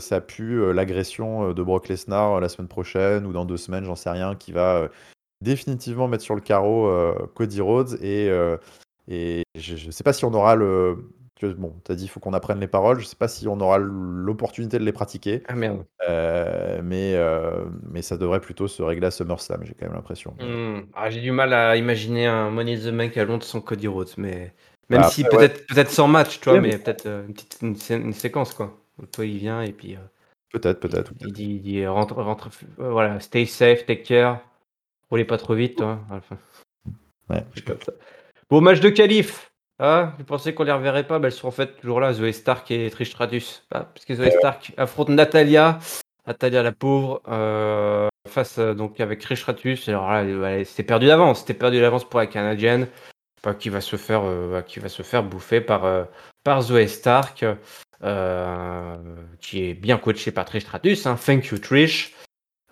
[0.00, 4.10] ça pue l'agression de Brock Lesnar la semaine prochaine ou dans deux semaines, j'en sais
[4.10, 4.88] rien, qui va
[5.40, 6.90] définitivement mettre sur le carreau
[7.34, 8.30] Cody Rhodes et,
[9.08, 10.96] et je ne sais pas si on aura le,
[11.46, 13.00] Bon, tu as dit il faut qu'on apprenne les paroles.
[13.00, 15.42] Je sais pas si on aura l'opportunité de les pratiquer.
[15.46, 15.84] Ah merde.
[16.08, 20.34] Euh, mais, euh, mais ça devrait plutôt se régler à SummerSlam, j'ai quand même l'impression.
[20.40, 20.86] Hmm.
[20.94, 24.10] Ah, j'ai du mal à imaginer un Money the Bank à Londres sans Cody Rhodes,
[24.16, 24.52] mais
[24.90, 28.12] même bah, si peut-être peut-être sans match, tu vois, mais peut-être euh, une petite une,
[28.12, 28.76] séquence quoi.
[29.12, 29.96] toi il vient et puis.
[30.52, 31.12] peut-être, peut-être.
[31.20, 32.48] Il, dit, il dit rentre, rentre,
[32.78, 34.40] voilà, stay safe, take care,
[35.10, 36.00] roulez pas trop vite, toi.
[37.30, 37.44] Ouais.
[38.50, 39.52] Bon match de qualif.
[39.78, 41.18] Ah, vous pensez qu'on les reverrait pas?
[41.18, 43.66] Bah, Elles sont en fait toujours là, Zoé Stark et Trish Stratus.
[43.70, 45.78] Bah, parce que Zoé Stark affronte Natalia.
[46.26, 49.86] Natalia la pauvre, euh, face euh, donc avec Trish Stratus.
[49.90, 51.40] Alors là, c'était perdu d'avance.
[51.40, 52.88] C'était perdu d'avance pour la Canadienne.
[53.58, 56.06] Qui va se faire, euh, qui va se faire bouffer par,
[56.42, 57.44] par Zoé Stark,
[59.40, 61.06] qui est bien coachée par Trish Stratus.
[61.06, 61.16] Hein.
[61.24, 62.14] Thank you Trish.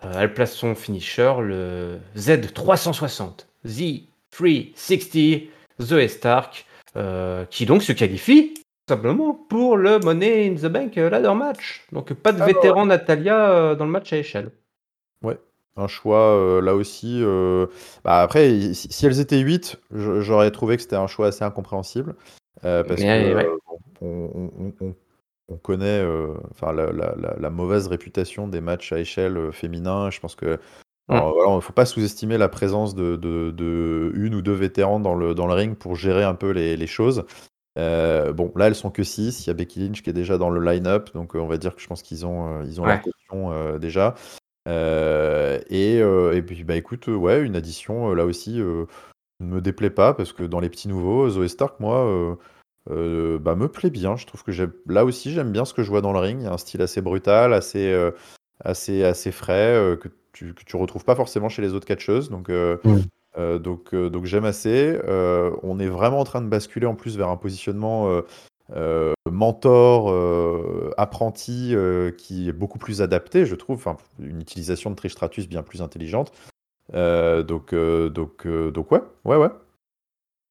[0.01, 3.45] elle place son finisher, le Z360.
[3.65, 5.47] Z360.
[5.81, 6.65] Zoé Stark.
[6.97, 8.55] Euh, qui donc se qualifie
[8.89, 11.85] simplement pour le Money in the Bank euh, ladder match.
[11.91, 14.51] Donc pas de vétéran Natalia euh, dans le match à échelle.
[15.21, 15.37] Ouais,
[15.75, 17.21] un choix là aussi.
[18.03, 22.15] Bah, après, si, elles étaient 8, j'aurais trouvé que c'était un choix assez incompréhensible.
[22.61, 23.57] parce que
[25.49, 26.03] on, connaît
[26.51, 30.09] enfin la, mauvaise réputation des matchs à échelle féminin.
[30.09, 30.59] Je pense que
[31.09, 35.47] il ne faut pas sous-estimer la présence de, une ou deux vétérans dans le, dans
[35.47, 37.25] le ring pour gérer un peu les, choses.
[37.77, 39.45] Euh, bon, là, elles sont que 6.
[39.45, 41.57] Il y a Becky Lynch qui est déjà dans le line-up, donc euh, on va
[41.57, 44.15] dire que je pense qu'ils ont, euh, ils ont la caution déjà.
[44.67, 48.85] et, et, puis, bah écoute, ouais, une addition là aussi ne
[49.39, 52.37] me déplaît pas parce que dans les petits nouveaux, Zoé Stark, moi,
[52.87, 54.17] bah, me plaît bien.
[54.17, 54.51] Je trouve que
[54.87, 56.41] là aussi, j'aime bien ce que je vois dans le ring.
[56.41, 57.93] Il y a un style assez brutal, assez,
[58.63, 62.29] assez, assez frais, que tu, que tu retrouves pas forcément chez les autres catcheuses.
[62.29, 62.97] Donc, euh, mm.
[63.37, 64.99] euh, donc, euh, donc j'aime assez.
[65.63, 68.21] on est vraiment en train de basculer en plus vers un positionnement
[69.31, 70.13] mentor,
[70.97, 71.75] apprenti
[72.17, 73.77] qui est beaucoup plus adapté, je trouve.
[73.77, 76.31] Enfin, une utilisation de Trish Stratus bien plus intelligente.
[76.93, 79.49] donc, donc, donc, ouais, ouais, ouais.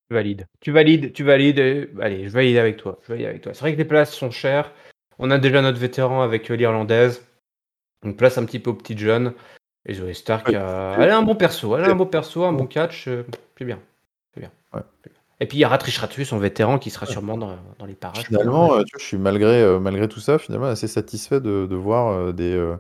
[0.08, 0.46] Tu valides.
[0.60, 1.90] Tu valides, tu valides.
[2.00, 2.98] Allez, je valide avec toi.
[3.02, 3.54] Je valide avec toi.
[3.54, 4.72] C'est vrai que les places sont chères.
[5.18, 7.26] On a déjà notre vétéran avec l'Irlandaise.
[8.04, 9.32] Une place un petit peu aux petites jeunes.
[9.88, 12.66] Et Zoé Stark, elle a un bon perso, elle a un bon perso, un bon
[12.66, 13.22] catch, euh,
[13.56, 13.78] c'est bien.
[14.36, 14.50] bien.
[15.38, 17.56] Et puis il y aura Trish son vétéran, qui sera sûrement dans,
[17.86, 18.24] les parages.
[18.24, 22.74] Finalement, euh, je suis malgré, euh, malgré tout ça, finalement assez satisfait de, voir des.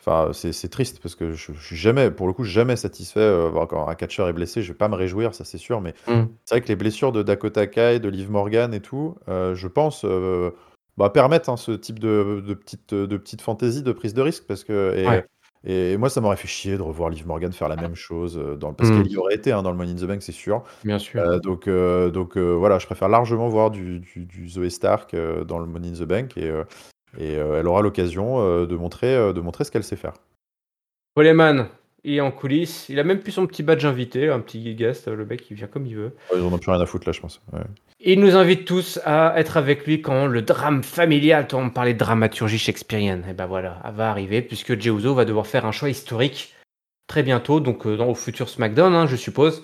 [0.00, 3.48] Enfin, c'est triste parce que je, suis jamais, pour le coup, jamais satisfait.
[3.68, 5.80] quand un catcheur est blessé, je vais pas me réjouir, ça c'est sûr.
[5.80, 6.24] Mais mm.
[6.44, 10.04] c'est vrai que les blessures de Dakota Kai, de Liv Morgan et tout, je pense,
[10.96, 14.44] bah, permettent hein, ce type de, de petite, de petite fantaisie, de prise de risque
[14.46, 15.22] parce que.
[15.66, 18.54] Et moi, ça m'aurait fait chier de revoir Liv Morgan faire la même chose, euh,
[18.54, 19.02] dans parce mmh.
[19.02, 20.62] qu'elle y aurait été, hein, dans le Money in the Bank, c'est sûr.
[20.84, 21.22] Bien sûr.
[21.22, 25.16] Euh, donc euh, donc voilà, je préfère largement voir du du Zoé Stark,
[25.46, 26.52] dans le Money in the Bank et
[27.16, 30.14] et elle aura l'occasion, de montrer, de montrer ce qu'elle sait faire.
[31.16, 31.68] Coleman,
[32.04, 32.86] il est en coulisses.
[32.88, 35.66] Il a même plus son petit badge invité, un petit guest, le mec, il vient
[35.66, 36.12] comme il veut.
[36.34, 37.40] ils en ont plus rien à foutre là, je pense.
[38.00, 41.98] Il nous invite tous à être avec lui quand le drame familial, on parlait de
[41.98, 45.88] dramaturgie shakespearienne, et eh ben voilà, va arriver puisque Jey va devoir faire un choix
[45.88, 46.54] historique
[47.06, 49.62] très bientôt, donc euh, dans au futur SmackDown, hein, je suppose.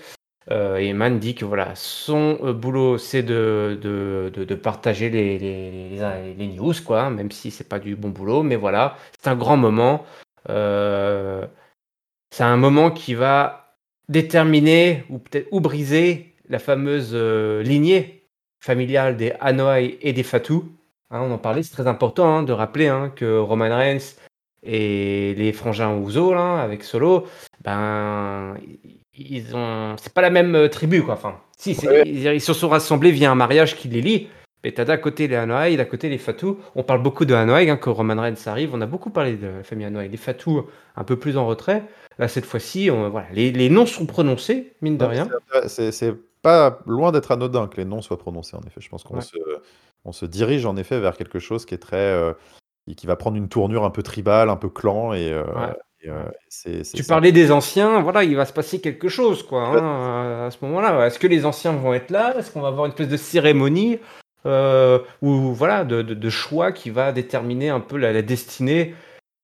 [0.50, 6.34] Euh, et Man dit que voilà, son euh, boulot c'est de, de, partager les, les,
[6.34, 9.56] les, news, quoi, même si c'est pas du bon boulot, mais voilà, c'est un grand
[9.56, 10.06] moment.
[12.30, 13.76] C'est un moment qui va
[14.08, 18.28] déterminer ou peut-être ou briser la fameuse lignée
[18.60, 20.72] familiale des Hanoi et des Fatou.
[21.10, 24.14] Hein, on en parlait, c'est très important hein, de rappeler hein, que Roman Reigns
[24.62, 27.26] et les frangins Ouzo, avec Solo,
[27.64, 28.56] ben,
[29.14, 31.14] ils ont, c'est pas la même euh, tribu, quoi.
[31.14, 31.72] Enfin, si,
[32.04, 34.28] ils, se sont rassemblés via un mariage qui les lie.
[34.62, 36.58] Mais t'as d'un côté les Hanoi, d'un côté les Fatou.
[36.74, 38.70] On parle beaucoup de Hanoi quand Roman Reigns arrive.
[38.74, 40.06] On a beaucoup parlé de la famille Hanoi.
[40.08, 40.66] Les Fatou,
[40.96, 41.84] un peu plus en retrait.
[42.18, 45.28] Là, cette fois-ci, voilà, les, noms sont prononcés, mine de rien.
[45.66, 48.80] C'est pas loin d'être anodin que les noms soient prononcés, en effet.
[48.80, 49.36] Je pense qu'on se,
[50.04, 51.96] on se dirige en effet vers quelque chose qui est très.
[51.96, 52.32] Euh,
[52.96, 55.12] qui va prendre une tournure un peu tribale, un peu clan.
[55.12, 55.44] Et, euh,
[56.08, 56.24] euh,
[56.94, 60.56] tu parlais des anciens, voilà, il va se passer quelque chose, quoi, hein, à ce
[60.62, 61.06] moment-là.
[61.06, 62.34] Est-ce que les anciens vont être là?
[62.36, 63.98] Est-ce qu'on va avoir une espèce de cérémonie?
[64.44, 68.94] Ou voilà, de, choix qui va déterminer un peu la, destinée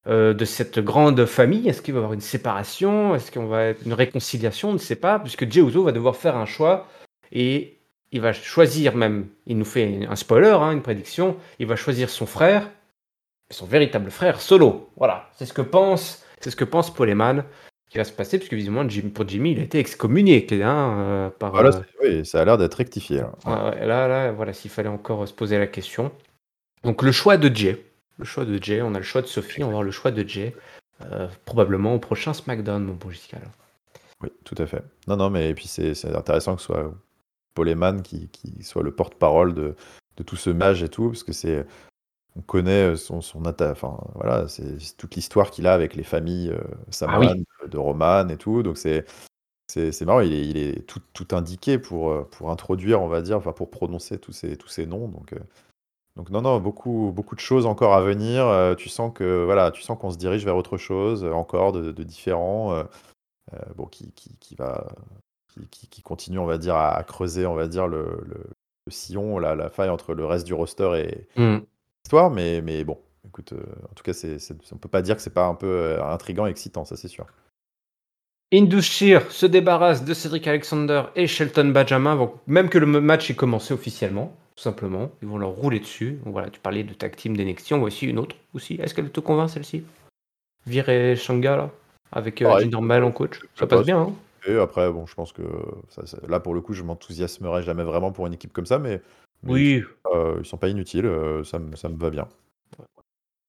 [0.07, 1.69] de cette grande famille.
[1.69, 3.15] Est-ce qu'il va y avoir une séparation?
[3.15, 4.71] Est-ce qu'on va une réconciliation?
[4.71, 6.89] On ne sait pas, puisque Jey va devoir faire un choix
[7.33, 7.77] et
[8.13, 12.09] il va choisir même, il nous fait un spoiler, hein, une prédiction, il va choisir
[12.09, 12.71] son frère,
[13.51, 14.91] son véritable frère, Solo.
[14.97, 17.45] Voilà, c'est ce que pense, c'est ce que pense Paul Heyman
[17.89, 21.55] qui va se passer, puisque visiblement pour Jimmy, il a été excommunié hein, euh, par.
[21.55, 21.71] Euh,
[22.03, 23.23] oui, ça a l'air d'être rectifié.
[23.45, 26.11] Là, là, là voilà, s'il fallait encore se poser la question.
[26.83, 27.85] Donc le choix de Jay,
[28.19, 30.11] le choix de Jay, on a le choix de Sophie, on va avoir le choix
[30.11, 30.55] de Jay,
[31.03, 33.39] euh, probablement au prochain SmackDown, mon bon Jessica.
[34.23, 34.83] Oui, tout à fait.
[35.07, 36.93] Non, non, mais et puis c'est intéressant que ce soit
[37.55, 39.75] Paul qui, qui soit le porte-parole de,
[40.17, 41.67] de, tout ce mage et tout, parce que c'est.
[42.37, 47.07] On connaît son, son enfin voilà, c'est toute l'histoire qu'il a avec les familles euh,
[47.07, 47.19] ah
[47.67, 49.05] de Roman et tout, donc c'est
[49.69, 53.21] c'est marrant, il est, il est tout, tout, indiqué pour, euh, pour introduire, on va
[53.21, 55.09] dire, enfin pour prononcer tous ces, tous ces noms.
[55.09, 55.41] Donc, euh,
[56.15, 58.75] donc non, non, beaucoup, beaucoup de choses encore à venir.
[58.79, 62.03] tu sens que voilà, tu sens qu'on se dirige vers autre chose, encore de, de
[62.05, 62.85] différent,
[63.75, 64.87] bon, qui, qui, qui, va
[65.71, 68.25] qui, continue, on va dire, à, creuser, on va dire, le,
[68.89, 71.59] sillon, la, la, faille entre le reste du roster et mm.
[72.33, 74.39] Mais, mais bon, écoute, euh, en tout cas, c'est,
[74.73, 77.27] on peut pas dire que c'est pas un peu euh, intrigant, excitant, ça c'est sûr.
[78.53, 83.35] Indus Shear se débarrasse de Cedric Alexander et Shelton Benjamin, même que le match ait
[83.35, 85.11] commencé officiellement, tout simplement.
[85.21, 86.21] Ils vont leur rouler dessus.
[86.25, 88.75] Donc voilà, tu parlais de tag team d'NXT, on voit aussi une autre aussi.
[88.75, 89.83] Est-ce qu'elle te convainc celle-ci?
[90.67, 91.71] Virer Shanga là,
[92.13, 93.41] avec euh, Jinder en coach.
[93.57, 94.13] Ça passe bien, hein
[94.61, 95.43] après, bon, je pense que
[96.29, 99.01] là, pour le coup, je m'enthousiasmerai jamais vraiment pour une équipe comme ça, mais,
[99.45, 99.83] Oui.
[100.39, 102.29] ils sont pas inutiles, euh, ça me ça me va bien.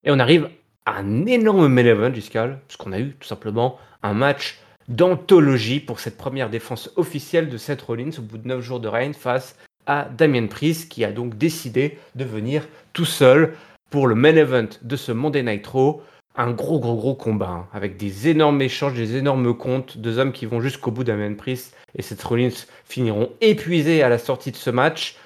[0.04, 0.50] Et on arrive
[0.86, 6.00] à un énorme main event, Giscal, puisqu'on a eu tout simplement un match d'anthologie pour
[6.00, 9.58] cette première défense officielle de Seth Rollins au bout de 9 jours de règne face
[9.86, 13.54] à Damien Priest, qui a donc décidé de venir tout seul
[13.90, 16.02] pour le main event de ce Monday Night Raw
[16.38, 20.32] un gros, gros, gros combat, hein, avec des énormes échanges, des énormes comptes, deux hommes
[20.32, 22.50] qui vont jusqu'au bout d'un Priest et Seth Rollins
[22.86, 25.18] finiront épuisés à la sortie de ce match.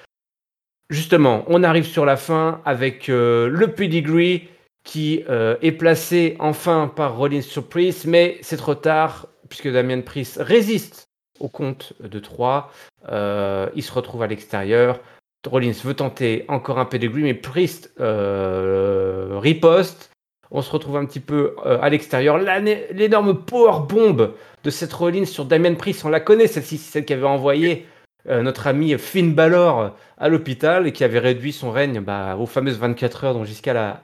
[0.92, 4.48] Justement, on arrive sur la fin avec euh, le pedigree
[4.84, 10.02] qui euh, est placé enfin par Rollins sur Priest, mais c'est trop tard puisque Damien
[10.02, 11.08] Priest résiste
[11.40, 12.70] au compte de 3.
[13.08, 15.00] Euh, il se retrouve à l'extérieur.
[15.46, 20.10] Rollins veut tenter encore un pedigree, mais Priest riposte
[20.54, 22.36] on se retrouve un petit peu à l'extérieur.
[22.36, 24.32] L'énorme power bomb
[24.62, 27.86] de cette Rollins sur Damien Priest, on la connaît, celle-ci, celle qui avait envoyé
[28.28, 32.46] euh, notre ami Finn Balor à l'hôpital et qui avait réduit son règne bah, aux
[32.46, 34.00] fameuses 24 heures dont Giscard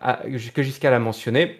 [0.54, 1.58] que Giscard a mentionné.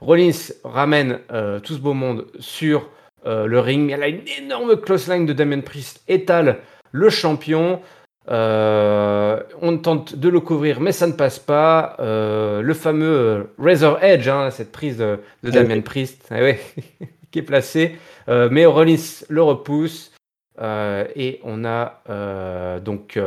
[0.00, 2.88] Rollins ramène euh, tout ce beau monde sur
[3.26, 3.90] le ring.
[3.90, 6.60] Elle a une énorme close line de Damien Priest, étale
[6.92, 7.80] le champion.
[8.30, 11.96] Euh, on tente de le couvrir, mais ça ne passe pas.
[12.00, 16.38] Euh, le fameux euh, Razor Edge, hein, cette prise de, de Damien Priest, ah
[17.30, 17.96] qui est placée,
[18.28, 20.09] mais Rollins le repousse.
[20.60, 22.02] Et on a
[22.80, 23.18] donc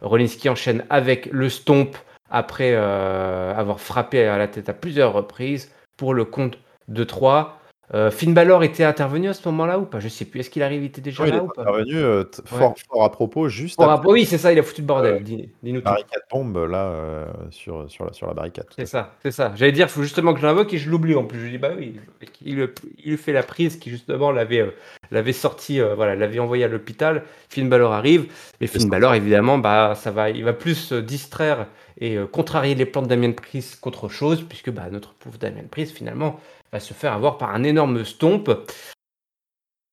[0.00, 1.96] Rollins qui enchaîne avec le stomp
[2.30, 6.58] après avoir frappé à la tête à plusieurs reprises pour le compte
[6.88, 7.58] de 3.
[7.94, 10.00] Euh, Finn Balor était intervenu à ce moment-là ou pas?
[10.00, 10.40] Je sais plus.
[10.40, 11.62] Est-ce qu'il arrive était déjà là il ou pas?
[11.62, 15.14] intervenu euh, fort, à propos, juste Oui, c'est ça, il a foutu le bordel.
[15.16, 15.20] Euh,
[15.62, 18.66] Dis-nous barricade tombe là sur, sur, la, sur la barricade.
[18.76, 19.52] C'est ça, c'est ça.
[19.56, 21.40] J'allais dire, il faut justement que je l'invoque et je l'oublie en plus.
[21.40, 21.96] Je dis, bah oui,
[22.44, 22.68] il,
[23.04, 24.72] il fait la prise qui justement l'avait
[25.10, 27.24] l'avait sorti, voilà, l'avait envoyé à l'hôpital.
[27.50, 28.32] Finn Balor arrive,
[28.62, 31.66] mais Finn Balor, évidemment, bah, ça va, il va plus distraire
[32.00, 35.94] et contrarier les plans de Damien Priest qu'autre chose, puisque bah, notre pauvre Damien Priest,
[35.94, 36.40] finalement,
[36.72, 38.50] va se faire avoir par un énorme stomp.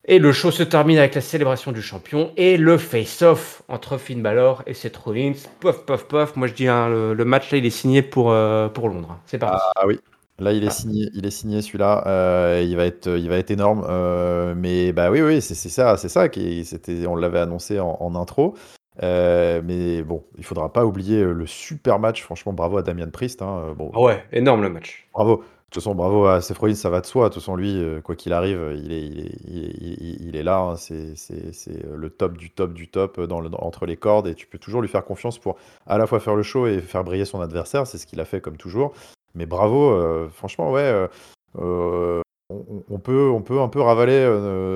[0.05, 4.23] Et le show se termine avec la célébration du champion et le face-off entre Finn
[4.23, 5.33] Balor et Seth Rollins.
[5.59, 6.35] Pof, pof, pof.
[6.35, 9.19] Moi, je dis, hein, le, match, là, il est signé pour, euh, pour Londres.
[9.25, 9.61] C'est parti.
[9.75, 9.99] Ah oui.
[10.39, 10.71] Là, il est ah.
[10.71, 12.05] signé, il est signé celui-là.
[12.07, 13.85] Euh, il va être, il va être énorme.
[13.87, 18.15] Euh, mais bah oui, oui, c'est ça, c'est ça qui, c'était, on l'avait annoncé en,
[18.15, 18.55] intro.
[19.01, 22.23] mais bon, il faudra pas oublier le super match.
[22.23, 23.41] Franchement, bravo à Damien Priest.
[23.41, 23.75] Hein.
[23.77, 25.07] Bon, ah ouais, énorme le match.
[25.13, 25.43] Bravo.
[25.69, 27.29] De toute façon, bravo à Seth ça va de soi.
[27.29, 30.73] De toute façon, lui, euh, quoi qu'il arrive, il est, là.
[30.77, 34.25] C'est, euh, le top du top du top euh, dans entre les cordes.
[34.25, 36.81] Et tu peux toujours lui faire confiance pour à la fois faire le show et
[36.81, 37.85] faire briller son adversaire.
[37.85, 38.93] C'est ce qu'il a fait comme toujours.
[39.35, 41.07] Mais bravo, franchement, ouais.
[41.53, 44.25] on, peut, on peut un peu ravaler,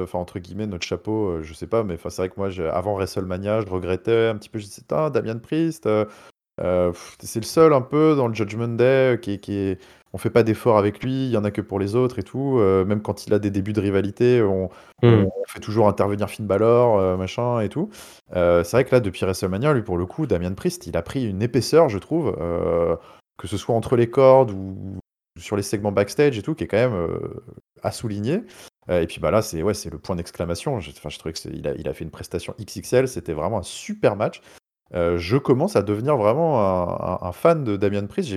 [0.03, 1.41] enfin, entre guillemets, notre chapeau.
[1.41, 4.59] je sais pas, mais c'est vrai que moi, avant WrestleMania, je regrettais un petit peu.
[4.59, 5.89] Je disais, ah, Damien Priest.
[6.59, 9.79] c'est le seul un peu dans le Judgment Day qui est
[10.13, 12.23] on fait pas d'efforts avec lui, il y en a que pour les autres et
[12.23, 12.59] tout.
[12.59, 14.69] Euh, même quand il a des débuts de rivalité, on,
[15.01, 15.25] hmm.
[15.47, 17.89] fait toujours intervenir Finn Balor, euh, machin et tout.
[18.35, 21.01] Euh, c'est vrai que là, depuis WrestleMania, lui pour le coup, Damien Priest, il a
[21.01, 22.31] pris une épaisseur, je trouve,
[23.37, 24.99] que ce soit entre les cordes ou
[25.39, 27.07] sur les segments backstage et tout, qui est quand même
[27.81, 28.43] à souligner.
[28.89, 30.75] et puis bah là, c'est ouais, c'est le point d'exclamation.
[30.75, 33.07] Enfin, je trouvais qu'il a, il a fait une prestation XXL.
[33.07, 34.41] C'était vraiment un super match.
[34.91, 38.31] Je commence à devenir vraiment un, fan de Damien Priest.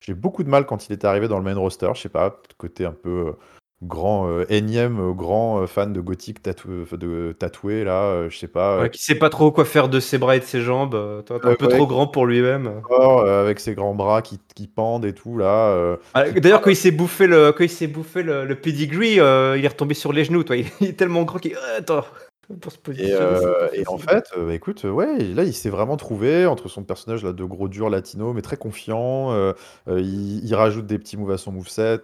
[0.00, 1.90] J'ai beaucoup de mal quand il est arrivé dans le main roster.
[1.94, 3.34] Je sais pas, côté un peu
[3.82, 8.88] grand euh, énième euh, grand euh, fan de gothique de tatoué là, je sais pas.
[8.88, 11.68] qui sait pas trop quoi faire de ses bras et de ses jambes, un peu
[11.68, 12.80] trop grand pour lui-même.
[13.26, 15.98] avec ses grands bras qui, qui pendent et tout là.
[16.14, 19.18] Ah, d'ailleurs quand il s'est bouffé le quand il s'est bouffé le, pedigree, il
[19.64, 20.56] est retombé sur les genoux, toi.
[20.80, 22.04] Il, est tellement grand qu'il attends.
[22.48, 27.24] Et, euh, en fait, euh, écoute, ouais, là, il s'est vraiment trouvé entre son personnage
[27.24, 29.32] là, de gros dur latino, mais très confiant.
[29.32, 29.52] Euh,
[29.88, 31.98] il, rajoute des petits moves à son moveset.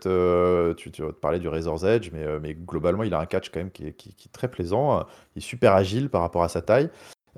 [0.77, 3.51] tu, tu vas te parler du Razor's Edge, mais, mais globalement, il a un catch
[3.51, 5.07] quand même qui est, qui, est très plaisant.
[5.37, 6.91] Il est super agile par rapport à sa taille.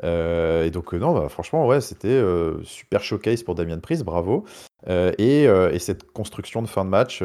[0.02, 2.22] et donc, non, bah, franchement, ouais, c'était
[2.62, 4.44] super showcase pour Damien Priest, bravo.
[4.88, 7.22] Et, et, cette construction de fin de match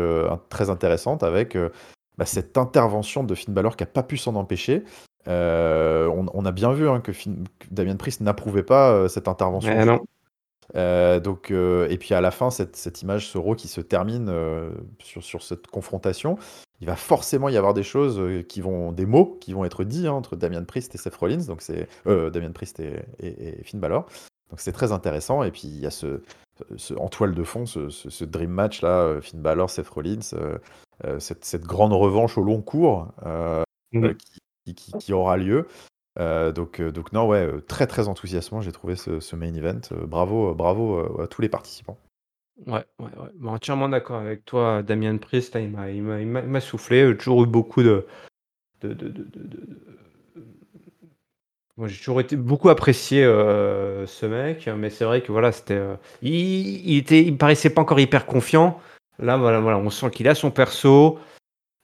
[0.49, 1.57] très intéressante avec
[2.18, 4.84] bah, cette intervention de Finn Balor qui n'a pas pu s'en empêcher.
[5.28, 7.12] Euh, on, a bien vu hein, que,
[7.72, 10.06] Damien Priest n'approuvait pas euh, cette intervention.
[10.76, 14.32] Euh, donc, et puis à la fin, cette, image, ce raw qui se termine
[15.00, 16.38] sur, cette confrontation,
[16.82, 20.08] il va forcément y avoir des choses qui vont, des mots qui vont être dits
[20.08, 21.46] hein, entre Damien Priest et Seth Rollins.
[21.48, 24.06] Donc c'est Damien Priest et, Finn Balor.
[24.50, 25.44] Donc c'est très intéressant.
[25.44, 26.22] Et puis il y a ce,
[26.98, 30.20] en toile de fond, ce, dream match là, Finn Balor, Seth Rollins,
[31.18, 33.08] cette, grande revanche au long cours.
[33.91, 34.14] Mmh.
[34.14, 34.40] qui,
[34.76, 35.68] qui, aura lieu.
[36.20, 39.82] Euh, donc, euh, donc non, ouais, euh, très très enthousiasmant, j'ai trouvé ce, main event.
[40.06, 41.98] bravo, bravo à tous les participants.
[42.68, 43.10] Ouais, ouais,
[43.48, 45.56] entièrement d'accord avec toi, Damien Priest.
[45.56, 47.08] il m'a soufflé.
[47.08, 48.06] J'ai toujours eu beaucoup de.
[48.82, 49.28] de, de, de,
[51.78, 55.82] Moi, j'ai toujours été beaucoup apprécié ce mec, mais c'est vrai que voilà, c'était.
[56.22, 56.34] il,
[56.86, 58.82] il, était, il me paraissait pas encore hyper confiant.
[59.20, 61.18] Là, voilà, voilà, on sent qu'il a son perso.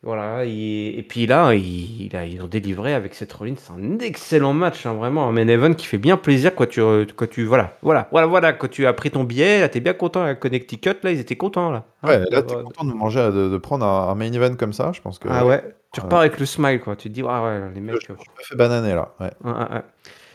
[0.06, 3.56] Voilà, et puis là, il, a, ils ont délivré avec cette Rollins.
[3.58, 5.28] C'est un excellent match, hein, vraiment.
[5.28, 6.80] Un main event qui fait bien plaisir quand tu,
[7.16, 7.44] quand tu.
[7.46, 8.54] Voilà, voilà, voilà, voilà.
[8.54, 11.38] Quand tu as pris ton billet, là, t'es bien content à Connecticut, là, ils étaient
[11.38, 11.86] contents, là.
[12.04, 15.18] Ouais, là, t'es content de manger, de, prendre un, main event comme ça, je pense
[15.18, 15.28] que.
[15.28, 16.96] Ah ouais, tu repars avec le smile, quoi.
[16.96, 17.96] Tu te dis, ah ouais, les mecs.
[18.02, 19.16] Je, je, fait bananer, là.
[19.20, 19.32] Ouais.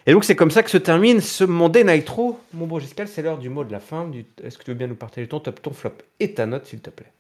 [0.05, 2.41] Et donc, c'est comme ça que se termine ce Monday Nitro.
[2.55, 4.09] Mon beau Giscal, c'est l'heure du mot de la fin.
[4.09, 4.27] Du...
[4.43, 6.81] Est-ce que tu veux bien nous partager ton top, ton flop et ta note, s'il
[6.81, 7.13] te plaît?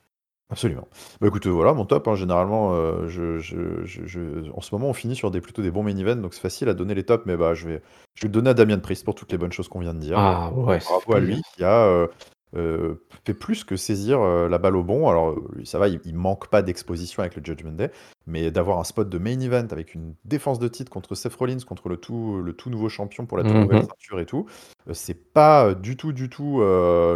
[0.50, 0.88] Absolument.
[1.20, 4.92] Bah écoute, voilà, mon top, hein, généralement, euh, je, je, je, en ce moment, on
[4.92, 7.24] finit sur des, plutôt des bons main events, donc c'est facile à donner les tops,
[7.26, 7.82] mais bah, je, vais,
[8.14, 10.00] je vais le donner à Damien Priest pour toutes les bonnes choses qu'on vient de
[10.00, 10.18] dire.
[10.18, 12.08] Ah ouais, Bravo à lui, qui a, euh,
[12.56, 15.08] euh, fait plus que saisir euh, la balle au bon.
[15.08, 17.90] Alors, ça va, il, manque pas d'exposition avec le Judgment Day,
[18.26, 21.60] mais d'avoir un spot de main event avec une défense de titre contre Seth Rollins,
[21.66, 23.88] contre le tout, le tout nouveau champion pour la toute nouvelle mhm.
[23.88, 24.46] ceinture et tout,
[24.88, 26.62] euh, c'est pas du tout, du tout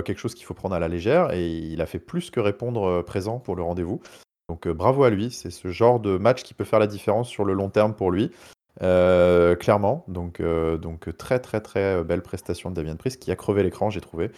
[0.04, 1.32] quelque chose qu'il faut prendre à la légère.
[1.32, 4.00] Et il a fait plus que répondre présent pour le rendez-vous.
[4.48, 5.30] Donc, bravo à lui.
[5.30, 8.10] C'est ce genre de match qui peut faire la différence sur le long terme pour
[8.10, 8.30] lui.
[8.78, 13.90] clairement, donc, donc très très très belle prestation de Damien Priest qui a crevé l'écran,
[13.90, 14.30] j'ai trouvé.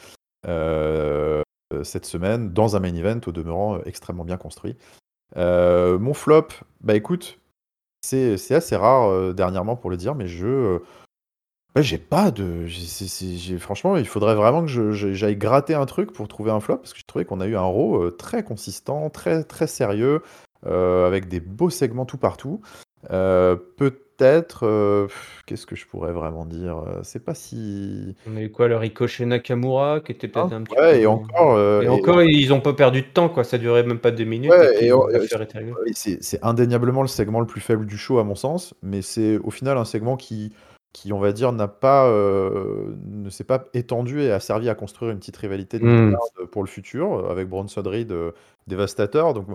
[1.72, 4.76] Euh, cette semaine dans un main event au demeurant euh, extrêmement bien construit.
[5.36, 6.48] Euh, mon flop,
[6.80, 7.40] bah écoute,
[8.02, 10.78] c'est assez rare dernièrement pour le dire, mais je
[11.74, 12.66] bah, j'ai pas de.
[13.58, 16.98] franchement, il faudrait vraiment que j'aille gratter un truc pour trouver un flop, parce que
[16.98, 20.22] j'ai trouvé qu'on a eu un RAW très consistant, très, très sérieux,
[20.64, 22.60] avec des beaux segments tout partout.
[23.08, 24.66] Peut peut-être.
[24.66, 25.08] Euh,
[25.46, 28.14] qu'est-ce que je pourrais vraiment dire euh, C'est pas si.
[28.30, 31.06] On a eu quoi, le Ricochet Nakamura, qui était peut-être ah, un petit ouais, et
[31.06, 31.54] encore.
[31.56, 33.44] Euh, et encore, ils ont pas perdu de temps, quoi.
[33.44, 34.50] Ça durait même pas deux minutes.
[34.50, 39.02] Ouais, et c'est indéniablement le segment le plus faible du show, à mon sens, mais
[39.02, 40.52] c'est au final un segment qui,
[40.92, 45.12] qui on va dire, n'a pas, ne s'est pas étendu et a servi à construire
[45.12, 46.16] une petite rivalité de mmh.
[46.50, 48.14] pour le futur avec Bronson Reed,
[48.66, 49.34] dévastateur.
[49.34, 49.46] Donc,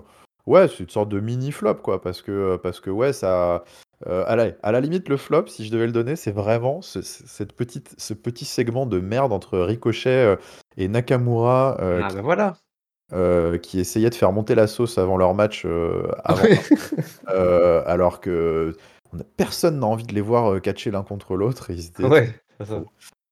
[0.46, 3.64] ouais, c'est une sorte de mini flop, quoi, parce que, parce que ouais, ça,
[4.06, 7.52] euh, à, la, limite, le flop, si je devais le donner, c'est vraiment ce, cette
[7.52, 10.36] petite, ce petit segment de merde entre Ricochet euh,
[10.76, 12.56] et Nakamura euh, ah, qui, voilà.
[13.58, 15.66] qui essayait de faire monter la sauce avant leur match,
[17.26, 18.76] alors que
[19.36, 21.70] personne n'a envie de les voir catcher l'un contre l'autre.
[22.00, 22.34] Ouais,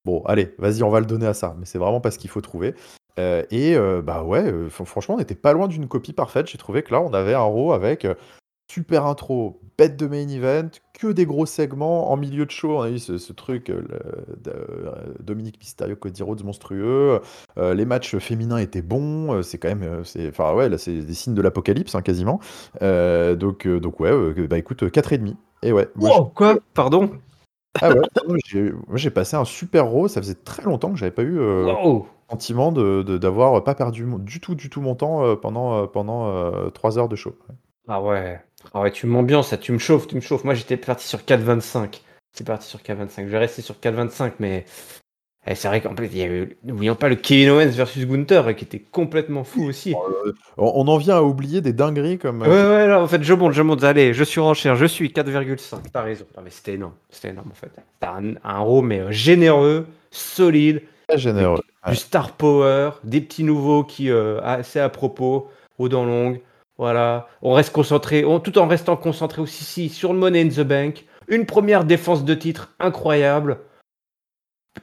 [0.05, 1.57] bon, allez, vas-y, on va le donner à ça.
[1.59, 2.75] Mais c'est vraiment pas ce qu'il faut trouver.
[3.19, 6.47] Et bah ouais, franchement, on n'était pas loin d'une copie parfaite.
[6.49, 8.07] J'ai trouvé que là, on avait un row avec
[8.71, 12.79] super intro, bête de main event, que des gros segments en milieu de show.
[12.79, 13.83] On a eu ce, truc, euh,
[14.45, 17.21] de, euh, Dominique Mysterio, Cody Rhodes monstrueux.
[17.59, 19.43] Euh, les matchs féminins étaient bons.
[19.43, 22.39] c'est quand même, c'est, enfin ouais, là c'est des signes de l'apocalypse hein, quasiment.
[22.81, 25.35] donc, donc ouais, bah écoute, 4,5.
[25.63, 25.89] Et ouais.
[26.35, 26.59] quoi?
[26.73, 27.11] Pardon?
[27.81, 30.07] Ah ouais, j'ai, moi passé un super row.
[30.07, 31.41] Ça faisait très longtemps que j'avais pas eu
[32.31, 35.87] sentiment de de d'avoir pas perdu du tout, du tout mon temps, heu, pendant, heu,
[35.87, 37.37] pendant, heu, 3 heures de show.
[37.89, 38.41] Ah ouais.
[38.73, 40.45] Ah ouais, tu m'ambiances, tu me chauffes, tu me chauffes.
[40.45, 42.03] Moi, j'étais parti sur 4,25.
[42.33, 43.25] C'est parti sur 4,25.
[43.27, 44.65] Je vais rester sur 4,25, mais
[45.47, 48.07] eh, c'est vrai qu'en plus, il y a eu, n'oublions pas le Kevin Owens versus
[48.07, 49.95] Gunther, qui était complètement fou aussi.
[49.95, 52.43] Euh, on en vient à oublier des dingueries comme.
[52.43, 53.83] Ouais, ouais, là, en fait, je monte, je monte.
[53.83, 55.81] Allez, je suis renchère, je suis 4,5.
[55.93, 56.27] T'as raison.
[56.37, 56.93] Non, mais c'était énorme.
[57.09, 57.71] C'était énorme, en fait.
[58.01, 60.83] T'as un, un Raw, mais euh, généreux, solide.
[61.11, 61.61] Très généreux.
[61.89, 66.41] Du star power, des petits nouveaux qui, euh, assez à propos, aux dents longues.
[66.79, 67.27] Voilà.
[67.43, 70.61] On reste concentré, on, tout en restant concentré aussi si, sur le Money in the
[70.67, 71.05] Bank.
[71.29, 73.59] Une première défense de titre incroyable.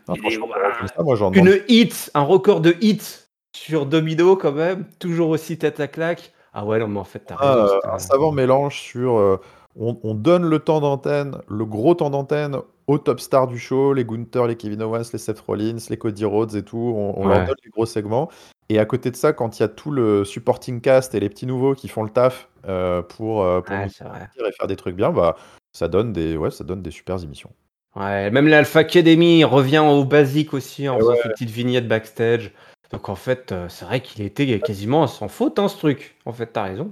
[0.06, 0.48] Franchement,
[0.96, 5.58] ça, moi, j'en Une hit, un record de hits sur Domino quand même, toujours aussi
[5.58, 6.34] tête à claque.
[6.54, 7.80] Ah ouais, non, mais en fait, t'as Ah, raison.
[7.86, 9.40] un savant mélange sur, euh,
[9.80, 13.94] on, on donne le temps d'antenne, le gros temps d'antenne aux top stars du show,
[13.94, 16.94] les Gunther, les Kevin Owens, les Seth Rollins, les Cody Rhodes et tout.
[16.96, 18.30] On, on leur donne les gros segments.
[18.70, 21.30] Et à côté de ça, quand il y a tout le supporting cast et les
[21.30, 24.96] petits nouveaux qui font le taf euh, pour, euh, pour Ouais, et faire des trucs
[24.96, 25.38] bien, bah,
[25.72, 27.52] ça donne des, ouais, ça donne des super émissions.
[27.96, 32.52] Ouais, même l'Alpha Academy revient au basique aussi en faisant ses petites vignettes backstage.
[32.92, 36.18] Donc en fait, euh, c'est vrai qu'il était quasiment sans faute, hein, ce truc.
[36.26, 36.92] En fait, t'as raison.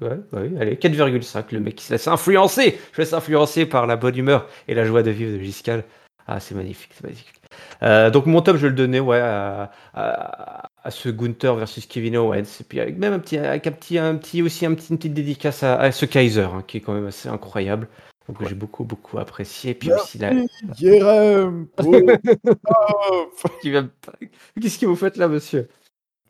[0.00, 2.78] Ouais, ouais, allez, 4,5, le mec qui se laisse influencer.
[2.92, 5.84] Je laisse influencer par la bonne humeur et la joie de vivre de Giscal.
[6.26, 7.32] Ah, c'est magnifique, c'est magnifique.
[7.82, 11.84] Euh, donc mon top, je vais le donnais ouais, à, à- à ce Gunther versus
[11.86, 12.60] Kevin Owens.
[12.60, 14.96] Et puis avec même un petit, avec un petit, un petit aussi un petit, une
[14.98, 17.86] petite dédicace à, à ce Kaiser, hein, qui est quand même assez incroyable.
[18.28, 19.70] Donc j'ai beaucoup, beaucoup apprécié.
[19.72, 20.30] Et puis aussi la,
[23.60, 23.90] qui vient de-
[24.60, 25.68] Qu'est-ce que vous faites là, monsieur?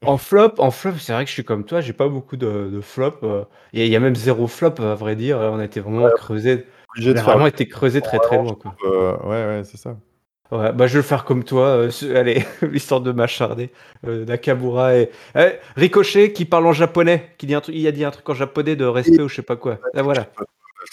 [0.04, 2.70] En flop, en flop, c'est vrai que je suis comme toi, j'ai pas beaucoup de,
[2.72, 3.14] de flop.
[3.22, 5.38] euh, Il y, a- il y a même zéro flop, à vrai dire.
[5.38, 6.66] On a été vraiment creusé.
[6.94, 7.32] obligé On de a faire.
[7.34, 8.54] vraiment été creusé très très loin.
[8.54, 8.74] Quoi.
[8.84, 9.96] euh, ouais, ouais, c'est ça.
[10.52, 11.66] Ouais, bah je vais le faire comme toi.
[11.66, 13.72] euh, ce- allez, l'histoire de m'acharner.
[14.06, 17.90] Euh, Nakamura et Eh, Ricochet qui parle en japonais, qui dit un truc, il a
[17.92, 19.80] dit un truc en japonais de respect ou je sais pas quoi.
[19.94, 20.28] Ah, voilà.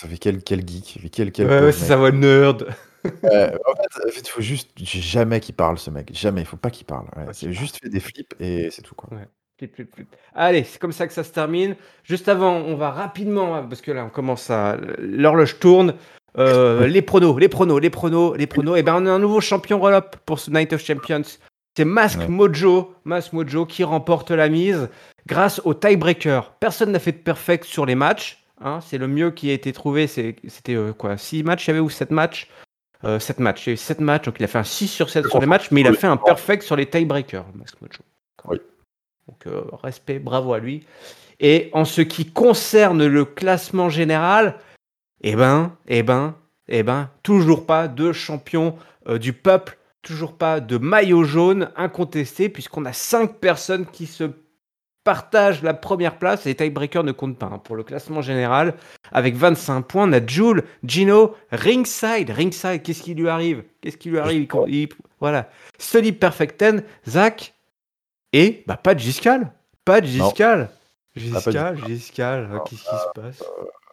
[0.02, 1.88] Ça fait quel, quel geek, quel, quel Ouais, pauvre ouais, c'est mec.
[1.90, 2.68] ça, ouais, nerd.
[3.26, 6.10] Euh, en fait, en fait, il faut juste jamais qu'il parle, ce mec.
[6.14, 7.06] Jamais, il faut pas qu'il parle.
[7.18, 9.10] Ouais, Pas c'est qu'il juste fait des flips et c'est tout quoi.
[9.58, 10.08] Flip, flip, flip.
[10.36, 11.76] Allez, c'est comme ça que ça se termine.
[12.04, 14.78] Juste avant, on va rapidement, hein, parce que là, on commence à.
[15.00, 15.94] L'horloge tourne.
[16.38, 18.76] Euh, les pronos, les pronos, les pronos, les pronos.
[18.78, 21.22] Et ben, on a un nouveau champion roll-up pour ce Night of Champions.
[21.78, 22.28] C'est Mask Ouais.
[22.28, 24.90] Mojo, Mask Mojo qui remporte la mise
[25.28, 26.52] grâce au tiebreaker.
[26.60, 28.44] Personne n'a fait de perfect sur les matchs.
[28.62, 28.80] hein.
[28.82, 30.08] c'est le mieux qui a été trouvé.
[30.08, 32.50] C'est- C'était euh, quoi 6 matchs, il y avait ou 7 matchs?
[33.04, 33.68] 7 matchs.
[33.68, 35.40] Il y a eu 7 matchs, donc il a fait un 6 sur 7 sur
[35.40, 37.46] les matchs, mais il a fait un perfect sur les tiebreakers.
[38.46, 38.60] Oui.
[39.28, 40.86] Donc euh, respect, bravo à lui.
[41.40, 44.60] Et en ce qui concerne le classement général,
[45.22, 46.36] eh ben, eh ben,
[46.68, 48.78] eh ben, toujours pas de champion
[49.08, 54.26] euh, du peuple, toujours pas de maillot jaune incontesté, puisqu'on a cinq personnes qui se
[55.04, 56.46] partagent la première place.
[56.46, 58.76] Les tiebreakers ne comptent pas hein, pour le classement général.
[59.12, 62.30] Avec 25 points, on a Jules, Gino, Ringside.
[62.30, 63.64] Ringside, qu'est-ce qui lui arrive?
[63.82, 64.48] Qu'est-ce qui lui arrive?
[64.68, 64.90] Il- il-
[65.20, 65.50] Voilà.
[65.78, 67.54] Solid Perfect 10, Zach,
[68.32, 69.52] et bah, pas de Giscal.
[69.86, 70.70] Pas de Giscal.
[71.16, 73.44] Giscal, Giscal, euh, qu'est-ce qui se passe?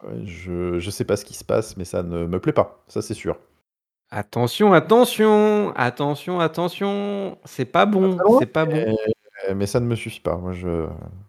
[0.03, 2.83] Ouais, Je, je sais pas ce qui se passe, mais ça ne me plaît pas.
[2.89, 3.37] Ça, c'est sûr.
[4.11, 7.39] Attention, attention, attention, attention.
[7.45, 8.97] C'est pas bon, loin, c'est pas bon?
[9.51, 10.37] Mais, mais ça ne me suffit pas.
[10.37, 10.87] Moi, je.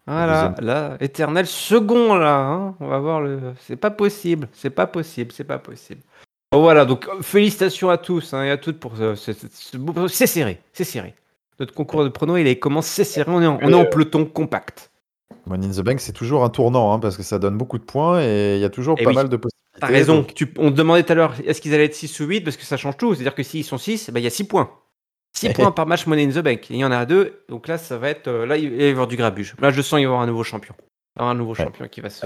[0.08, 2.38] Voilà, là, éternel second là.
[2.40, 2.76] hein.
[2.80, 3.40] On va voir le.
[3.62, 6.02] C'est pas possible, c'est pas possible, c'est pas possible.
[6.52, 9.16] Bon, voilà, donc euh, félicitations à tous hein, et à toutes pour ce-
[10.08, 11.16] C'est serré, c'est serré.
[11.60, 13.30] Notre concours de pronos, il est commence, c'est serré.
[13.32, 14.92] On est en, on est en peloton compact.
[15.46, 17.84] Money in the Bank, c'est toujours un tournant, hein, parce que ça donne beaucoup de
[17.84, 19.16] points et il y a toujours Eh pas oui.
[19.16, 19.58] mal de possibilités.
[19.80, 20.16] T'as raison.
[20.18, 22.42] donc- Tu- on te demandait tout à l'heure, est-ce qu'ils allaient être 6 ou 8
[22.42, 23.14] Parce que ça change tout.
[23.16, 24.70] C'est-à-dire que s'ils sont 6, il y a 6 points.
[25.34, 26.70] 6 points par match Money in the Bank.
[26.70, 27.44] Il y en a deux.
[27.50, 28.28] Donc là, ça va être.
[28.28, 29.56] euh, là, il va y avoir du grabuge.
[29.60, 30.76] Là, je sens qu'il va y avoir un nouveau champion.
[30.80, 31.64] Il va y avoir un nouveau Ouais.
[31.64, 32.26] champion qui va, se,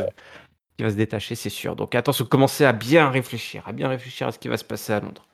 [0.77, 1.75] qui va se détacher, c'est sûr.
[1.75, 3.63] Donc attention, commencez à bien réfléchir.
[3.67, 5.25] À bien réfléchir à ce qui va se passer à Londres.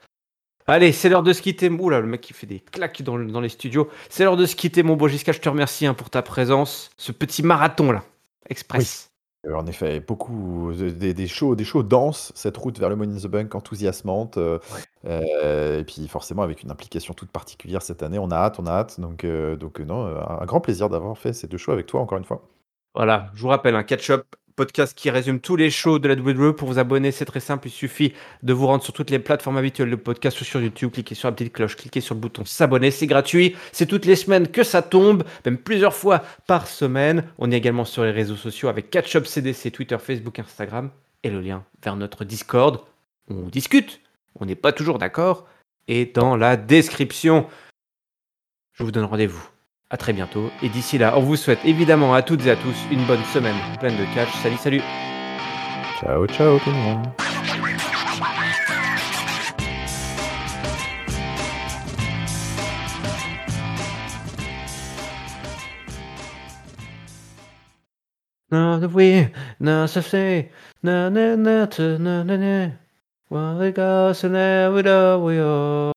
[0.67, 1.69] Allez, c'est l'heure de se quitter.
[1.69, 3.89] Ouh là, le mec qui fait des claques dans, le- dans les studios.
[4.09, 5.31] C'est l'heure de se quitter, mon beau Gisca.
[5.31, 6.91] Je te remercie hein, pour ta présence.
[6.97, 8.03] Ce petit marathon là.
[8.49, 9.10] Express.
[9.47, 12.95] Euh, En effet, beaucoup de- des, des shows, des shows denses, cette route vers le
[12.95, 14.37] Money in the Bank enthousiasmante.
[14.37, 14.59] euh,
[15.05, 18.67] euh, et puis forcément avec une implication toute particulière cette année, on a hâte, on
[18.67, 18.99] a hâte.
[18.99, 22.25] Donc, donc non, un grand plaisir d'avoir fait ces deux shows avec toi encore une
[22.25, 22.43] fois.
[22.93, 26.53] Voilà, je vous rappelle, un catch-up podcast qui résume tous les shows de la WWE.
[26.55, 27.67] Pour vous abonner, c'est très simple.
[27.67, 28.13] Il suffit
[28.43, 30.91] de vous rendre sur toutes les plateformes habituelles de podcast sur YouTube.
[30.91, 32.91] Cliquez sur la petite cloche, cliquez sur le bouton s'abonner.
[32.91, 33.55] C'est gratuit.
[33.71, 37.25] C'est toutes les semaines que ça tombe, même plusieurs fois par semaine.
[37.37, 40.91] On est également sur les réseaux sociaux avec Catch-up CDC, Twitter, Facebook, Instagram
[41.23, 42.81] et le lien vers notre Discord.
[43.29, 44.01] On discute.
[44.39, 45.47] On n'est pas toujours d'accord.
[45.87, 47.47] Et dans la description.
[48.73, 49.47] Je vous donne rendez-vous
[49.91, 50.49] à très bientôt.
[50.63, 53.55] Et d'ici là, on vous souhaite évidemment à toutes et à tous une bonne semaine
[53.79, 54.31] pleine de catch.
[54.41, 54.81] Salut, salut.
[55.99, 57.07] Ciao, ciao tout le monde.
[68.93, 70.51] We, no, so say,
[70.83, 72.71] no, no, no, no, no, no.
[73.29, 75.93] Well, we go, so now we know we are.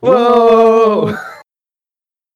[0.00, 1.16] Whoa!